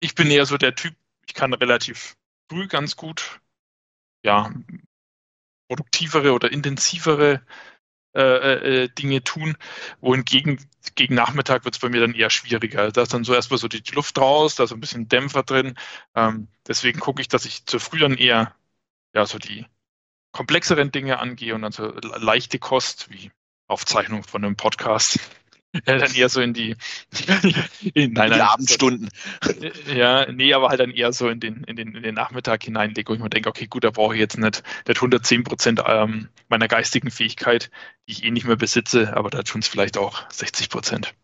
ich 0.00 0.14
bin 0.14 0.30
eher 0.30 0.46
so 0.46 0.56
der 0.56 0.74
Typ, 0.74 0.94
ich 1.26 1.34
kann 1.34 1.52
relativ 1.52 2.16
früh 2.48 2.68
ganz 2.68 2.96
gut, 2.96 3.40
ja, 4.22 4.52
produktivere 5.68 6.32
oder 6.32 6.52
intensivere 6.52 7.42
äh, 8.14 8.20
äh, 8.20 8.84
äh 8.84 8.88
Dinge 8.88 9.22
tun, 9.24 9.56
wohingegen 10.00 10.58
gegen 10.94 11.14
Nachmittag 11.14 11.64
wird 11.64 11.74
es 11.74 11.80
bei 11.80 11.88
mir 11.88 12.00
dann 12.00 12.14
eher 12.14 12.30
schwieriger. 12.30 12.90
Da 12.92 13.02
ist 13.02 13.12
dann 13.12 13.24
so 13.24 13.34
erstmal 13.34 13.58
so 13.58 13.68
die 13.68 13.82
Luft 13.92 14.18
raus, 14.18 14.54
da 14.54 14.64
ist 14.64 14.72
ein 14.72 14.80
bisschen 14.80 15.08
Dämpfer 15.08 15.42
drin. 15.42 15.76
Ähm, 16.14 16.48
deswegen 16.66 17.00
gucke 17.00 17.20
ich, 17.20 17.28
dass 17.28 17.44
ich 17.44 17.66
zu 17.66 17.78
früh 17.78 17.98
dann 17.98 18.16
eher 18.16 18.54
ja, 19.14 19.26
so 19.26 19.38
die 19.38 19.66
komplexeren 20.32 20.92
Dinge 20.92 21.18
angehe 21.18 21.54
und 21.54 21.62
dann 21.62 21.72
so 21.72 21.86
leichte 21.88 22.58
Kost 22.58 23.10
wie 23.10 23.32
Aufzeichnung 23.66 24.22
von 24.22 24.44
einem 24.44 24.56
Podcast 24.56 25.18
ja, 25.86 25.98
dann 25.98 26.14
eher 26.14 26.28
so 26.28 26.40
in 26.40 26.54
die, 26.54 26.76
in, 27.94 28.12
nein, 28.12 28.32
die 28.32 28.40
Abendstunden. 28.40 29.10
Ja, 29.94 30.30
nee, 30.30 30.52
aber 30.52 30.68
halt 30.68 30.80
dann 30.80 30.90
eher 30.90 31.12
so 31.12 31.28
in 31.28 31.40
den, 31.40 31.64
in 31.64 31.76
den, 31.76 31.94
in 31.94 32.02
den 32.02 32.14
Nachmittag 32.14 32.62
hineinlege, 32.64 33.08
wo 33.08 33.14
ich 33.14 33.20
mir 33.20 33.30
denke, 33.30 33.48
okay, 33.48 33.66
gut, 33.66 33.84
da 33.84 33.90
brauche 33.90 34.14
ich 34.14 34.20
jetzt 34.20 34.38
nicht, 34.38 34.62
nicht 34.86 34.98
110 34.98 35.44
Prozent 35.44 35.82
ähm, 35.86 36.28
meiner 36.48 36.68
geistigen 36.68 37.10
Fähigkeit, 37.10 37.70
die 38.06 38.12
ich 38.12 38.24
eh 38.24 38.30
nicht 38.30 38.46
mehr 38.46 38.56
besitze, 38.56 39.16
aber 39.16 39.30
da 39.30 39.42
tun 39.42 39.60
es 39.60 39.68
vielleicht 39.68 39.98
auch 39.98 40.30
60 40.30 40.68
Prozent. 40.68 41.14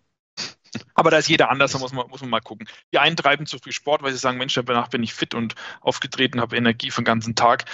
Aber 0.94 1.10
da 1.10 1.18
ist 1.18 1.28
jeder 1.28 1.50
anders, 1.50 1.72
da 1.72 1.78
muss 1.78 1.92
man, 1.92 2.08
muss 2.08 2.20
man 2.20 2.30
mal 2.30 2.40
gucken. 2.40 2.68
Die 2.92 2.98
einen 2.98 3.16
treiben 3.16 3.46
zu 3.46 3.58
viel 3.58 3.72
Sport, 3.72 4.02
weil 4.02 4.12
sie 4.12 4.18
sagen, 4.18 4.38
Mensch, 4.38 4.54
danach 4.54 4.88
bin 4.88 5.02
ich 5.02 5.14
fit 5.14 5.34
und 5.34 5.54
aufgetreten, 5.80 6.40
habe 6.40 6.56
Energie 6.56 6.90
für 6.90 7.02
den 7.02 7.06
ganzen 7.06 7.34
Tag. 7.34 7.64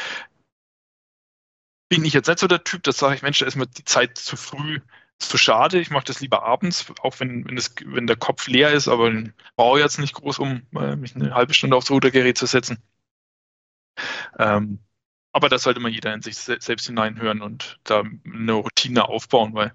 Bin 1.89 2.05
ich 2.05 2.13
jetzt 2.13 2.29
nicht 2.29 2.39
so 2.39 2.49
der 2.49 2.65
Typ, 2.65 2.83
das 2.83 2.99
sage 2.99 3.15
ich, 3.15 3.23
Mensch, 3.23 3.39
da 3.39 3.47
ist 3.47 3.57
mir 3.57 3.67
die 3.67 3.85
Zeit 3.85 4.19
zu 4.19 4.37
früh 4.37 4.81
zu 5.19 5.39
schade. 5.39 5.81
Ich 5.81 5.91
mache 5.91 6.05
das 6.05 6.21
lieber 6.21 6.43
abends, 6.43 6.87
auch 7.03 7.19
wenn, 7.21 7.47
wenn, 7.47 7.57
das, 7.57 7.75
wenn 7.85 8.07
der 8.07 8.17
Kopf 8.17 8.47
leer 8.47 8.73
ist, 8.73 8.89
aber 8.89 9.13
ich 9.13 9.31
brauche 9.57 9.81
jetzt 9.81 9.99
nicht 9.99 10.15
groß, 10.15 10.39
um 10.39 10.63
äh, 10.75 10.97
mich 10.97 11.15
eine 11.15 11.35
halbe 11.35 11.55
Stunde 11.55 11.77
aufs 11.77 11.91
Rudergerät 11.91 12.39
zu 12.39 12.47
setzen. 12.47 12.83
Ähm, 14.39 14.81
aber 15.33 15.49
das 15.49 15.63
sollte 15.63 15.81
man 15.81 15.93
jeder 15.93 16.15
in 16.15 16.23
sich 16.23 16.37
selbst 16.37 16.87
hineinhören 16.87 17.43
und 17.43 17.79
da 17.85 18.03
eine 18.25 18.53
Routine 18.53 19.09
aufbauen, 19.09 19.55
weil 19.55 19.73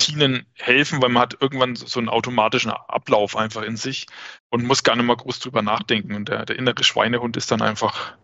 Routinen 0.00 0.46
helfen, 0.54 1.02
weil 1.02 1.08
man 1.08 1.22
hat 1.22 1.40
irgendwann 1.40 1.74
so 1.76 1.98
einen 1.98 2.08
automatischen 2.08 2.70
Ablauf 2.70 3.36
einfach 3.36 3.62
in 3.62 3.76
sich 3.76 4.06
und 4.50 4.64
muss 4.64 4.82
gar 4.82 4.96
nicht 4.96 5.06
mal 5.06 5.16
groß 5.16 5.40
drüber 5.40 5.62
nachdenken. 5.62 6.14
Und 6.14 6.28
der, 6.28 6.44
der 6.46 6.56
innere 6.56 6.84
Schweinehund 6.84 7.36
ist 7.36 7.50
dann 7.50 7.62
einfach 7.62 8.16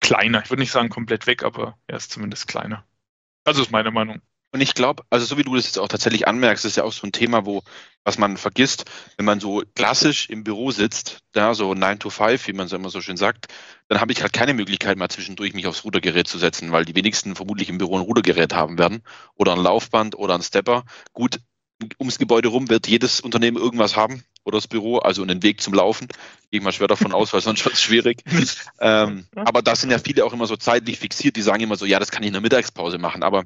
kleiner. 0.00 0.42
Ich 0.42 0.50
würde 0.50 0.62
nicht 0.62 0.72
sagen 0.72 0.88
komplett 0.88 1.26
weg, 1.26 1.44
aber 1.44 1.78
er 1.86 1.96
ist 1.98 2.10
zumindest 2.10 2.48
kleiner. 2.48 2.84
Also 3.44 3.62
ist 3.62 3.70
meine 3.70 3.90
Meinung. 3.90 4.20
Und 4.52 4.60
ich 4.60 4.74
glaube, 4.74 5.02
also 5.08 5.24
so 5.24 5.38
wie 5.38 5.44
du 5.44 5.56
das 5.56 5.64
jetzt 5.64 5.78
auch 5.78 5.88
tatsächlich 5.88 6.28
anmerkst, 6.28 6.66
ist 6.66 6.76
ja 6.76 6.84
auch 6.84 6.92
so 6.92 7.06
ein 7.06 7.12
Thema, 7.12 7.46
wo, 7.46 7.62
was 8.04 8.18
man 8.18 8.36
vergisst, 8.36 8.84
wenn 9.16 9.24
man 9.24 9.40
so 9.40 9.62
klassisch 9.74 10.28
im 10.28 10.44
Büro 10.44 10.70
sitzt, 10.70 11.20
da 11.32 11.54
so 11.54 11.72
9 11.72 11.98
to 11.98 12.10
5, 12.10 12.48
wie 12.48 12.52
man 12.52 12.66
es 12.66 12.72
immer 12.72 12.90
so 12.90 13.00
schön 13.00 13.16
sagt, 13.16 13.46
dann 13.88 14.00
habe 14.00 14.12
ich 14.12 14.20
halt 14.20 14.34
keine 14.34 14.52
Möglichkeit 14.52 14.98
mal 14.98 15.08
zwischendurch 15.08 15.54
mich 15.54 15.66
aufs 15.66 15.84
Rudergerät 15.84 16.28
zu 16.28 16.36
setzen, 16.36 16.70
weil 16.70 16.84
die 16.84 16.94
wenigsten 16.94 17.34
vermutlich 17.34 17.70
im 17.70 17.78
Büro 17.78 17.96
ein 17.96 18.02
Rudergerät 18.02 18.52
haben 18.52 18.76
werden 18.76 19.02
oder 19.36 19.52
ein 19.52 19.62
Laufband 19.62 20.18
oder 20.18 20.34
ein 20.34 20.42
Stepper. 20.42 20.84
Gut, 21.14 21.40
ums 21.98 22.18
Gebäude 22.18 22.48
rum 22.48 22.68
wird 22.68 22.86
jedes 22.86 23.22
Unternehmen 23.22 23.56
irgendwas 23.56 23.96
haben 23.96 24.22
oder 24.44 24.58
das 24.58 24.68
Büro, 24.68 24.98
also 24.98 25.22
einen 25.22 25.42
Weg 25.42 25.62
zum 25.62 25.72
Laufen. 25.72 26.08
Gehe 26.50 26.58
ich 26.58 26.62
mal 26.62 26.72
schwer 26.72 26.88
davon 26.88 27.12
aus, 27.14 27.32
weil 27.32 27.40
sonst 27.40 27.64
wird 27.64 27.76
es 27.76 27.82
schwierig. 27.82 28.22
ähm, 28.80 29.26
aber 29.34 29.62
da 29.62 29.74
sind 29.74 29.90
ja 29.90 29.98
viele 29.98 30.26
auch 30.26 30.34
immer 30.34 30.46
so 30.46 30.56
zeitlich 30.56 30.98
fixiert, 30.98 31.36
die 31.36 31.42
sagen 31.42 31.62
immer 31.62 31.76
so, 31.76 31.86
ja, 31.86 31.98
das 31.98 32.10
kann 32.10 32.22
ich 32.22 32.26
in 32.26 32.34
der 32.34 32.42
Mittagspause 32.42 32.98
machen, 32.98 33.22
aber 33.22 33.44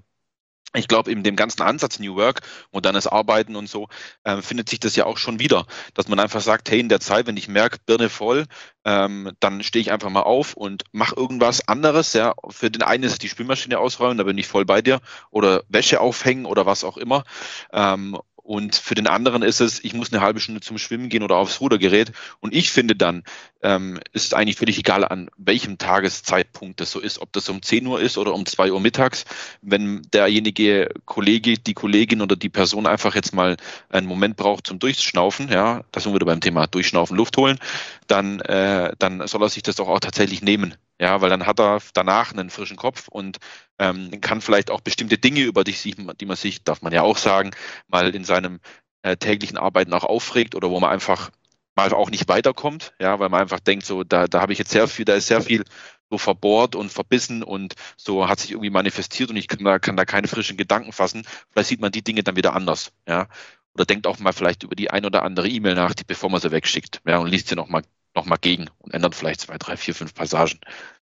ich 0.76 0.88
glaube, 0.88 1.10
in 1.10 1.22
dem 1.22 1.36
ganzen 1.36 1.62
Ansatz 1.62 1.98
New 1.98 2.16
Work, 2.16 2.40
modernes 2.72 3.06
Arbeiten 3.06 3.56
und 3.56 3.68
so, 3.68 3.88
äh, 4.24 4.42
findet 4.42 4.68
sich 4.68 4.80
das 4.80 4.96
ja 4.96 5.06
auch 5.06 5.18
schon 5.18 5.38
wieder, 5.38 5.66
dass 5.94 6.08
man 6.08 6.20
einfach 6.20 6.40
sagt, 6.40 6.70
hey, 6.70 6.80
in 6.80 6.88
der 6.88 7.00
Zeit, 7.00 7.26
wenn 7.26 7.36
ich 7.36 7.48
merke, 7.48 7.78
Birne 7.84 8.08
voll, 8.08 8.46
ähm, 8.84 9.32
dann 9.40 9.62
stehe 9.62 9.80
ich 9.80 9.92
einfach 9.92 10.10
mal 10.10 10.22
auf 10.22 10.54
und 10.54 10.84
mache 10.92 11.16
irgendwas 11.16 11.66
anderes. 11.68 12.12
Ja, 12.12 12.34
für 12.48 12.70
den 12.70 12.82
einen 12.82 13.04
ist 13.04 13.12
es 13.12 13.18
die 13.18 13.28
Spülmaschine 13.28 13.78
ausräumen, 13.78 14.18
da 14.18 14.24
bin 14.24 14.38
ich 14.38 14.46
voll 14.46 14.64
bei 14.64 14.82
dir, 14.82 15.00
oder 15.30 15.62
Wäsche 15.68 16.00
aufhängen 16.00 16.46
oder 16.46 16.66
was 16.66 16.84
auch 16.84 16.96
immer. 16.96 17.24
Ähm, 17.72 18.18
und 18.46 18.76
für 18.76 18.94
den 18.94 19.08
anderen 19.08 19.42
ist 19.42 19.58
es, 19.60 19.82
ich 19.82 19.92
muss 19.92 20.12
eine 20.12 20.22
halbe 20.22 20.38
Stunde 20.38 20.60
zum 20.60 20.78
Schwimmen 20.78 21.08
gehen 21.08 21.24
oder 21.24 21.34
aufs 21.34 21.60
Rudergerät. 21.60 22.12
Und 22.38 22.54
ich 22.54 22.70
finde 22.70 22.94
dann, 22.94 23.24
ähm, 23.60 23.98
ist 24.12 24.34
eigentlich 24.34 24.54
völlig 24.54 24.78
egal, 24.78 25.04
an 25.04 25.28
welchem 25.36 25.78
Tageszeitpunkt 25.78 26.80
das 26.80 26.92
so 26.92 27.00
ist, 27.00 27.20
ob 27.20 27.32
das 27.32 27.48
um 27.48 27.60
10 27.60 27.84
Uhr 27.88 28.00
ist 28.00 28.16
oder 28.18 28.32
um 28.34 28.46
2 28.46 28.70
Uhr 28.70 28.80
mittags. 28.80 29.24
Wenn 29.62 30.02
derjenige 30.12 30.90
Kollege, 31.06 31.58
die 31.58 31.74
Kollegin 31.74 32.22
oder 32.22 32.36
die 32.36 32.48
Person 32.48 32.86
einfach 32.86 33.16
jetzt 33.16 33.34
mal 33.34 33.56
einen 33.88 34.06
Moment 34.06 34.36
braucht 34.36 34.68
zum 34.68 34.78
Durchschnaufen, 34.78 35.48
ja, 35.50 35.82
da 35.90 36.00
sind 36.00 36.12
wir 36.12 36.20
beim 36.20 36.40
Thema 36.40 36.68
Durchschnaufen, 36.68 37.16
Luft 37.16 37.36
holen, 37.36 37.58
dann, 38.06 38.38
äh, 38.42 38.92
dann 39.00 39.26
soll 39.26 39.42
er 39.42 39.48
sich 39.48 39.64
das 39.64 39.74
doch 39.74 39.88
auch 39.88 39.98
tatsächlich 39.98 40.40
nehmen. 40.40 40.76
Ja, 41.00 41.20
weil 41.20 41.30
dann 41.30 41.46
hat 41.46 41.60
er 41.60 41.80
danach 41.92 42.32
einen 42.32 42.50
frischen 42.50 42.76
Kopf 42.76 43.08
und 43.08 43.38
ähm, 43.78 44.20
kann 44.22 44.40
vielleicht 44.40 44.70
auch 44.70 44.80
bestimmte 44.80 45.18
Dinge, 45.18 45.42
über 45.42 45.62
die, 45.64 45.72
sich, 45.72 45.96
die 45.96 46.26
man 46.26 46.36
sich, 46.36 46.64
darf 46.64 46.80
man 46.82 46.92
ja 46.92 47.02
auch 47.02 47.18
sagen, 47.18 47.50
mal 47.88 48.14
in 48.14 48.24
seinem 48.24 48.60
äh, 49.02 49.16
täglichen 49.16 49.58
Arbeiten 49.58 49.92
auch 49.92 50.04
aufregt 50.04 50.54
oder 50.54 50.70
wo 50.70 50.80
man 50.80 50.90
einfach 50.90 51.30
mal 51.76 51.92
auch 51.92 52.10
nicht 52.10 52.28
weiterkommt, 52.28 52.94
ja, 52.98 53.20
weil 53.20 53.28
man 53.28 53.42
einfach 53.42 53.60
denkt, 53.60 53.84
so, 53.86 54.02
da, 54.04 54.26
da 54.26 54.40
habe 54.40 54.52
ich 54.52 54.58
jetzt 54.58 54.70
sehr 54.70 54.88
viel, 54.88 55.04
da 55.04 55.14
ist 55.14 55.26
sehr 55.28 55.42
viel 55.42 55.64
so 56.10 56.18
verbohrt 56.18 56.74
und 56.74 56.90
verbissen 56.90 57.42
und 57.42 57.74
so 57.96 58.28
hat 58.28 58.40
sich 58.40 58.52
irgendwie 58.52 58.70
manifestiert 58.70 59.30
und 59.30 59.36
ich 59.36 59.48
kann 59.48 59.64
da, 59.64 59.78
kann 59.78 59.96
da 59.96 60.04
keine 60.04 60.28
frischen 60.28 60.56
Gedanken 60.56 60.92
fassen. 60.92 61.24
Vielleicht 61.50 61.68
sieht 61.68 61.80
man 61.80 61.92
die 61.92 62.02
Dinge 62.02 62.22
dann 62.22 62.36
wieder 62.36 62.54
anders, 62.54 62.92
ja. 63.08 63.28
Oder 63.74 63.84
denkt 63.84 64.06
auch 64.06 64.18
mal 64.18 64.32
vielleicht 64.32 64.62
über 64.62 64.74
die 64.74 64.90
ein 64.90 65.04
oder 65.04 65.22
andere 65.22 65.48
E-Mail 65.48 65.74
nach, 65.74 65.94
die, 65.94 66.04
bevor 66.04 66.30
man 66.30 66.40
sie 66.40 66.50
wegschickt, 66.50 67.02
ja, 67.06 67.18
und 67.18 67.28
liest 67.28 67.48
sie 67.48 67.56
nochmal 67.56 67.82
noch 68.16 68.26
mal 68.26 68.36
gegen 68.36 68.68
und 68.78 68.92
ändert 68.92 69.14
vielleicht 69.14 69.42
zwei, 69.42 69.58
drei, 69.58 69.76
vier, 69.76 69.94
fünf 69.94 70.14
Passagen 70.14 70.58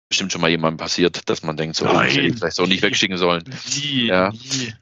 bestimmt 0.08 0.32
schon 0.32 0.40
mal 0.40 0.50
jemandem 0.50 0.78
passiert, 0.78 1.28
dass 1.28 1.42
man 1.42 1.56
denkt, 1.56 1.76
so, 1.76 1.84
Nein, 1.84 2.10
oh, 2.14 2.18
ich 2.18 2.36
vielleicht 2.36 2.60
auch 2.60 2.66
nicht 2.66 2.82
wegschicken 2.82 3.18
sollen. 3.18 3.44
Nie, 3.76 4.06
ja. 4.06 4.30
nie. 4.30 4.74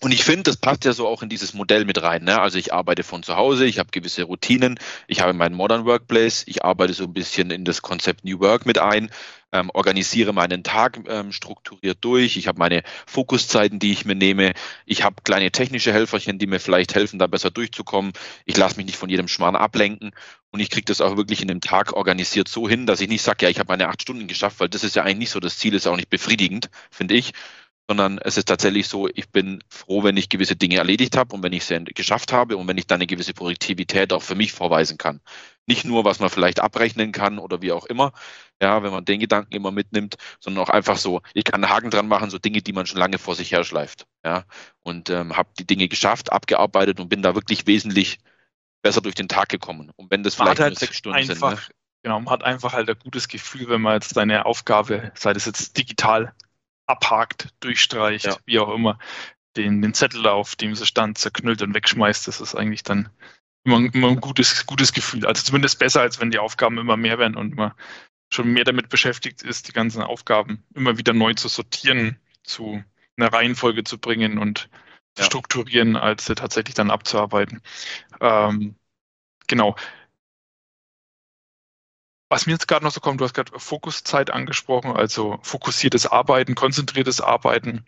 Und 0.00 0.10
ich 0.10 0.24
finde, 0.24 0.42
das 0.42 0.56
passt 0.56 0.84
ja 0.84 0.92
so 0.92 1.06
auch 1.06 1.22
in 1.22 1.28
dieses 1.28 1.54
Modell 1.54 1.84
mit 1.84 2.02
rein. 2.02 2.24
Ne? 2.24 2.40
Also 2.40 2.58
ich 2.58 2.74
arbeite 2.74 3.04
von 3.04 3.22
zu 3.22 3.36
Hause, 3.36 3.66
ich 3.66 3.78
habe 3.78 3.90
gewisse 3.92 4.24
Routinen, 4.24 4.80
ich 5.06 5.20
habe 5.20 5.32
meinen 5.32 5.54
Modern 5.54 5.84
Workplace, 5.84 6.42
ich 6.46 6.64
arbeite 6.64 6.92
so 6.92 7.04
ein 7.04 7.12
bisschen 7.12 7.52
in 7.52 7.64
das 7.64 7.80
Konzept 7.80 8.24
New 8.24 8.40
Work 8.40 8.66
mit 8.66 8.78
ein, 8.78 9.10
ähm, 9.52 9.70
organisiere 9.72 10.32
meinen 10.32 10.64
Tag 10.64 10.98
ähm, 11.06 11.30
strukturiert 11.30 11.98
durch, 12.00 12.36
ich 12.36 12.48
habe 12.48 12.58
meine 12.58 12.82
Fokuszeiten, 13.06 13.78
die 13.78 13.92
ich 13.92 14.04
mir 14.04 14.16
nehme, 14.16 14.54
ich 14.86 15.04
habe 15.04 15.22
kleine 15.22 15.52
technische 15.52 15.92
Helferchen, 15.92 16.40
die 16.40 16.48
mir 16.48 16.58
vielleicht 16.58 16.96
helfen, 16.96 17.20
da 17.20 17.28
besser 17.28 17.50
durchzukommen. 17.52 18.12
Ich 18.46 18.56
lasse 18.56 18.76
mich 18.76 18.86
nicht 18.86 18.98
von 18.98 19.08
jedem 19.08 19.28
Schmarrn 19.28 19.56
ablenken 19.56 20.10
und 20.50 20.58
ich 20.58 20.70
kriege 20.70 20.84
das 20.84 21.00
auch 21.00 21.16
wirklich 21.16 21.42
in 21.42 21.48
dem 21.48 21.60
Tag 21.60 21.92
organisiert 21.92 22.48
so 22.48 22.68
hin, 22.68 22.86
dass 22.86 23.00
ich 23.00 23.08
nicht 23.08 23.22
sage, 23.22 23.44
ja, 23.44 23.50
ich 23.50 23.60
habe 23.60 23.68
meine 23.68 23.88
acht 23.88 24.02
Stunden 24.02 24.26
geschafft, 24.26 24.58
weil 24.58 24.68
das 24.68 24.82
ist 24.82 24.96
ja 24.96 25.04
eigentlich 25.04 25.18
nicht 25.18 25.30
so, 25.30 25.38
das 25.38 25.58
Ziel 25.58 25.74
ist 25.74 25.86
auch 25.86 25.96
nicht 25.96 26.10
befriedigend, 26.10 26.70
finde 26.90 27.14
ich, 27.14 27.32
sondern 27.90 28.18
es 28.18 28.36
ist 28.36 28.44
tatsächlich 28.44 28.86
so, 28.86 29.08
ich 29.12 29.30
bin 29.30 29.64
froh, 29.68 30.04
wenn 30.04 30.16
ich 30.16 30.28
gewisse 30.28 30.54
Dinge 30.54 30.76
erledigt 30.76 31.16
habe 31.16 31.34
und 31.34 31.42
wenn 31.42 31.52
ich 31.52 31.64
sie 31.64 31.82
geschafft 31.86 32.32
habe 32.32 32.56
und 32.56 32.68
wenn 32.68 32.78
ich 32.78 32.86
dann 32.86 32.98
eine 32.98 33.08
gewisse 33.08 33.34
Produktivität 33.34 34.12
auch 34.12 34.22
für 34.22 34.36
mich 34.36 34.52
vorweisen 34.52 34.96
kann. 34.96 35.20
Nicht 35.66 35.84
nur, 35.84 36.04
was 36.04 36.20
man 36.20 36.30
vielleicht 36.30 36.60
abrechnen 36.60 37.10
kann 37.10 37.40
oder 37.40 37.62
wie 37.62 37.72
auch 37.72 37.86
immer, 37.86 38.12
ja, 38.62 38.84
wenn 38.84 38.92
man 38.92 39.04
den 39.04 39.18
Gedanken 39.18 39.56
immer 39.56 39.72
mitnimmt, 39.72 40.14
sondern 40.38 40.62
auch 40.62 40.68
einfach 40.68 40.98
so, 40.98 41.20
ich 41.34 41.42
kann 41.42 41.64
einen 41.64 41.72
Haken 41.72 41.90
dran 41.90 42.06
machen, 42.06 42.30
so 42.30 42.38
Dinge, 42.38 42.62
die 42.62 42.72
man 42.72 42.86
schon 42.86 43.00
lange 43.00 43.18
vor 43.18 43.34
sich 43.34 43.50
herschleift, 43.50 44.06
ja, 44.24 44.44
und 44.84 45.10
ähm, 45.10 45.36
habe 45.36 45.48
die 45.58 45.66
Dinge 45.66 45.88
geschafft, 45.88 46.30
abgearbeitet 46.30 47.00
und 47.00 47.08
bin 47.08 47.22
da 47.22 47.34
wirklich 47.34 47.66
wesentlich 47.66 48.18
besser 48.82 49.00
durch 49.00 49.16
den 49.16 49.26
Tag 49.26 49.48
gekommen. 49.48 49.90
Und 49.96 50.12
wenn 50.12 50.22
das 50.22 50.38
man 50.38 50.46
vielleicht 50.46 50.60
halt 50.60 50.74
nur 50.74 50.78
sechs 50.78 50.96
Stunden 50.96 51.24
sind. 51.24 51.40
Ne? 51.40 51.58
Genau, 52.04 52.20
man 52.20 52.32
hat 52.32 52.44
einfach 52.44 52.72
halt 52.72 52.88
ein 52.88 52.98
gutes 53.02 53.26
Gefühl, 53.26 53.68
wenn 53.68 53.80
man 53.80 53.94
jetzt 53.94 54.14
seine 54.14 54.46
Aufgabe, 54.46 55.10
sei 55.16 55.32
das 55.32 55.46
jetzt 55.46 55.76
digital 55.76 56.32
abhakt, 56.90 57.48
durchstreicht, 57.60 58.26
ja. 58.26 58.36
wie 58.44 58.58
auch 58.58 58.72
immer, 58.74 58.98
den, 59.56 59.82
den 59.82 59.94
Zettel, 59.94 60.26
auf 60.26 60.56
dem 60.56 60.74
sie 60.74 60.86
stand, 60.86 61.18
zerknüllt 61.18 61.62
und 61.62 61.74
wegschmeißt, 61.74 62.28
das 62.28 62.40
ist 62.40 62.54
eigentlich 62.54 62.82
dann 62.82 63.08
immer, 63.64 63.78
immer 63.92 64.08
ein 64.08 64.20
gutes, 64.20 64.66
gutes 64.66 64.92
Gefühl. 64.92 65.26
Also 65.26 65.42
zumindest 65.42 65.78
besser, 65.78 66.00
als 66.00 66.20
wenn 66.20 66.30
die 66.30 66.38
Aufgaben 66.38 66.78
immer 66.78 66.96
mehr 66.96 67.18
werden 67.18 67.36
und 67.36 67.56
man 67.56 67.72
schon 68.32 68.52
mehr 68.52 68.64
damit 68.64 68.88
beschäftigt 68.88 69.42
ist, 69.42 69.68
die 69.68 69.72
ganzen 69.72 70.02
Aufgaben 70.02 70.64
immer 70.74 70.98
wieder 70.98 71.12
neu 71.12 71.34
zu 71.34 71.48
sortieren, 71.48 72.18
zu 72.44 72.82
einer 73.16 73.32
Reihenfolge 73.32 73.84
zu 73.84 73.98
bringen 73.98 74.38
und 74.38 74.68
ja. 75.18 75.24
strukturieren, 75.24 75.96
als 75.96 76.26
sie 76.26 76.34
tatsächlich 76.34 76.74
dann 76.74 76.90
abzuarbeiten. 76.90 77.60
Ähm, 78.20 78.76
genau. 79.48 79.76
Was 82.30 82.46
mir 82.46 82.52
jetzt 82.52 82.68
gerade 82.68 82.84
noch 82.84 82.92
so 82.92 83.00
kommt, 83.00 83.20
du 83.20 83.24
hast 83.24 83.34
gerade 83.34 83.58
Fokuszeit 83.58 84.30
angesprochen, 84.30 84.92
also 84.92 85.38
fokussiertes 85.42 86.06
Arbeiten, 86.06 86.54
konzentriertes 86.54 87.20
Arbeiten, 87.20 87.84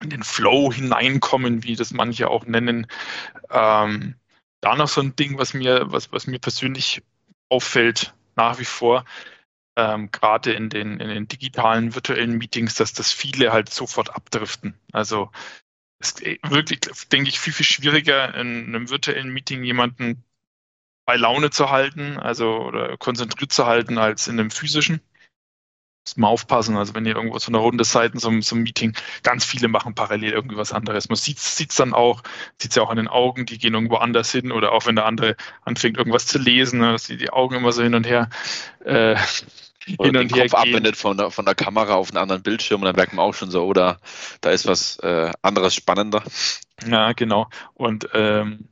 in 0.00 0.10
den 0.10 0.22
Flow 0.22 0.72
hineinkommen, 0.72 1.64
wie 1.64 1.74
das 1.74 1.92
manche 1.92 2.28
auch 2.28 2.46
nennen. 2.46 2.86
Ähm, 3.50 4.14
da 4.60 4.76
noch 4.76 4.88
so 4.88 5.00
ein 5.00 5.16
Ding, 5.16 5.38
was 5.38 5.54
mir, 5.54 5.90
was, 5.90 6.12
was 6.12 6.28
mir 6.28 6.38
persönlich 6.38 7.02
auffällt, 7.48 8.14
nach 8.36 8.60
wie 8.60 8.64
vor, 8.64 9.04
ähm, 9.76 10.10
gerade 10.12 10.52
in 10.52 10.70
den, 10.70 11.00
in 11.00 11.08
den 11.08 11.26
digitalen 11.26 11.96
virtuellen 11.96 12.38
Meetings, 12.38 12.76
dass 12.76 12.92
das 12.92 13.10
viele 13.10 13.52
halt 13.52 13.70
sofort 13.70 14.14
abdriften. 14.14 14.78
Also 14.92 15.32
es 15.98 16.12
ist 16.12 16.22
wirklich, 16.48 16.80
denke 17.10 17.28
ich, 17.28 17.40
viel, 17.40 17.52
viel 17.52 17.66
schwieriger, 17.66 18.34
in 18.36 18.66
einem 18.66 18.88
virtuellen 18.88 19.30
Meeting 19.30 19.64
jemanden 19.64 20.22
bei 21.08 21.16
Laune 21.16 21.48
zu 21.48 21.70
halten, 21.70 22.18
also 22.18 22.58
oder 22.58 22.98
konzentriert 22.98 23.50
zu 23.50 23.64
halten, 23.64 23.96
als 23.96 24.28
in 24.28 24.38
einem 24.38 24.50
physischen. 24.50 25.00
Muss 26.04 26.18
mal 26.18 26.28
aufpassen, 26.28 26.76
also 26.76 26.94
wenn 26.94 27.06
ihr 27.06 27.16
irgendwo 27.16 27.38
so 27.38 27.48
eine 27.50 27.56
Runde 27.56 27.84
seid 27.84 28.12
in 28.12 28.20
so, 28.20 28.30
so 28.42 28.54
einem 28.54 28.64
Meeting, 28.64 28.94
ganz 29.22 29.46
viele 29.46 29.68
machen 29.68 29.94
parallel 29.94 30.32
irgendwie 30.32 30.58
was 30.58 30.70
anderes. 30.70 31.08
Man 31.08 31.16
sieht 31.16 31.38
es 31.38 31.76
dann 31.76 31.94
auch, 31.94 32.22
sieht 32.60 32.72
es 32.72 32.76
ja 32.76 32.82
auch 32.82 32.90
an 32.90 32.98
den 32.98 33.08
Augen, 33.08 33.46
die 33.46 33.56
gehen 33.56 33.72
irgendwo 33.72 33.96
anders 33.96 34.30
hin 34.30 34.52
oder 34.52 34.72
auch 34.72 34.84
wenn 34.84 34.96
der 34.96 35.06
andere 35.06 35.34
anfängt, 35.62 35.96
irgendwas 35.96 36.26
zu 36.26 36.38
lesen, 36.38 36.80
ne, 36.80 36.92
dass 36.92 37.04
die, 37.04 37.16
die 37.16 37.30
Augen 37.30 37.56
immer 37.56 37.72
so 37.72 37.82
hin 37.82 37.94
und 37.94 38.06
her 38.06 38.28
äh, 38.84 39.16
oder 39.96 40.10
hin 40.10 40.16
und 40.18 40.36
her 40.36 40.46
Kopf 40.50 40.62
gehen. 40.62 40.74
abwendet 40.74 40.96
von 40.96 41.16
der, 41.16 41.30
von 41.30 41.46
der 41.46 41.54
Kamera 41.54 41.94
auf 41.94 42.10
einen 42.10 42.18
anderen 42.18 42.42
Bildschirm 42.42 42.82
und 42.82 42.84
dann 42.84 42.96
merkt 42.96 43.14
man 43.14 43.24
auch 43.24 43.34
schon 43.34 43.50
so, 43.50 43.64
oder 43.64 43.98
da 44.42 44.50
ist 44.50 44.66
was 44.66 44.98
äh, 44.98 45.32
anderes 45.40 45.74
spannender. 45.74 46.22
Ja, 46.86 47.12
genau. 47.12 47.48
Und 47.72 48.10
ähm, 48.12 48.68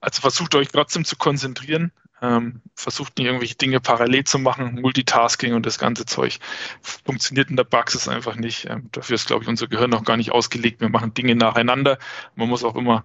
also 0.00 0.20
versucht 0.20 0.54
euch 0.54 0.68
trotzdem 0.68 1.04
zu 1.04 1.16
konzentrieren. 1.16 1.92
Ähm, 2.22 2.60
versucht 2.74 3.16
nicht 3.16 3.26
irgendwelche 3.26 3.54
Dinge 3.54 3.80
parallel 3.80 4.24
zu 4.24 4.38
machen, 4.38 4.78
Multitasking 4.80 5.54
und 5.54 5.64
das 5.64 5.78
ganze 5.78 6.04
Zeug 6.04 6.38
funktioniert 6.82 7.48
in 7.48 7.56
der 7.56 7.64
Praxis 7.64 8.08
einfach 8.08 8.36
nicht. 8.36 8.66
Ähm, 8.66 8.90
dafür 8.92 9.14
ist, 9.14 9.26
glaube 9.26 9.42
ich, 9.42 9.48
unser 9.48 9.68
Gehirn 9.68 9.88
noch 9.88 10.04
gar 10.04 10.18
nicht 10.18 10.30
ausgelegt. 10.30 10.82
Wir 10.82 10.90
machen 10.90 11.14
Dinge 11.14 11.34
nacheinander. 11.34 11.98
Man 12.34 12.48
muss 12.48 12.62
auch 12.62 12.76
immer 12.76 13.04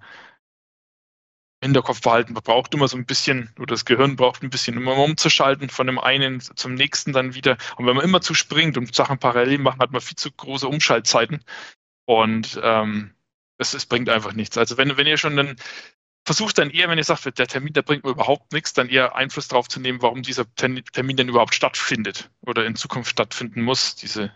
im 1.62 1.68
Hinterkopf 1.68 2.02
behalten, 2.02 2.34
man 2.34 2.44
braucht 2.44 2.74
immer 2.74 2.88
so 2.88 2.98
ein 2.98 3.06
bisschen, 3.06 3.50
oder 3.58 3.68
das 3.68 3.86
Gehirn 3.86 4.18
braucht 4.18 4.44
ein 4.44 4.50
bisschen, 4.50 4.76
immer 4.76 4.98
umzuschalten 4.98 5.70
von 5.70 5.88
dem 5.88 5.98
einen 5.98 6.42
zum 6.42 6.74
nächsten 6.74 7.14
dann 7.14 7.34
wieder. 7.34 7.58
Und 7.78 7.88
wenn 7.88 7.96
man 7.96 8.04
immer 8.04 8.22
zu 8.22 8.34
springt 8.34 8.78
und 8.78 8.94
Sachen 8.94 9.18
parallel 9.18 9.60
macht, 9.60 9.80
hat 9.80 9.92
man 9.92 10.02
viel 10.02 10.18
zu 10.18 10.32
große 10.32 10.68
Umschaltzeiten. 10.68 11.44
Und 12.06 12.60
ähm, 12.62 13.16
es, 13.58 13.74
es 13.74 13.86
bringt 13.86 14.10
einfach 14.10 14.34
nichts. 14.34 14.58
Also 14.58 14.78
wenn, 14.78 14.98
wenn 14.98 15.08
ihr 15.08 15.18
schon 15.18 15.40
einen 15.40 15.56
versucht 16.26 16.58
dann 16.58 16.72
eher, 16.72 16.90
wenn 16.90 16.98
ihr 16.98 17.04
sagt, 17.04 17.38
der 17.38 17.48
Termin, 17.48 17.74
der 17.74 17.84
bringt 17.84 18.04
mir 18.04 18.10
überhaupt 18.10 18.52
nichts, 18.52 18.74
dann 18.74 18.90
eher 18.90 19.16
Einfluss 19.16 19.48
darauf 19.48 19.68
zu 19.68 19.80
nehmen, 19.80 20.02
warum 20.02 20.24
dieser 20.24 20.46
Termin 20.56 21.18
denn 21.18 21.30
überhaupt 21.30 21.54
stattfindet 21.54 22.30
oder 22.42 22.66
in 22.66 22.76
Zukunft 22.76 23.12
stattfinden 23.12 23.62
muss, 23.62 23.96
diese 23.96 24.34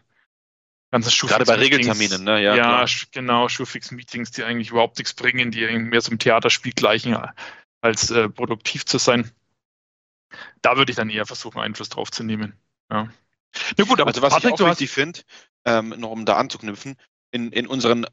ganzen 0.91 1.12
Schulfix 1.12 1.38
Gerade 1.38 1.45
bei 1.45 1.63
Regelterminen, 1.63 2.23
ne? 2.23 2.41
Ja, 2.41 2.56
ja 2.56 2.86
genau, 3.12 3.49
Schulfix-Meetings, 3.49 4.32
die 4.32 4.43
eigentlich 4.43 4.69
überhaupt 4.69 4.97
nichts 4.99 5.13
bringen, 5.13 5.52
die 5.52 5.67
mehr 5.67 6.02
zum 6.02 6.19
Theaterspiel 6.19 6.73
gleichen, 6.73 7.17
als 7.82 8.12
äh, 8.12 8.30
produktiv 8.30 8.86
zu 8.86 8.99
sein. 8.99 9.32
Da 10.62 10.78
würde 10.78 10.91
ich 10.91 10.95
dann 10.95 11.10
eher 11.10 11.25
versuchen, 11.25 11.60
Einfluss 11.60 11.89
drauf 11.89 12.12
zu 12.12 12.23
nehmen. 12.23 12.54
Ja. 12.91 13.10
Na 13.78 13.84
gut, 13.84 13.99
aber 13.99 14.10
also 14.10 14.21
was 14.21 14.34
Patrick, 14.34 14.56
ich 14.56 14.62
auch 14.62 14.69
wichtig 14.69 14.91
finde, 14.91 15.21
ähm, 15.65 15.89
noch 15.97 16.12
um 16.12 16.25
da 16.25 16.38
anzuknüpfen, 16.38 16.97
in, 17.32 17.52
in 17.52 17.65
unseren 17.65 18.06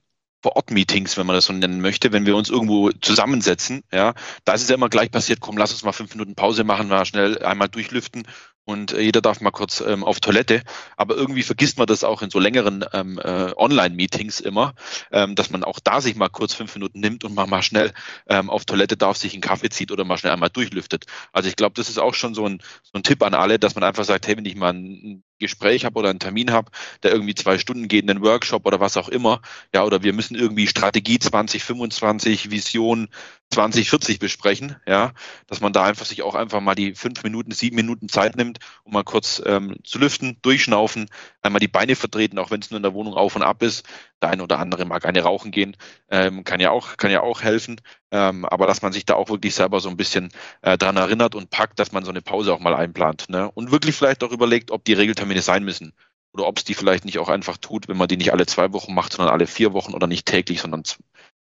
vor-Ort-Meetings, 0.47 1.17
wenn 1.17 1.27
man 1.27 1.35
das 1.35 1.47
so 1.47 1.53
nennen 1.53 1.81
möchte, 1.81 2.13
wenn 2.13 2.25
wir 2.25 2.37
uns 2.37 2.51
irgendwo 2.51 2.93
zusammensetzen, 2.93 3.83
ja, 3.93 4.15
da 4.45 4.55
ist 4.55 4.63
es 4.63 4.69
ja 4.69 4.77
immer 4.77 4.89
gleich 4.89 5.11
passiert, 5.11 5.41
komm, 5.41 5.57
lass 5.57 5.73
uns 5.73 5.83
mal 5.83 5.91
fünf 5.91 6.15
Minuten 6.15 6.37
Pause 6.37 6.63
machen, 6.63 6.87
mal 6.87 7.05
schnell 7.05 7.43
einmal 7.43 7.69
durchlüften 7.69 8.23
und 8.67 8.93
äh, 8.93 9.01
jeder 9.01 9.23
darf 9.23 9.41
mal 9.41 9.51
kurz 9.51 9.81
ähm, 9.81 10.05
auf 10.05 10.21
Toilette. 10.21 10.63
Aber 10.97 11.17
irgendwie 11.17 11.43
vergisst 11.43 11.79
man 11.79 11.87
das 11.87 12.05
auch 12.05 12.21
in 12.21 12.31
so 12.31 12.39
längeren 12.39 12.85
ähm, 12.93 13.19
äh, 13.19 13.53
Online-Meetings 13.57 14.41
immer, 14.41 14.75
ähm, 15.11 15.35
dass 15.35 15.51
man 15.51 15.65
auch 15.65 15.81
da 15.81 16.01
sich 16.01 16.17
mal 16.17 16.29
kurz 16.29 16.53
fünf 16.53 16.75
Minuten 16.75 17.01
nimmt 17.01 17.25
und 17.25 17.35
mal, 17.35 17.47
mal 17.47 17.63
schnell 17.63 17.93
ähm, 18.29 18.51
auf 18.51 18.65
Toilette 18.65 18.97
darf, 18.97 19.17
sich 19.17 19.33
einen 19.33 19.41
Kaffee 19.41 19.71
zieht 19.71 19.91
oder 19.93 20.05
mal 20.05 20.19
schnell 20.19 20.33
einmal 20.33 20.51
durchlüftet. 20.51 21.07
Also 21.33 21.49
ich 21.49 21.57
glaube, 21.57 21.75
das 21.75 21.89
ist 21.89 21.99
auch 21.99 22.15
schon 22.15 22.35
so 22.35 22.47
ein, 22.47 22.61
so 22.83 22.93
ein 22.95 23.05
Tipp 23.05 23.23
an 23.23 23.35
alle, 23.35 23.59
dass 23.59 23.75
man 23.77 23.85
einfach 23.85 24.05
sagt, 24.05 24.27
hey, 24.27 24.37
wenn 24.37 24.45
ich 24.45 24.57
mal 24.57 24.75
ein 24.75 25.23
Gespräch 25.39 25.85
habe 25.85 25.99
oder 25.99 26.11
einen 26.11 26.19
Termin 26.19 26.51
habe, 26.51 26.71
der 27.03 27.13
irgendwie 27.13 27.35
zwei 27.35 27.59
Stunden 27.59 27.89
geht, 27.89 28.09
einen 28.09 28.23
Workshop 28.23 28.67
oder 28.67 28.81
was 28.81 28.97
auch 28.97 29.09
immer, 29.09 29.41
ja, 29.75 29.85
oder 29.85 30.03
wir 30.03 30.13
müssen 30.13 30.35
irgendwie 30.35 30.67
Strategie 30.67 31.19
2025, 31.19 32.51
Vision 32.51 33.09
2040 33.51 34.19
besprechen, 34.19 34.77
ja, 34.87 35.13
dass 35.47 35.61
man 35.61 35.73
da 35.73 35.85
einfach 35.85 36.07
sich 36.07 36.23
auch 36.23 36.35
einfach 36.35 36.61
mal 36.61 36.75
die 36.75 36.95
fünf 36.95 37.23
Minuten, 37.23 37.53
sieben 37.53 37.77
Minuten 37.77 38.09
Zeit 38.09 38.37
nimmt, 38.37 38.59
um 38.85 38.93
mal 38.93 39.05
kurz 39.05 39.41
ähm, 39.45 39.77
zu 39.85 39.99
lüften, 39.99 40.39
durchschnaufen, 40.43 41.09
einmal 41.43 41.61
die 41.61 41.69
Beine 41.69 41.97
vertreten, 41.97 42.39
auch 42.39 42.51
wenn 42.51 42.61
es 42.61 42.71
nur 42.71 42.79
in 42.79 42.83
der 42.83 42.95
Wohnung 42.95 43.15
auf 43.15 43.37
und 43.37 43.43
ab 43.43 43.63
ist. 43.63 43.87
Der 44.23 44.31
eine 44.31 44.43
oder 44.43 44.59
andere 44.59 44.87
mag 44.87 45.05
eine 45.05 45.23
rauchen 45.23 45.51
gehen, 45.51 45.77
ähm, 46.11 46.43
kann 46.45 46.61
ja 46.61 46.71
auch, 46.71 46.97
kann 46.97 47.11
ja 47.11 47.23
auch 47.23 47.43
helfen. 47.43 47.81
Ähm, 48.11 48.45
aber 48.47 48.67
dass 48.67 48.81
man 48.83 48.93
sich 48.93 49.05
da 49.05 49.15
auch 49.15 49.29
wirklich 49.29 49.55
selber 49.55 49.81
so 49.81 49.91
ein 49.91 49.97
bisschen 49.97 50.31
äh, 50.63 50.79
dran 50.79 50.97
erinnert 50.97 51.35
und 51.35 51.51
packt, 51.51 51.79
dass 51.79 51.93
man 51.93 52.05
so 52.05 52.11
eine 52.11 52.23
Pause 52.23 52.55
auch 52.55 52.61
mal 52.61 52.75
einplant. 52.75 53.29
Ne? 53.29 53.51
Und 53.51 53.73
wirklich 53.73 53.95
vielleicht 53.95 54.25
auch 54.25 54.33
überlegt, 54.33 54.71
ob 54.71 54.85
die 54.85 54.95
Regeltermine 54.95 55.43
sein 55.43 55.65
müssen. 55.65 55.93
Oder 56.33 56.47
ob 56.47 56.59
es 56.59 56.65
die 56.65 56.75
vielleicht 56.75 57.05
nicht 57.05 57.19
auch 57.19 57.29
einfach 57.29 57.57
tut, 57.57 57.89
wenn 57.89 57.97
man 57.97 58.09
die 58.09 58.17
nicht 58.17 58.33
alle 58.33 58.47
zwei 58.47 58.73
Wochen 58.73 58.95
macht, 58.95 59.13
sondern 59.13 59.33
alle 59.33 59.47
vier 59.47 59.73
Wochen 59.73 59.95
oder 59.95 60.07
nicht 60.07 60.27
täglich, 60.27 60.61
sondern 60.61 60.83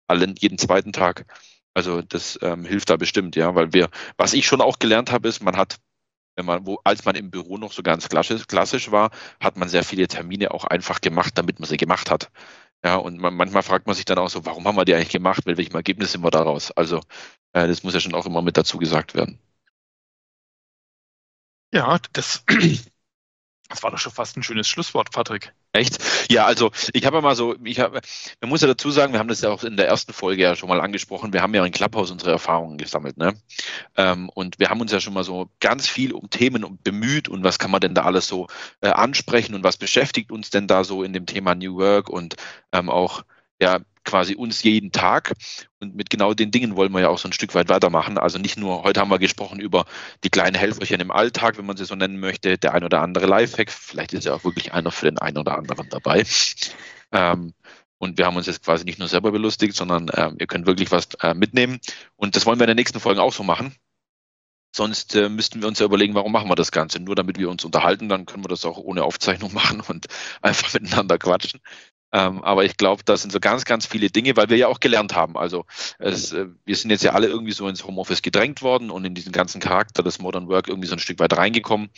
alle, 0.07 0.33
jeden 0.37 0.57
zweiten 0.57 0.91
Tag. 0.93 1.25
Also 1.73 2.01
das 2.01 2.37
ähm, 2.41 2.65
hilft 2.65 2.89
da 2.89 2.97
bestimmt, 2.97 3.35
ja, 3.35 3.55
weil 3.55 3.73
wir, 3.73 3.89
was 4.17 4.33
ich 4.33 4.45
schon 4.45 4.61
auch 4.61 4.79
gelernt 4.79 5.11
habe, 5.11 5.29
ist, 5.29 5.41
man 5.41 5.55
hat, 5.55 5.77
wenn 6.41 6.45
man, 6.47 6.65
wo, 6.65 6.79
als 6.83 7.05
man 7.05 7.15
im 7.15 7.29
Büro 7.29 7.57
noch 7.57 7.71
so 7.71 7.83
ganz 7.83 8.09
klassisch, 8.09 8.47
klassisch 8.47 8.91
war, 8.91 9.11
hat 9.39 9.57
man 9.57 9.69
sehr 9.69 9.83
viele 9.83 10.07
Termine 10.07 10.51
auch 10.51 10.65
einfach 10.65 11.01
gemacht, 11.01 11.37
damit 11.37 11.59
man 11.59 11.69
sie 11.69 11.77
gemacht 11.77 12.09
hat. 12.09 12.31
Ja, 12.83 12.95
und 12.95 13.19
man, 13.19 13.35
manchmal 13.35 13.63
fragt 13.63 13.85
man 13.85 13.95
sich 13.95 14.05
dann 14.05 14.17
auch 14.17 14.29
so, 14.29 14.45
warum 14.45 14.65
haben 14.65 14.75
wir 14.75 14.85
die 14.85 14.95
eigentlich 14.95 15.09
gemacht? 15.09 15.45
Mit 15.45 15.57
welchem 15.57 15.75
Ergebnis 15.75 16.13
sind 16.13 16.23
wir 16.23 16.31
daraus? 16.31 16.71
Also, 16.71 16.97
äh, 17.53 17.67
das 17.67 17.83
muss 17.83 17.93
ja 17.93 17.99
schon 17.99 18.15
auch 18.15 18.25
immer 18.25 18.41
mit 18.41 18.57
dazu 18.57 18.79
gesagt 18.79 19.13
werden. 19.13 19.39
Ja, 21.71 21.99
das, 22.13 22.43
das 23.69 23.83
war 23.83 23.91
doch 23.91 23.99
schon 23.99 24.11
fast 24.11 24.35
ein 24.35 24.43
schönes 24.43 24.67
Schlusswort, 24.67 25.11
Patrick. 25.11 25.53
Echt? 25.73 25.99
Ja, 26.29 26.45
also 26.45 26.71
ich 26.91 27.05
habe 27.05 27.17
ja 27.17 27.21
mal 27.21 27.35
so, 27.35 27.55
ich 27.63 27.79
habe, 27.79 28.01
man 28.41 28.49
muss 28.49 28.61
ja 28.61 28.67
dazu 28.67 28.91
sagen, 28.91 29.13
wir 29.13 29.19
haben 29.19 29.29
das 29.29 29.39
ja 29.39 29.49
auch 29.49 29.63
in 29.63 29.77
der 29.77 29.87
ersten 29.87 30.11
Folge 30.11 30.43
ja 30.43 30.55
schon 30.57 30.67
mal 30.67 30.81
angesprochen, 30.81 31.31
wir 31.31 31.41
haben 31.41 31.53
ja 31.53 31.65
in 31.65 31.71
Clubhouse 31.71 32.11
unsere 32.11 32.31
Erfahrungen 32.31 32.77
gesammelt, 32.77 33.15
ne? 33.17 33.35
Ähm, 33.95 34.29
und 34.29 34.59
wir 34.59 34.69
haben 34.69 34.81
uns 34.81 34.91
ja 34.91 34.99
schon 34.99 35.13
mal 35.13 35.23
so 35.23 35.49
ganz 35.61 35.87
viel 35.87 36.11
um 36.11 36.29
Themen 36.29 36.77
bemüht 36.83 37.29
und 37.29 37.45
was 37.45 37.57
kann 37.57 37.71
man 37.71 37.79
denn 37.79 37.95
da 37.95 38.03
alles 38.03 38.27
so 38.27 38.47
äh, 38.81 38.89
ansprechen 38.89 39.55
und 39.55 39.63
was 39.63 39.77
beschäftigt 39.77 40.31
uns 40.31 40.49
denn 40.49 40.67
da 40.67 40.83
so 40.83 41.03
in 41.03 41.13
dem 41.13 41.25
Thema 41.25 41.55
New 41.55 41.77
Work 41.77 42.09
und 42.09 42.35
ähm, 42.73 42.89
auch 42.89 43.23
ja 43.61 43.79
quasi 44.03 44.35
uns 44.35 44.63
jeden 44.63 44.91
Tag. 44.91 45.33
Und 45.79 45.95
mit 45.95 46.09
genau 46.09 46.33
den 46.33 46.51
Dingen 46.51 46.75
wollen 46.75 46.91
wir 46.91 47.01
ja 47.01 47.09
auch 47.09 47.17
so 47.17 47.27
ein 47.27 47.33
Stück 47.33 47.55
weit 47.55 47.69
weitermachen. 47.69 48.17
Also 48.17 48.37
nicht 48.37 48.57
nur, 48.57 48.83
heute 48.83 48.99
haben 48.99 49.11
wir 49.11 49.19
gesprochen 49.19 49.59
über 49.59 49.85
die 50.23 50.29
kleinen 50.29 50.55
Helferchen 50.55 51.01
im 51.01 51.11
Alltag, 51.11 51.57
wenn 51.57 51.65
man 51.65 51.77
sie 51.77 51.85
so 51.85 51.95
nennen 51.95 52.19
möchte, 52.19 52.57
der 52.57 52.73
ein 52.73 52.83
oder 52.83 53.01
andere 53.01 53.25
Lifehack. 53.25 53.71
Vielleicht 53.71 54.13
ist 54.13 54.25
ja 54.25 54.33
auch 54.33 54.43
wirklich 54.43 54.73
einer 54.73 54.91
für 54.91 55.05
den 55.05 55.17
einen 55.17 55.37
oder 55.37 55.57
anderen 55.57 55.89
dabei. 55.89 56.23
Ähm, 57.11 57.53
und 57.97 58.17
wir 58.17 58.25
haben 58.25 58.35
uns 58.35 58.47
jetzt 58.47 58.63
quasi 58.63 58.83
nicht 58.83 58.97
nur 58.97 59.07
selber 59.07 59.31
belustigt, 59.31 59.75
sondern 59.75 60.09
ähm, 60.15 60.35
ihr 60.39 60.47
könnt 60.47 60.65
wirklich 60.65 60.91
was 60.91 61.09
äh, 61.21 61.35
mitnehmen. 61.35 61.79
Und 62.15 62.35
das 62.35 62.45
wollen 62.45 62.59
wir 62.59 62.63
in 62.63 62.69
den 62.69 62.77
nächsten 62.77 62.99
Folgen 62.99 63.19
auch 63.19 63.33
so 63.33 63.43
machen. 63.43 63.75
Sonst 64.73 65.15
äh, 65.15 65.29
müssten 65.29 65.61
wir 65.61 65.67
uns 65.67 65.79
ja 65.79 65.85
überlegen, 65.85 66.15
warum 66.15 66.31
machen 66.31 66.49
wir 66.49 66.55
das 66.55 66.71
Ganze? 66.71 66.99
Nur 66.99 67.15
damit 67.15 67.37
wir 67.37 67.49
uns 67.49 67.65
unterhalten, 67.65 68.07
dann 68.07 68.25
können 68.25 68.43
wir 68.43 68.49
das 68.49 68.65
auch 68.65 68.77
ohne 68.77 69.03
Aufzeichnung 69.03 69.53
machen 69.53 69.81
und 69.81 70.07
einfach 70.41 70.73
miteinander 70.73 71.17
quatschen. 71.17 71.59
Ähm, 72.13 72.43
aber 72.43 72.65
ich 72.65 72.77
glaube, 72.77 73.03
das 73.05 73.21
sind 73.21 73.31
so 73.31 73.39
ganz, 73.39 73.65
ganz 73.65 73.85
viele 73.85 74.09
Dinge, 74.09 74.35
weil 74.35 74.49
wir 74.49 74.57
ja 74.57 74.67
auch 74.67 74.79
gelernt 74.79 75.15
haben. 75.15 75.37
Also 75.37 75.65
es, 75.97 76.33
äh, 76.33 76.47
wir 76.65 76.75
sind 76.75 76.89
jetzt 76.89 77.03
ja 77.03 77.13
alle 77.13 77.27
irgendwie 77.27 77.53
so 77.53 77.67
ins 77.67 77.85
Homeoffice 77.85 78.21
gedrängt 78.21 78.61
worden 78.61 78.91
und 78.91 79.05
in 79.05 79.15
diesen 79.15 79.31
ganzen 79.31 79.61
Charakter 79.61 80.03
des 80.03 80.19
Modern 80.19 80.47
Work 80.49 80.67
irgendwie 80.67 80.87
so 80.87 80.95
ein 80.95 80.99
Stück 80.99 81.19
weit 81.19 81.35
reingekommen. 81.35 81.89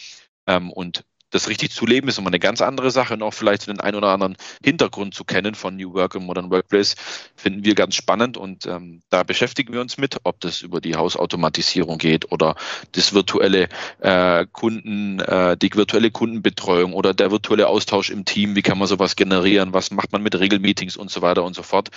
Ähm, 0.48 0.72
und 0.72 1.06
das 1.34 1.50
richtig 1.50 1.72
zu 1.72 1.86
leben 1.86 2.08
ist 2.08 2.20
immer 2.20 2.28
eine 2.28 2.40
ganz 2.40 2.62
andere 2.62 2.92
Sache 2.92 3.16
und 3.16 3.24
auch 3.24 3.34
vielleicht 3.34 3.68
den 3.68 3.80
einen 3.80 3.98
oder 3.98 4.10
anderen 4.10 4.38
Hintergrund 4.64 5.16
zu 5.16 5.24
kennen 5.24 5.56
von 5.56 5.76
New 5.76 5.94
Work 5.94 6.16
und 6.16 6.26
Modern 6.26 6.52
Workplace 6.52 6.96
finden 7.36 7.66
wir 7.66 7.74
ganz 7.74 7.96
spannend 7.96 8.38
und 8.38 8.68
ähm, 8.68 9.02
da 9.10 9.24
beschäftigen 9.24 9.74
wir 9.74 9.82
uns 9.82 9.98
mit, 9.98 10.18
ob 10.24 10.40
das 10.42 10.62
über 10.62 10.80
die 10.80 10.96
Hausautomatisierung 10.96 11.98
geht 11.98 12.32
oder 12.32 12.56
das 12.92 13.14
virtuelle 13.14 13.68
äh, 14.00 14.46
Kunden, 14.52 15.20
äh, 15.22 15.58
die 15.58 15.74
virtuelle 15.74 16.12
Kundenbetreuung 16.12 16.94
oder 16.94 17.16
der 17.16 17.32
virtuelle 17.32 17.68
Austausch 17.68 18.12
im 18.12 18.26
Team, 18.26 18.56
wie 18.56 18.62
kann 18.62 18.78
man 18.78 18.88
sowas 18.88 19.16
generieren, 19.16 19.74
was 19.74 19.90
macht 19.90 20.12
man 20.12 20.22
mit 20.22 20.40
Regelmeetings 20.40 20.98
und 20.98 21.10
so 21.10 21.24
weiter 21.24 21.44
und 21.44 21.56
so 21.56 21.64
fort. 21.64 21.90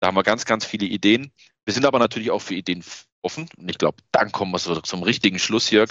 Da 0.00 0.08
haben 0.08 0.16
wir 0.16 0.22
ganz, 0.22 0.44
ganz 0.44 0.66
viele 0.66 0.86
Ideen. 0.86 1.32
Wir 1.64 1.72
sind 1.72 1.86
aber 1.86 1.98
natürlich 1.98 2.30
auch 2.30 2.42
für 2.42 2.54
Ideen 2.54 2.84
offen 3.22 3.48
und 3.56 3.70
ich 3.70 3.78
glaube, 3.78 3.98
dann 4.10 4.32
kommen 4.32 4.52
wir 4.52 4.58
so 4.58 4.80
zum 4.80 5.02
richtigen 5.02 5.38
Schluss, 5.38 5.70
Jörg. 5.70 5.90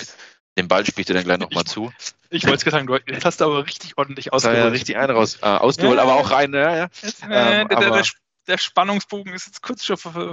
Den 0.58 0.68
Ball 0.68 0.86
spielt 0.86 1.08
dir 1.08 1.14
dann 1.14 1.24
gleich 1.24 1.40
nochmal 1.40 1.64
zu. 1.64 1.92
Ich 2.30 2.46
wollte 2.46 2.66
es 2.68 2.72
sagen, 2.72 2.88
du 2.88 2.98
hast 3.24 3.42
aber 3.42 3.66
richtig 3.66 3.98
ordentlich 3.98 4.34
ausgeholt. 4.34 4.58
Ja, 4.58 4.68
richtig 4.68 4.98
einen 4.98 5.16
raus, 5.16 5.40
äh, 5.42 5.46
ausgeholt, 5.46 5.98
ja, 5.98 6.04
aber 6.04 6.16
auch 6.16 6.32
rein. 6.32 6.54
Ja, 6.54 6.76
ja. 6.76 6.84
Äh, 6.84 7.62
ähm, 7.62 7.68
der, 7.70 7.80
der, 7.80 8.04
der, 8.48 8.58
Spannungsbogen 8.58 9.34
ist 9.34 9.48
jetzt 9.48 9.62
kurz, 9.62 9.88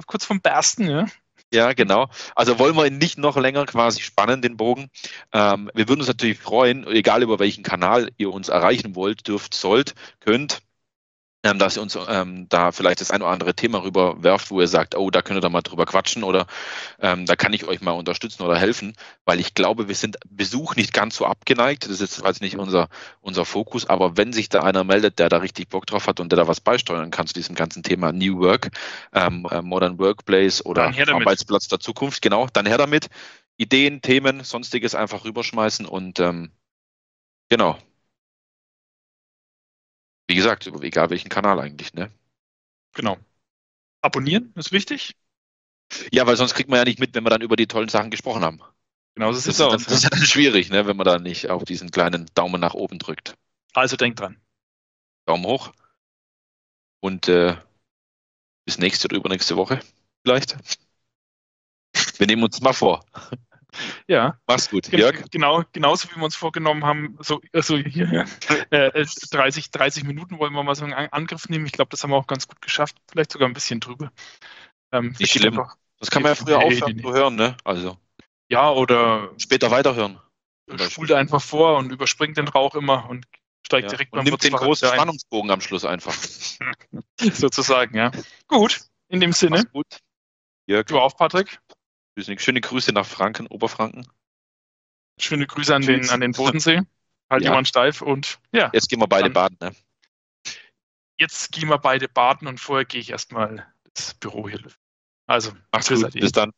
kurz 0.07 0.25
vom 0.25 0.41
Bersten, 0.41 0.89
ja. 0.89 1.07
Ja, 1.53 1.73
genau. 1.73 2.09
Also 2.35 2.59
wollen 2.59 2.77
wir 2.77 2.87
ihn 2.87 2.99
nicht 2.99 3.16
noch 3.16 3.37
länger 3.37 3.64
quasi 3.64 4.01
spannen, 4.03 4.43
den 4.43 4.57
Bogen. 4.57 4.91
Ähm, 5.33 5.71
wir 5.73 5.89
würden 5.89 6.01
uns 6.01 6.09
natürlich 6.09 6.39
freuen, 6.39 6.87
egal 6.87 7.23
über 7.23 7.39
welchen 7.39 7.62
Kanal 7.62 8.11
ihr 8.19 8.33
uns 8.33 8.49
erreichen 8.49 8.95
wollt, 8.95 9.27
dürft, 9.29 9.55
sollt, 9.55 9.95
könnt 10.21 10.61
ähm, 11.45 11.59
dass 11.59 11.76
ihr 11.76 11.82
uns 11.82 11.97
ähm, 12.09 12.49
da 12.49 12.72
vielleicht 12.72 13.01
das 13.01 13.12
ein 13.12 13.22
oder 13.22 13.30
andere 13.30 13.55
Thema 13.55 13.82
rüberwerft, 13.82 14.51
wo 14.51 14.61
ihr 14.61 14.66
sagt, 14.66 14.97
oh, 14.97 15.11
da 15.11 15.22
könnt 15.22 15.39
ihr 15.39 15.41
da 15.41 15.49
mal 15.49 15.62
drüber 15.62 15.86
quatschen 15.86 16.24
oder 16.24 16.47
ähm, 17.01 17.26
da 17.26 17.36
kann 17.36 17.53
ich 17.53 17.66
euch 17.66 17.80
mal 17.80 17.93
unterstützen 17.93 18.43
oder 18.43 18.59
helfen, 18.59 18.95
weil 19.24 19.39
ich 19.39 19.55
glaube, 19.55 19.86
wir 19.86 19.95
sind 19.95 20.16
Besuch 20.28 20.74
nicht 20.74 20.93
ganz 20.93 21.14
so 21.14 21.26
abgeneigt. 21.26 21.84
Das 21.84 21.93
ist 21.93 22.01
jetzt 22.01 22.24
also 22.24 22.43
nicht 22.43 22.57
unser, 22.57 22.89
unser 23.20 23.45
Fokus, 23.45 23.89
aber 23.89 24.16
wenn 24.16 24.32
sich 24.32 24.49
da 24.49 24.62
einer 24.62 24.82
meldet, 24.82 25.20
der 25.20 25.28
da 25.28 25.39
richtig 25.39 25.68
Bock 25.68 25.86
drauf 25.86 26.09
hat 26.09 26.18
und 26.18 26.32
der 26.32 26.39
da 26.39 26.49
was 26.49 26.61
beisteuern 26.61 27.11
kann 27.12 27.28
zu 27.28 27.34
diesem 27.34 27.55
ganzen 27.55 27.84
Thema 27.84 28.12
New 28.12 28.41
Work, 28.41 28.70
ähm, 29.12 29.47
äh, 29.51 29.62
Modern 29.62 29.99
Workplace 30.01 30.64
oder 30.66 30.93
Arbeitsplatz 31.09 31.68
der 31.68 31.78
Zukunft, 31.78 32.20
genau, 32.20 32.49
dann 32.53 32.66
her 32.66 32.78
damit. 32.78 33.09
Ideen, 33.57 34.03
Themen, 34.03 34.45
sonstiges 34.45 34.95
einfach 34.95 35.24
rüberschmeißen 35.24 35.86
und 35.86 36.20
ähm, 36.20 36.53
genau, 37.49 37.76
wie 40.29 40.35
gesagt, 40.35 40.66
egal 40.66 41.11
welchen 41.11 41.31
Kanal 41.31 41.59
eigentlich, 41.59 41.95
ne? 41.95 42.12
Genau. 42.95 43.16
Abonnieren 44.03 44.53
ist 44.55 44.72
wichtig. 44.72 45.16
Ja, 46.12 46.26
weil 46.26 46.37
sonst 46.37 46.55
kriegt 46.55 46.68
man 46.68 46.79
ja 46.79 46.85
nicht 46.85 47.01
mit, 47.01 47.14
wenn 47.14 47.24
wir 47.24 47.31
dann 47.31 47.41
über 47.41 47.57
die 47.57 47.66
tollen 47.66 47.89
Sachen 47.89 48.11
gesprochen 48.11 48.43
haben. 48.43 48.61
Genau, 49.14 49.33
so 49.33 49.41
sieht 49.41 49.55
es 49.55 49.61
aus. 49.61 49.83
das 49.85 49.93
ist 49.93 50.05
ja 50.05 50.11
dann 50.11 50.20
schwierig, 50.24 50.70
ne, 50.70 50.87
wenn 50.87 50.97
man 50.97 51.07
da 51.07 51.18
nicht 51.18 51.49
auf 51.49 51.64
diesen 51.64 51.91
kleinen 51.91 52.26
Daumen 52.35 52.61
nach 52.61 52.74
oben 52.74 52.99
drückt. 52.99 53.35
Also 53.72 53.97
denkt 53.97 54.20
dran. 54.20 54.41
Daumen 55.26 55.45
hoch. 55.47 55.72
Und 57.01 57.29
äh, 57.29 57.57
bis 58.66 58.79
nächste 58.79 59.07
oder 59.07 59.16
übernächste 59.16 59.57
Woche 59.57 59.81
vielleicht. 60.22 60.59
Wir 62.18 62.26
nehmen 62.26 62.43
uns 62.43 62.61
mal 62.61 62.74
vor. 62.74 63.05
Ja. 64.07 64.39
Mach's 64.47 64.71
gut, 64.71 64.89
Jörg. 64.89 65.31
Genau, 65.31 65.62
genauso 65.73 66.09
wie 66.11 66.16
wir 66.16 66.25
uns 66.25 66.37
vorgenommen 66.37 66.85
haben, 66.85 67.19
so 67.21 67.41
also 67.53 67.77
hier, 67.77 68.27
äh, 68.71 69.05
30, 69.31 69.71
30 69.71 70.05
Minuten 70.05 70.39
wollen 70.39 70.53
wir 70.53 70.62
mal 70.62 70.75
so 70.75 70.85
einen 70.85 70.95
Angriff 70.95 71.49
nehmen. 71.49 71.66
Ich 71.66 71.73
glaube, 71.73 71.91
das 71.91 72.03
haben 72.03 72.11
wir 72.11 72.16
auch 72.16 72.27
ganz 72.27 72.49
gut 72.49 72.62
geschafft. 72.62 72.97
Vielleicht 73.11 73.33
sogar 73.33 73.49
ein 73.49 73.55
bisschen 73.55 73.81
drüber. 73.81 74.11
Ähm, 74.93 75.14
Nicht 75.19 75.33
schlimm. 75.33 75.61
Das 75.99 76.11
kann 76.11 76.23
man 76.23 76.33
ja 76.33 76.35
früher 76.37 76.59
aufhören 76.59 76.99
zu 76.99 77.12
hören, 77.12 77.37
ne? 77.37 77.57
Also. 77.64 77.99
Ja, 78.49 78.71
oder 78.71 79.33
später 79.37 79.71
weiterhören. 79.71 80.19
Spult 80.77 81.12
einfach 81.12 81.43
vor 81.43 81.79
und 81.79 81.93
überspringt 81.93 82.37
den 82.37 82.49
Rauch 82.49 82.75
immer 82.75 83.09
und 83.09 83.27
steigt 83.66 83.85
ja. 83.85 83.91
direkt 83.91 84.12
und 84.12 84.19
beim 84.19 84.25
nimmt 84.25 84.43
den 84.43 84.53
großen 84.53 84.89
Spannungsbogen 84.89 85.51
am 85.51 85.61
Schluss 85.61 85.85
einfach. 85.85 86.14
Sozusagen, 87.21 87.97
ja. 87.97 88.11
Gut, 88.47 88.81
in 89.09 89.21
dem 89.21 89.33
Sinne. 89.33 89.59
Mach's 89.59 89.73
gut. 89.73 89.99
Jörg. 90.66 90.87
Du 90.87 90.99
auch, 90.99 91.16
Patrick. 91.16 91.59
Schöne 92.39 92.61
Grüße 92.61 92.93
nach 92.93 93.07
Franken, 93.07 93.47
Oberfranken. 93.47 94.07
Schöne 95.21 95.47
Grüße 95.47 95.75
an 95.75 95.83
den, 95.83 96.09
an 96.11 96.21
den 96.21 96.33
Bodensee. 96.33 96.83
Halt 97.31 97.43
ja. 97.43 97.51
jemand 97.51 97.69
steif 97.69 98.01
und 98.01 98.39
ja. 98.53 98.71
Jetzt 98.73 98.89
gehen 98.89 99.01
wir 99.01 99.07
beide 99.07 99.31
baden, 99.31 99.59
ne? 99.61 99.75
Jetzt 101.19 101.53
gehen 101.53 101.69
wir 101.69 101.79
beide 101.79 102.09
baden 102.09 102.49
und 102.49 102.59
vorher 102.59 102.85
gehe 102.85 103.01
ich 103.01 103.11
erstmal 103.11 103.66
das 103.95 104.14
Büro 104.14 104.49
hier 104.49 104.61
lüften. 104.61 104.83
Also, 105.27 105.53
mach's 105.73 105.89
gut. 105.89 106.12
Bis 106.12 106.33
dann. 106.33 106.53